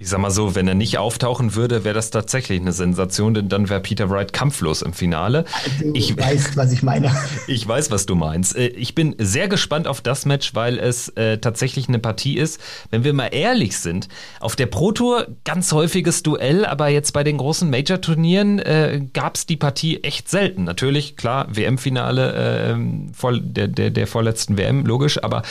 Ich 0.00 0.10
sag 0.10 0.20
mal 0.20 0.30
so, 0.30 0.54
wenn 0.54 0.68
er 0.68 0.76
nicht 0.76 0.96
auftauchen 0.98 1.56
würde, 1.56 1.82
wäre 1.82 1.92
das 1.92 2.10
tatsächlich 2.10 2.60
eine 2.60 2.70
Sensation, 2.70 3.34
denn 3.34 3.48
dann 3.48 3.68
wäre 3.68 3.80
Peter 3.80 4.08
Wright 4.08 4.32
kampflos 4.32 4.80
im 4.80 4.92
Finale. 4.92 5.44
Du 5.80 5.92
ich 5.92 6.16
weiß, 6.16 6.56
was 6.56 6.70
ich 6.70 6.84
meine. 6.84 7.10
ich 7.48 7.66
weiß, 7.66 7.90
was 7.90 8.06
du 8.06 8.14
meinst. 8.14 8.56
Äh, 8.56 8.68
ich 8.68 8.94
bin 8.94 9.16
sehr 9.18 9.48
gespannt 9.48 9.88
auf 9.88 10.00
das 10.00 10.24
Match, 10.24 10.54
weil 10.54 10.78
es 10.78 11.08
äh, 11.16 11.38
tatsächlich 11.38 11.88
eine 11.88 11.98
Partie 11.98 12.38
ist. 12.38 12.60
Wenn 12.90 13.02
wir 13.02 13.12
mal 13.12 13.26
ehrlich 13.26 13.76
sind, 13.76 14.06
auf 14.38 14.54
der 14.54 14.66
Pro 14.66 14.92
Tour 14.92 15.26
ganz 15.44 15.72
häufiges 15.72 16.22
Duell, 16.22 16.64
aber 16.64 16.86
jetzt 16.86 17.10
bei 17.10 17.24
den 17.24 17.38
großen 17.38 17.68
Major-Turnieren 17.68 18.60
äh, 18.60 19.00
gab 19.12 19.34
es 19.34 19.46
die 19.46 19.56
Partie 19.56 20.04
echt 20.04 20.28
selten. 20.28 20.62
Natürlich, 20.62 21.16
klar, 21.16 21.48
WM-Finale 21.50 22.76
äh, 22.78 23.40
der, 23.40 23.66
der, 23.66 23.90
der 23.90 24.06
vorletzten 24.06 24.56
WM, 24.58 24.86
logisch, 24.86 25.20
aber 25.24 25.42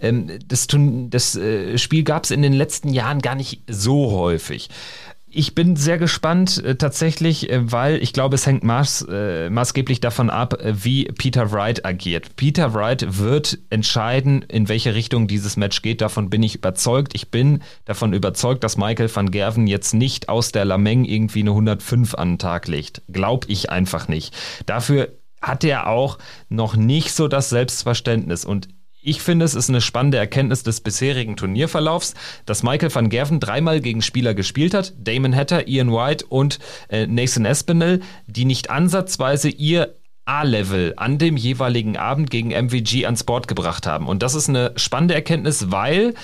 ähm, 0.00 0.28
das, 0.48 0.66
das 0.66 1.36
äh, 1.36 1.78
Spiel 1.78 2.02
gab 2.02 2.24
es 2.24 2.32
in 2.32 2.42
den 2.42 2.52
letzten 2.52 2.88
Jahren 2.88 3.20
gar 3.20 3.36
nicht 3.36 3.62
so 3.68 3.91
so 3.92 4.12
häufig. 4.12 4.70
Ich 5.34 5.54
bin 5.54 5.76
sehr 5.76 5.96
gespannt 5.96 6.62
äh, 6.62 6.76
tatsächlich, 6.76 7.50
äh, 7.50 7.72
weil 7.72 8.02
ich 8.02 8.12
glaube, 8.14 8.34
es 8.34 8.46
hängt 8.46 8.64
maß, 8.64 9.06
äh, 9.10 9.50
maßgeblich 9.50 10.00
davon 10.00 10.30
ab, 10.30 10.54
äh, 10.62 10.84
wie 10.84 11.04
Peter 11.04 11.52
Wright 11.52 11.84
agiert. 11.86 12.36
Peter 12.36 12.72
Wright 12.72 13.18
wird 13.18 13.58
entscheiden, 13.70 14.42
in 14.42 14.68
welche 14.68 14.94
Richtung 14.94 15.28
dieses 15.28 15.56
Match 15.58 15.80
geht. 15.82 16.00
Davon 16.00 16.30
bin 16.30 16.42
ich 16.42 16.54
überzeugt. 16.54 17.14
Ich 17.14 17.30
bin 17.30 17.62
davon 17.84 18.12
überzeugt, 18.14 18.64
dass 18.64 18.78
Michael 18.78 19.14
van 19.14 19.30
Gerven 19.30 19.66
jetzt 19.66 19.94
nicht 19.94 20.28
aus 20.28 20.52
der 20.52 20.66
Lameng 20.66 21.04
irgendwie 21.04 21.40
eine 21.40 21.50
105 21.50 22.14
an 22.14 22.32
den 22.32 22.38
Tag 22.38 22.68
legt. 22.68 23.02
Glaub 23.08 23.46
ich 23.48 23.70
einfach 23.70 24.08
nicht. 24.08 24.34
Dafür 24.66 25.08
hat 25.42 25.64
er 25.64 25.86
auch 25.86 26.18
noch 26.48 26.76
nicht 26.76 27.12
so 27.12 27.28
das 27.28 27.50
Selbstverständnis 27.50 28.44
und 28.44 28.68
ich 29.02 29.20
finde, 29.20 29.44
es 29.44 29.54
ist 29.54 29.68
eine 29.68 29.80
spannende 29.80 30.18
Erkenntnis 30.18 30.62
des 30.62 30.80
bisherigen 30.80 31.36
Turnierverlaufs, 31.36 32.14
dass 32.46 32.62
Michael 32.62 32.94
van 32.94 33.08
Gerven 33.08 33.40
dreimal 33.40 33.80
gegen 33.80 34.00
Spieler 34.00 34.32
gespielt 34.32 34.74
hat, 34.74 34.94
Damon 34.96 35.34
Hatter, 35.34 35.66
Ian 35.66 35.92
White 35.92 36.26
und 36.26 36.60
äh, 36.88 37.06
Nathan 37.06 37.44
Espinel, 37.44 38.00
die 38.26 38.44
nicht 38.44 38.70
ansatzweise 38.70 39.48
ihr 39.48 39.96
A-Level 40.24 40.94
an 40.96 41.18
dem 41.18 41.36
jeweiligen 41.36 41.96
Abend 41.96 42.30
gegen 42.30 42.50
MVG 42.50 43.04
ans 43.04 43.24
Board 43.24 43.48
gebracht 43.48 43.88
haben. 43.88 44.06
Und 44.06 44.22
das 44.22 44.36
ist 44.36 44.48
eine 44.48 44.72
spannende 44.76 45.14
Erkenntnis, 45.14 45.72
weil 45.72 46.14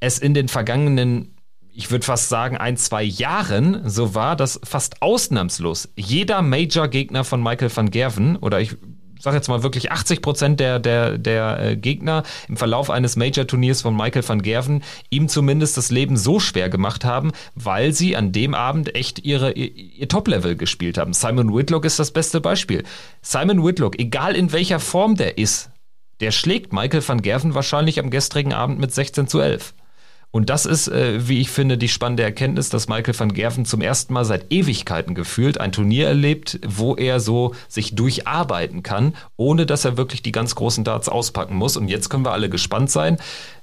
es 0.00 0.18
in 0.18 0.32
den 0.32 0.48
vergangenen 0.48 1.28
ich 1.74 1.90
würde 1.90 2.04
fast 2.04 2.28
sagen, 2.28 2.58
ein, 2.58 2.76
zwei 2.76 3.02
Jahren 3.02 3.88
so 3.88 4.14
war, 4.14 4.36
dass 4.36 4.60
fast 4.62 5.00
ausnahmslos 5.00 5.88
jeder 5.96 6.42
Major-Gegner 6.42 7.24
von 7.24 7.42
Michael 7.42 7.74
van 7.74 7.90
Gerven, 7.90 8.36
oder 8.36 8.60
ich 8.60 8.76
sage 9.22 9.36
jetzt 9.36 9.48
mal 9.48 9.62
wirklich 9.62 9.92
80 9.92 10.20
Prozent 10.20 10.60
der, 10.60 10.78
der, 10.78 11.18
der 11.18 11.58
äh, 11.60 11.76
Gegner 11.76 12.24
im 12.48 12.56
Verlauf 12.56 12.90
eines 12.90 13.16
Major-Turniers 13.16 13.82
von 13.82 13.96
Michael 13.96 14.28
van 14.28 14.42
Gerven 14.42 14.82
ihm 15.10 15.28
zumindest 15.28 15.76
das 15.76 15.90
Leben 15.90 16.16
so 16.16 16.40
schwer 16.40 16.68
gemacht 16.68 17.04
haben, 17.04 17.32
weil 17.54 17.92
sie 17.92 18.16
an 18.16 18.32
dem 18.32 18.54
Abend 18.54 18.94
echt 18.94 19.24
ihre, 19.24 19.52
ihr, 19.52 19.74
ihr 19.74 20.08
Top-Level 20.08 20.56
gespielt 20.56 20.98
haben. 20.98 21.12
Simon 21.12 21.54
Whitlock 21.54 21.84
ist 21.84 21.98
das 21.98 22.10
beste 22.10 22.40
Beispiel. 22.40 22.82
Simon 23.20 23.64
Whitlock, 23.64 23.98
egal 23.98 24.34
in 24.34 24.52
welcher 24.52 24.80
Form 24.80 25.14
der 25.14 25.38
ist, 25.38 25.70
der 26.20 26.30
schlägt 26.30 26.72
Michael 26.72 27.06
van 27.06 27.22
Gerven 27.22 27.54
wahrscheinlich 27.54 27.98
am 27.98 28.10
gestrigen 28.10 28.52
Abend 28.52 28.78
mit 28.78 28.92
16 28.92 29.26
zu 29.26 29.40
11. 29.40 29.74
Und 30.32 30.48
das 30.48 30.64
ist, 30.64 30.88
äh, 30.88 31.28
wie 31.28 31.40
ich 31.40 31.50
finde, 31.50 31.76
die 31.76 31.88
spannende 31.88 32.22
Erkenntnis, 32.22 32.70
dass 32.70 32.88
Michael 32.88 33.18
van 33.18 33.34
Gerven 33.34 33.66
zum 33.66 33.82
ersten 33.82 34.14
Mal 34.14 34.24
seit 34.24 34.50
Ewigkeiten 34.50 35.14
gefühlt 35.14 35.60
ein 35.60 35.72
Turnier 35.72 36.08
erlebt, 36.08 36.58
wo 36.66 36.96
er 36.96 37.20
so 37.20 37.54
sich 37.68 37.94
durcharbeiten 37.94 38.82
kann, 38.82 39.14
ohne 39.36 39.66
dass 39.66 39.84
er 39.84 39.98
wirklich 39.98 40.22
die 40.22 40.32
ganz 40.32 40.54
großen 40.54 40.84
Darts 40.84 41.10
auspacken 41.10 41.54
muss. 41.54 41.76
Und 41.76 41.88
jetzt 41.88 42.08
können 42.08 42.24
wir 42.24 42.32
alle 42.32 42.48
gespannt 42.48 42.90
sein, 42.90 43.18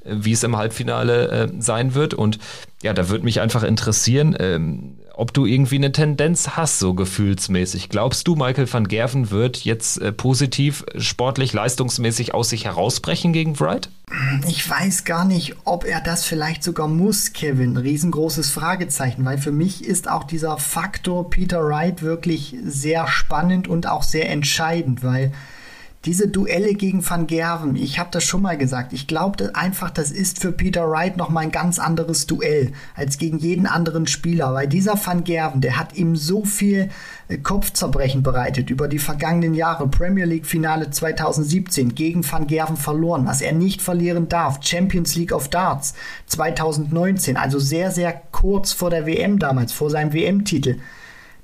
äh, 0.06 0.14
wie 0.20 0.32
es 0.32 0.44
im 0.44 0.58
Halbfinale 0.58 1.28
äh, 1.28 1.48
sein 1.58 1.96
wird. 1.96 2.14
Und 2.14 2.38
ja, 2.84 2.94
da 2.94 3.10
würde 3.10 3.26
mich 3.26 3.42
einfach 3.42 3.64
interessieren, 3.64 4.38
ähm, 4.40 5.00
ob 5.20 5.34
du 5.34 5.46
irgendwie 5.46 5.76
eine 5.76 5.92
Tendenz 5.92 6.52
hast, 6.56 6.80
so 6.80 6.94
gefühlsmäßig. 6.94 7.90
Glaubst 7.90 8.28
du, 8.28 8.36
Michael 8.36 8.72
van 8.72 8.88
Gerven 8.88 9.32
wird 9.32 9.58
jetzt 9.66 9.98
äh, 10.02 10.14
positiv, 10.14 10.86
sportlich, 10.98 11.52
leistungsmäßig 11.52 12.34
aus 12.34 12.50
sich 12.50 12.66
herausbrechen 12.66 13.34
gegen 13.34 13.60
Wright? 13.60 13.90
Ich 14.48 14.68
weiß 14.68 15.04
gar 15.04 15.26
nicht, 15.26 15.56
ob 15.66 15.84
er 15.84 16.00
das 16.02 16.24
vielleicht 16.24 16.64
sogar 16.64 16.88
muss, 16.88 17.34
Kevin. 17.34 17.76
Riesengroßes 17.76 18.50
Fragezeichen, 18.50 19.26
weil 19.26 19.38
für 19.38 19.52
mich 19.52 19.84
ist 19.84 20.10
auch 20.10 20.24
dieser 20.24 20.58
Faktor 20.58 21.30
Peter 21.30 21.64
Wright 21.66 22.02
wirklich 22.02 22.56
sehr 22.64 23.08
spannend 23.08 23.68
und 23.68 23.88
auch 23.88 24.04
sehr 24.04 24.30
entscheidend, 24.30 25.04
weil 25.04 25.34
diese 26.06 26.30
Duelle 26.30 26.76
gegen 26.76 27.08
Van 27.08 27.28
Gerven, 27.28 27.76
ich 27.76 28.00
habe 28.00 28.10
das 28.12 28.24
schon 28.24 28.42
mal 28.42 28.58
gesagt, 28.58 28.94
ich 28.94 29.06
glaube 29.06 29.54
einfach, 29.54 29.90
das 29.90 30.12
ist 30.12 30.40
für 30.40 30.54
Peter 30.54 30.90
Wright 30.90 31.18
noch 31.18 31.30
mal 31.30 31.42
ein 31.42 31.52
ganz 31.52 31.78
anderes 31.78 32.26
Duell 32.26 32.72
als 32.96 33.18
gegen 33.18 33.38
jeden 33.38 33.68
anderen 33.68 34.08
Spieler, 34.08 34.54
weil 34.54 34.68
dieser 34.68 34.98
Van 35.06 35.26
Gerven, 35.26 35.60
der 35.60 35.78
hat 35.78 35.96
ihm 35.96 36.16
so 36.16 36.46
viel 36.46 36.90
äh, 37.28 37.38
Kopfzerbrechen 37.38 38.24
bereitet 38.24 38.70
über 38.70 38.88
die 38.88 38.98
vergangenen 38.98 39.54
Jahre. 39.54 39.90
Premier 39.90 40.26
League 40.26 40.46
Finale 40.46 40.90
2017 40.90 41.96
gegen 41.96 42.30
Van 42.30 42.48
Gerven 42.48 42.78
verloren, 42.78 43.26
was 43.26 43.42
er 43.42 43.52
nicht 43.52 43.82
verlieren 43.82 44.30
darf. 44.30 44.60
Champions 44.62 45.16
League 45.16 45.34
of 45.34 45.50
Darts 45.50 45.96
2019, 46.28 47.36
also 47.36 47.60
sehr, 47.60 47.92
sehr 47.92 48.14
kurz 48.32 48.72
vor 48.72 48.90
der 48.90 49.06
WM 49.06 49.38
damals, 49.38 49.74
vor 49.74 49.90
seinem 49.90 50.14
WM-Titel 50.14 50.78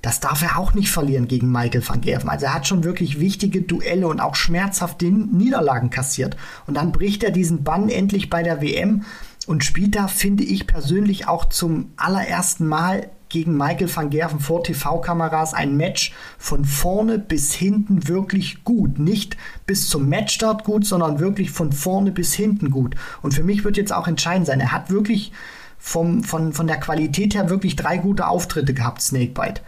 das 0.06 0.20
darf 0.20 0.44
er 0.44 0.60
auch 0.60 0.76
nicht 0.76 0.92
verlieren 0.92 1.28
gegen 1.28 1.52
Michael 1.52 1.88
van 1.88 2.00
Gerven. 2.00 2.30
Also 2.30 2.46
er 2.46 2.54
hat 2.54 2.68
schon 2.68 2.84
wirklich 2.84 3.20
wichtige 3.20 3.64
Duelle 3.64 4.08
und 4.08 4.20
auch 4.20 4.36
schmerzhafte 4.36 5.08
Niederlagen 5.08 5.90
kassiert. 5.90 6.38
Und 6.68 6.76
dann 6.76 6.92
bricht 6.92 7.24
er 7.24 7.32
diesen 7.32 7.64
Bann 7.64 7.90
endlich 7.90 8.30
bei 8.30 8.44
der 8.44 8.62
WM 8.62 9.04
und 9.48 9.64
spielt 9.64 9.96
da, 9.96 10.08
finde 10.08 10.44
ich 10.44 10.68
persönlich, 10.68 11.28
auch 11.28 11.46
zum 11.46 11.92
allerersten 11.98 12.68
Mal 12.68 13.10
gegen 13.30 13.58
Michael 13.58 13.94
van 13.94 14.12
Gerven 14.12 14.40
vor 14.40 14.64
TV-Kameras 14.64 15.56
ein 15.56 15.76
Match 15.76 16.14
von 16.38 16.66
vorne 16.66 17.18
bis 17.18 17.56
hinten 17.56 18.08
wirklich 18.08 18.64
gut. 18.64 19.00
Nicht 19.00 19.38
bis 19.66 19.90
zum 19.90 20.08
Matchstart 20.08 20.66
gut, 20.66 20.86
sondern 20.86 21.18
wirklich 21.18 21.50
von 21.50 21.72
vorne 21.72 22.12
bis 22.12 22.36
hinten 22.36 22.70
gut. 22.70 22.94
Und 23.24 23.34
für 23.34 23.44
mich 23.44 23.64
wird 23.64 23.78
jetzt 23.78 23.92
auch 23.92 24.08
entscheidend 24.08 24.46
sein, 24.46 24.60
er 24.60 24.72
hat 24.72 24.92
wirklich 24.92 25.32
vom, 25.80 26.24
von, 26.24 26.54
von 26.54 26.68
der 26.68 26.80
Qualität 26.80 27.34
her 27.34 27.50
wirklich 27.50 27.76
drei 27.76 27.98
gute 27.98 28.28
Auftritte 28.28 28.76
gehabt, 28.76 29.02
Snakebite. 29.02 29.62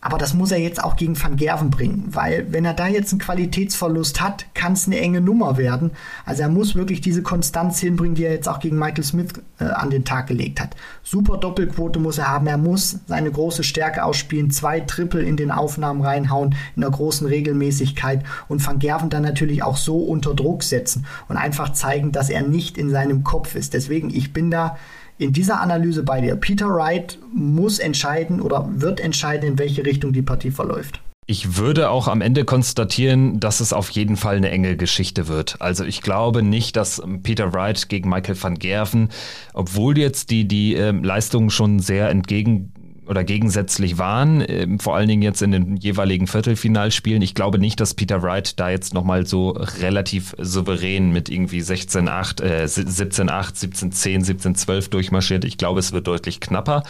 Aber 0.00 0.16
das 0.16 0.32
muss 0.32 0.52
er 0.52 0.58
jetzt 0.58 0.82
auch 0.82 0.96
gegen 0.96 1.20
Van 1.20 1.36
Gerven 1.36 1.70
bringen, 1.70 2.08
weil 2.10 2.46
wenn 2.52 2.64
er 2.64 2.74
da 2.74 2.86
jetzt 2.86 3.12
einen 3.12 3.20
Qualitätsverlust 3.20 4.20
hat, 4.20 4.46
kann 4.54 4.74
es 4.74 4.86
eine 4.86 4.98
enge 5.00 5.20
Nummer 5.20 5.56
werden. 5.56 5.90
Also 6.24 6.42
er 6.42 6.48
muss 6.48 6.76
wirklich 6.76 7.00
diese 7.00 7.22
Konstanz 7.22 7.80
hinbringen, 7.80 8.14
die 8.14 8.24
er 8.24 8.32
jetzt 8.32 8.48
auch 8.48 8.60
gegen 8.60 8.78
Michael 8.78 9.02
Smith 9.02 9.32
äh, 9.58 9.64
an 9.64 9.90
den 9.90 10.04
Tag 10.04 10.28
gelegt 10.28 10.60
hat. 10.60 10.76
Super 11.02 11.36
Doppelquote 11.36 11.98
muss 11.98 12.18
er 12.18 12.28
haben. 12.28 12.46
Er 12.46 12.58
muss 12.58 13.00
seine 13.06 13.30
große 13.30 13.64
Stärke 13.64 14.04
ausspielen, 14.04 14.52
zwei 14.52 14.80
Triple 14.80 15.22
in 15.22 15.36
den 15.36 15.50
Aufnahmen 15.50 16.02
reinhauen, 16.02 16.54
in 16.76 16.84
einer 16.84 16.92
großen 16.92 17.26
Regelmäßigkeit 17.26 18.24
und 18.46 18.64
Van 18.64 18.78
Gerven 18.78 19.10
dann 19.10 19.22
natürlich 19.22 19.64
auch 19.64 19.76
so 19.76 19.98
unter 19.98 20.34
Druck 20.34 20.62
setzen 20.62 21.06
und 21.28 21.36
einfach 21.36 21.72
zeigen, 21.72 22.12
dass 22.12 22.30
er 22.30 22.42
nicht 22.42 22.78
in 22.78 22.90
seinem 22.90 23.24
Kopf 23.24 23.56
ist. 23.56 23.74
Deswegen, 23.74 24.10
ich 24.10 24.32
bin 24.32 24.50
da 24.50 24.76
in 25.18 25.32
dieser 25.32 25.60
Analyse 25.60 26.02
bei 26.02 26.20
dir. 26.20 26.36
Peter 26.36 26.68
Wright 26.68 27.18
muss 27.34 27.78
entscheiden 27.78 28.40
oder 28.40 28.68
wird 28.76 29.00
entscheiden, 29.00 29.48
in 29.48 29.58
welche 29.58 29.84
Richtung 29.84 30.12
die 30.12 30.22
Partie 30.22 30.50
verläuft. 30.50 31.00
Ich 31.30 31.58
würde 31.58 31.90
auch 31.90 32.08
am 32.08 32.22
Ende 32.22 32.46
konstatieren, 32.46 33.38
dass 33.38 33.60
es 33.60 33.74
auf 33.74 33.90
jeden 33.90 34.16
Fall 34.16 34.36
eine 34.36 34.50
enge 34.50 34.78
Geschichte 34.78 35.28
wird. 35.28 35.60
Also 35.60 35.84
ich 35.84 36.00
glaube 36.00 36.42
nicht, 36.42 36.74
dass 36.74 37.02
Peter 37.22 37.52
Wright 37.52 37.90
gegen 37.90 38.08
Michael 38.08 38.42
van 38.42 38.58
Gerven, 38.58 39.10
obwohl 39.52 39.98
jetzt 39.98 40.30
die, 40.30 40.48
die 40.48 40.74
äh, 40.74 40.90
Leistungen 40.92 41.50
schon 41.50 41.80
sehr 41.80 42.08
entgegen 42.08 42.72
oder 43.08 43.24
gegensätzlich 43.24 43.98
waren, 43.98 44.44
ähm, 44.46 44.78
vor 44.78 44.94
allen 44.96 45.08
Dingen 45.08 45.22
jetzt 45.22 45.42
in 45.42 45.52
den 45.52 45.76
jeweiligen 45.76 46.26
Viertelfinalspielen. 46.26 47.22
Ich 47.22 47.34
glaube 47.34 47.58
nicht, 47.58 47.80
dass 47.80 47.94
Peter 47.94 48.22
Wright 48.22 48.58
da 48.60 48.70
jetzt 48.70 48.94
nochmal 48.94 49.26
so 49.26 49.50
relativ 49.50 50.34
souverän 50.38 51.10
mit 51.10 51.28
irgendwie 51.28 51.60
16-8, 51.60 52.42
äh, 52.42 52.64
17-8, 52.64 53.56
17-10, 53.56 54.24
17-12 54.24 54.90
durchmarschiert. 54.90 55.44
Ich 55.44 55.58
glaube, 55.58 55.80
es 55.80 55.92
wird 55.92 56.06
deutlich 56.06 56.40
knapper. 56.40 56.82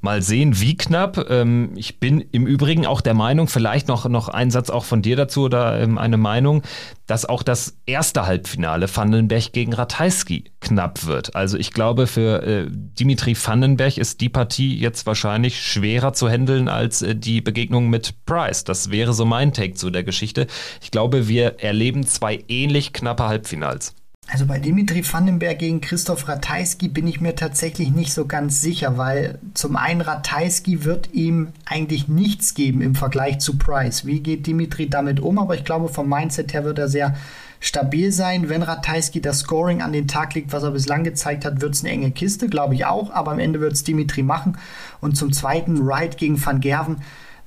Mal 0.00 0.22
sehen, 0.22 0.60
wie 0.60 0.76
knapp. 0.76 1.26
Ähm, 1.28 1.70
ich 1.76 2.00
bin 2.00 2.24
im 2.32 2.46
Übrigen 2.46 2.86
auch 2.86 3.00
der 3.00 3.14
Meinung, 3.14 3.48
vielleicht 3.48 3.88
noch, 3.88 4.08
noch 4.08 4.28
ein 4.28 4.50
Satz 4.50 4.70
auch 4.70 4.84
von 4.84 5.02
dir 5.02 5.16
dazu 5.16 5.42
oder 5.42 5.80
ähm, 5.80 5.98
eine 5.98 6.16
Meinung, 6.16 6.62
dass 7.08 7.24
auch 7.24 7.42
das 7.42 7.76
erste 7.86 8.26
Halbfinale 8.26 8.86
Vandenberg 8.94 9.52
gegen 9.52 9.72
Ratajski 9.72 10.44
knapp 10.60 11.06
wird. 11.06 11.34
Also 11.34 11.56
ich 11.56 11.72
glaube, 11.72 12.06
für 12.06 12.42
äh, 12.42 12.66
Dimitri 12.68 13.34
Vandenberg 13.34 13.96
ist 13.96 14.20
die 14.20 14.28
Partie 14.28 14.78
jetzt 14.78 15.06
wahrscheinlich 15.06 15.60
schwerer 15.60 16.12
zu 16.12 16.28
handeln 16.28 16.68
als 16.68 17.02
äh, 17.02 17.16
die 17.16 17.40
Begegnung 17.40 17.88
mit 17.88 18.26
Price. 18.26 18.62
Das 18.62 18.90
wäre 18.90 19.14
so 19.14 19.24
mein 19.24 19.52
Take 19.52 19.74
zu 19.74 19.90
der 19.90 20.04
Geschichte. 20.04 20.46
Ich 20.82 20.90
glaube, 20.90 21.28
wir 21.28 21.60
erleben 21.60 22.06
zwei 22.06 22.44
ähnlich 22.46 22.92
knappe 22.92 23.24
Halbfinals. 23.26 23.94
Also 24.30 24.44
bei 24.44 24.58
Dimitri 24.58 25.02
Vandenberg 25.10 25.58
gegen 25.58 25.80
Christoph 25.80 26.28
Ratajski 26.28 26.88
bin 26.88 27.06
ich 27.06 27.18
mir 27.22 27.34
tatsächlich 27.34 27.90
nicht 27.90 28.12
so 28.12 28.26
ganz 28.26 28.60
sicher, 28.60 28.98
weil 28.98 29.38
zum 29.54 29.74
einen 29.74 30.02
Ratajski 30.02 30.84
wird 30.84 31.14
ihm 31.14 31.48
eigentlich 31.64 32.08
nichts 32.08 32.52
geben 32.52 32.82
im 32.82 32.94
Vergleich 32.94 33.38
zu 33.38 33.56
Price. 33.56 34.04
Wie 34.04 34.20
geht 34.20 34.46
Dimitri 34.46 34.90
damit 34.90 35.18
um? 35.18 35.38
Aber 35.38 35.54
ich 35.54 35.64
glaube, 35.64 35.88
vom 35.88 36.10
Mindset 36.10 36.52
her 36.52 36.64
wird 36.64 36.78
er 36.78 36.88
sehr 36.88 37.16
stabil 37.58 38.12
sein. 38.12 38.50
Wenn 38.50 38.62
Ratajski 38.62 39.22
das 39.22 39.40
Scoring 39.40 39.80
an 39.80 39.94
den 39.94 40.08
Tag 40.08 40.34
legt, 40.34 40.52
was 40.52 40.62
er 40.62 40.72
bislang 40.72 41.04
gezeigt 41.04 41.46
hat, 41.46 41.62
wird 41.62 41.74
es 41.74 41.82
eine 41.82 41.94
enge 41.94 42.10
Kiste, 42.10 42.50
glaube 42.50 42.74
ich 42.74 42.84
auch. 42.84 43.10
Aber 43.10 43.32
am 43.32 43.38
Ende 43.38 43.60
wird 43.60 43.72
es 43.72 43.82
Dimitri 43.82 44.22
machen. 44.22 44.58
Und 45.00 45.16
zum 45.16 45.32
zweiten 45.32 45.86
Wright 45.86 46.18
gegen 46.18 46.44
Van 46.44 46.60
Gerven 46.60 46.98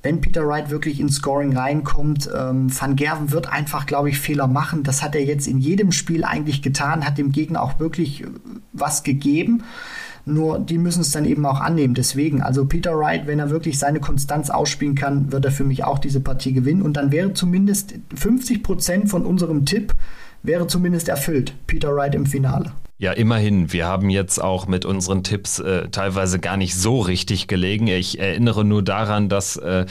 wenn 0.02 0.20
Peter 0.20 0.46
Wright 0.46 0.70
wirklich 0.70 0.98
ins 1.00 1.16
Scoring 1.16 1.56
reinkommt, 1.56 2.28
ähm, 2.36 2.68
Van 2.78 2.96
Gerven 2.96 3.30
wird 3.30 3.52
einfach, 3.52 3.86
glaube 3.86 4.08
ich, 4.08 4.18
Fehler 4.18 4.48
machen. 4.48 4.82
Das 4.82 5.02
hat 5.02 5.14
er 5.14 5.24
jetzt 5.24 5.46
in 5.46 5.58
jedem 5.58 5.92
Spiel 5.92 6.24
eigentlich 6.24 6.60
getan, 6.60 7.06
hat 7.06 7.18
dem 7.18 7.30
Gegner 7.30 7.62
auch 7.62 7.78
wirklich 7.78 8.22
äh, 8.22 8.26
was 8.72 9.04
gegeben. 9.04 9.62
Nur 10.24 10.60
die 10.60 10.78
müssen 10.78 11.00
es 11.00 11.10
dann 11.10 11.24
eben 11.24 11.44
auch 11.46 11.60
annehmen. 11.60 11.94
Deswegen, 11.94 12.42
also 12.42 12.64
Peter 12.64 12.96
Wright, 12.98 13.26
wenn 13.26 13.38
er 13.38 13.50
wirklich 13.50 13.78
seine 13.78 14.00
Konstanz 14.00 14.50
ausspielen 14.50 14.94
kann, 14.94 15.32
wird 15.32 15.44
er 15.44 15.50
für 15.50 15.64
mich 15.64 15.84
auch 15.84 15.98
diese 15.98 16.20
Partie 16.20 16.52
gewinnen. 16.52 16.82
Und 16.82 16.96
dann 16.96 17.10
wäre 17.10 17.32
zumindest 17.32 17.94
50 18.14 18.62
Prozent 18.62 19.08
von 19.08 19.24
unserem 19.24 19.66
Tipp 19.66 19.94
wäre 20.44 20.66
zumindest 20.66 21.08
erfüllt. 21.08 21.54
Peter 21.66 21.94
Wright 21.94 22.14
im 22.14 22.26
Finale. 22.26 22.72
Ja, 23.02 23.10
immerhin. 23.10 23.72
Wir 23.72 23.86
haben 23.86 24.10
jetzt 24.10 24.40
auch 24.40 24.68
mit 24.68 24.84
unseren 24.84 25.24
Tipps 25.24 25.58
äh, 25.58 25.88
teilweise 25.88 26.38
gar 26.38 26.56
nicht 26.56 26.76
so 26.76 27.00
richtig 27.00 27.48
gelegen. 27.48 27.88
Ich 27.88 28.20
erinnere 28.20 28.64
nur 28.64 28.84
daran, 28.84 29.28
dass 29.28 29.56
äh, 29.56 29.86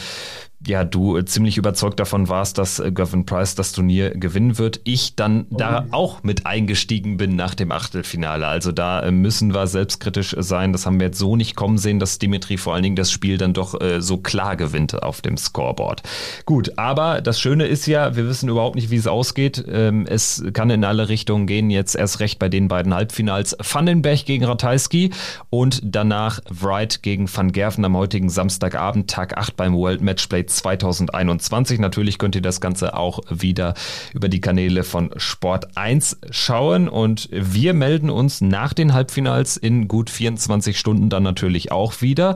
ja, 0.66 0.84
du 0.84 1.18
äh, 1.18 1.26
ziemlich 1.26 1.58
überzeugt 1.58 2.00
davon 2.00 2.30
warst, 2.30 2.58
dass 2.58 2.80
äh, 2.80 2.92
Gavin 2.92 3.26
Price 3.26 3.56
das 3.56 3.72
Turnier 3.72 4.12
gewinnen 4.12 4.58
wird. 4.58 4.80
Ich 4.84 5.16
dann 5.16 5.48
oh. 5.50 5.58
da 5.58 5.88
auch 5.92 6.24
mit 6.24 6.46
eingestiegen 6.46 7.18
bin 7.18 7.36
nach 7.36 7.56
dem 7.56 7.72
Achtelfinale. 7.72 8.46
Also 8.46 8.72
da 8.72 9.02
äh, 9.02 9.12
müssen 9.12 9.54
wir 9.54 9.68
selbstkritisch 9.68 10.36
sein. 10.38 10.72
Das 10.72 10.86
haben 10.86 11.00
wir 11.00 11.08
jetzt 11.08 11.18
so 11.18 11.36
nicht 11.36 11.56
kommen 11.56 11.78
sehen, 11.78 12.00
dass 12.00 12.20
Dimitri 12.20 12.58
vor 12.58 12.74
allen 12.74 12.84
Dingen 12.84 12.96
das 12.96 13.12
Spiel 13.12 13.38
dann 13.38 13.54
doch 13.54 13.80
äh, 13.82 14.02
so 14.02 14.18
klar 14.18 14.56
gewinnt 14.56 15.02
auf 15.02 15.22
dem 15.22 15.38
Scoreboard. 15.38 16.04
Gut, 16.46 16.78
aber 16.78 17.22
das 17.22 17.40
Schöne 17.40 17.66
ist 17.66 17.88
ja, 17.88 18.16
wir 18.16 18.28
wissen 18.28 18.50
überhaupt 18.50 18.76
nicht, 18.76 18.92
wie 18.92 18.98
es 18.98 19.08
ausgeht. 19.08 19.66
Ähm, 19.68 20.06
es 20.08 20.44
kann 20.54 20.70
in 20.70 20.84
alle 20.84 21.10
Richtungen 21.10 21.48
gehen. 21.48 21.70
Jetzt 21.70 21.96
erst 21.96 22.20
recht 22.20 22.38
bei 22.38 22.50
den 22.50 22.68
beiden 22.68 22.94
Halbfinals. 23.02 23.56
Vandenberg 23.60 24.26
gegen 24.26 24.46
Ratajski 24.46 25.10
und 25.50 25.82
danach 25.84 26.40
Wright 26.50 27.02
gegen 27.02 27.28
Van 27.36 27.52
Gerven 27.52 27.84
am 27.84 27.98
heutigen 27.98 28.30
Samstagabend, 28.30 29.10
Tag 29.10 29.38
8 29.38 29.58
beim 29.58 29.74
World 29.74 30.02
Matchplay 30.02 30.46
2021. 30.46 31.80
Natürlich 31.80 32.20
könnt 32.20 32.36
ihr 32.36 32.44
das 32.44 32.62
Ganze 32.62 32.96
auch 32.96 33.22
wieder 33.28 33.74
über 34.14 34.30
die 34.30 34.40
Kanäle 34.40 34.84
von 34.84 35.10
Sport 35.18 35.76
1 35.76 36.20
schauen 36.30 36.88
und 36.88 37.28
wir 37.32 37.74
melden 37.74 38.12
uns 38.12 38.40
nach 38.40 38.74
den 38.74 38.94
Halbfinals 38.94 39.58
in 39.58 39.88
gut 39.88 40.12
24 40.12 40.78
Stunden 40.78 41.10
dann 41.10 41.24
natürlich 41.24 41.72
auch 41.72 42.02
wieder. 42.02 42.36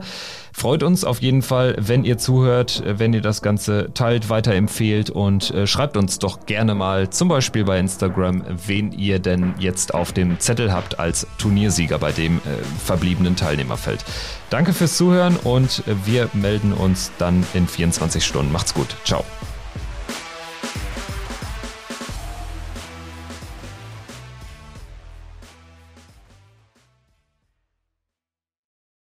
Freut 0.58 0.82
uns 0.82 1.04
auf 1.04 1.20
jeden 1.20 1.42
Fall, 1.42 1.76
wenn 1.78 2.02
ihr 2.02 2.16
zuhört, 2.16 2.82
wenn 2.86 3.12
ihr 3.12 3.20
das 3.20 3.42
Ganze 3.42 3.90
teilt, 3.92 4.30
weiterempfehlt 4.30 5.10
und 5.10 5.50
äh, 5.50 5.66
schreibt 5.66 5.98
uns 5.98 6.18
doch 6.18 6.46
gerne 6.46 6.74
mal 6.74 7.10
zum 7.10 7.28
Beispiel 7.28 7.64
bei 7.64 7.78
Instagram, 7.78 8.42
wen 8.66 8.90
ihr 8.90 9.18
denn 9.18 9.52
jetzt 9.58 9.92
auf 9.92 10.12
dem 10.12 10.40
Zettel 10.40 10.72
habt 10.72 10.98
als 10.98 11.26
Turniersieger 11.36 11.98
bei 11.98 12.10
dem 12.10 12.38
äh, 12.38 12.40
verbliebenen 12.82 13.36
Teilnehmerfeld. 13.36 14.02
Danke 14.48 14.72
fürs 14.72 14.96
Zuhören 14.96 15.36
und 15.36 15.82
wir 16.06 16.30
melden 16.32 16.72
uns 16.72 17.12
dann 17.18 17.46
in 17.52 17.68
24 17.68 18.24
Stunden. 18.24 18.50
Macht's 18.50 18.72
gut. 18.72 18.96
Ciao. 19.04 19.26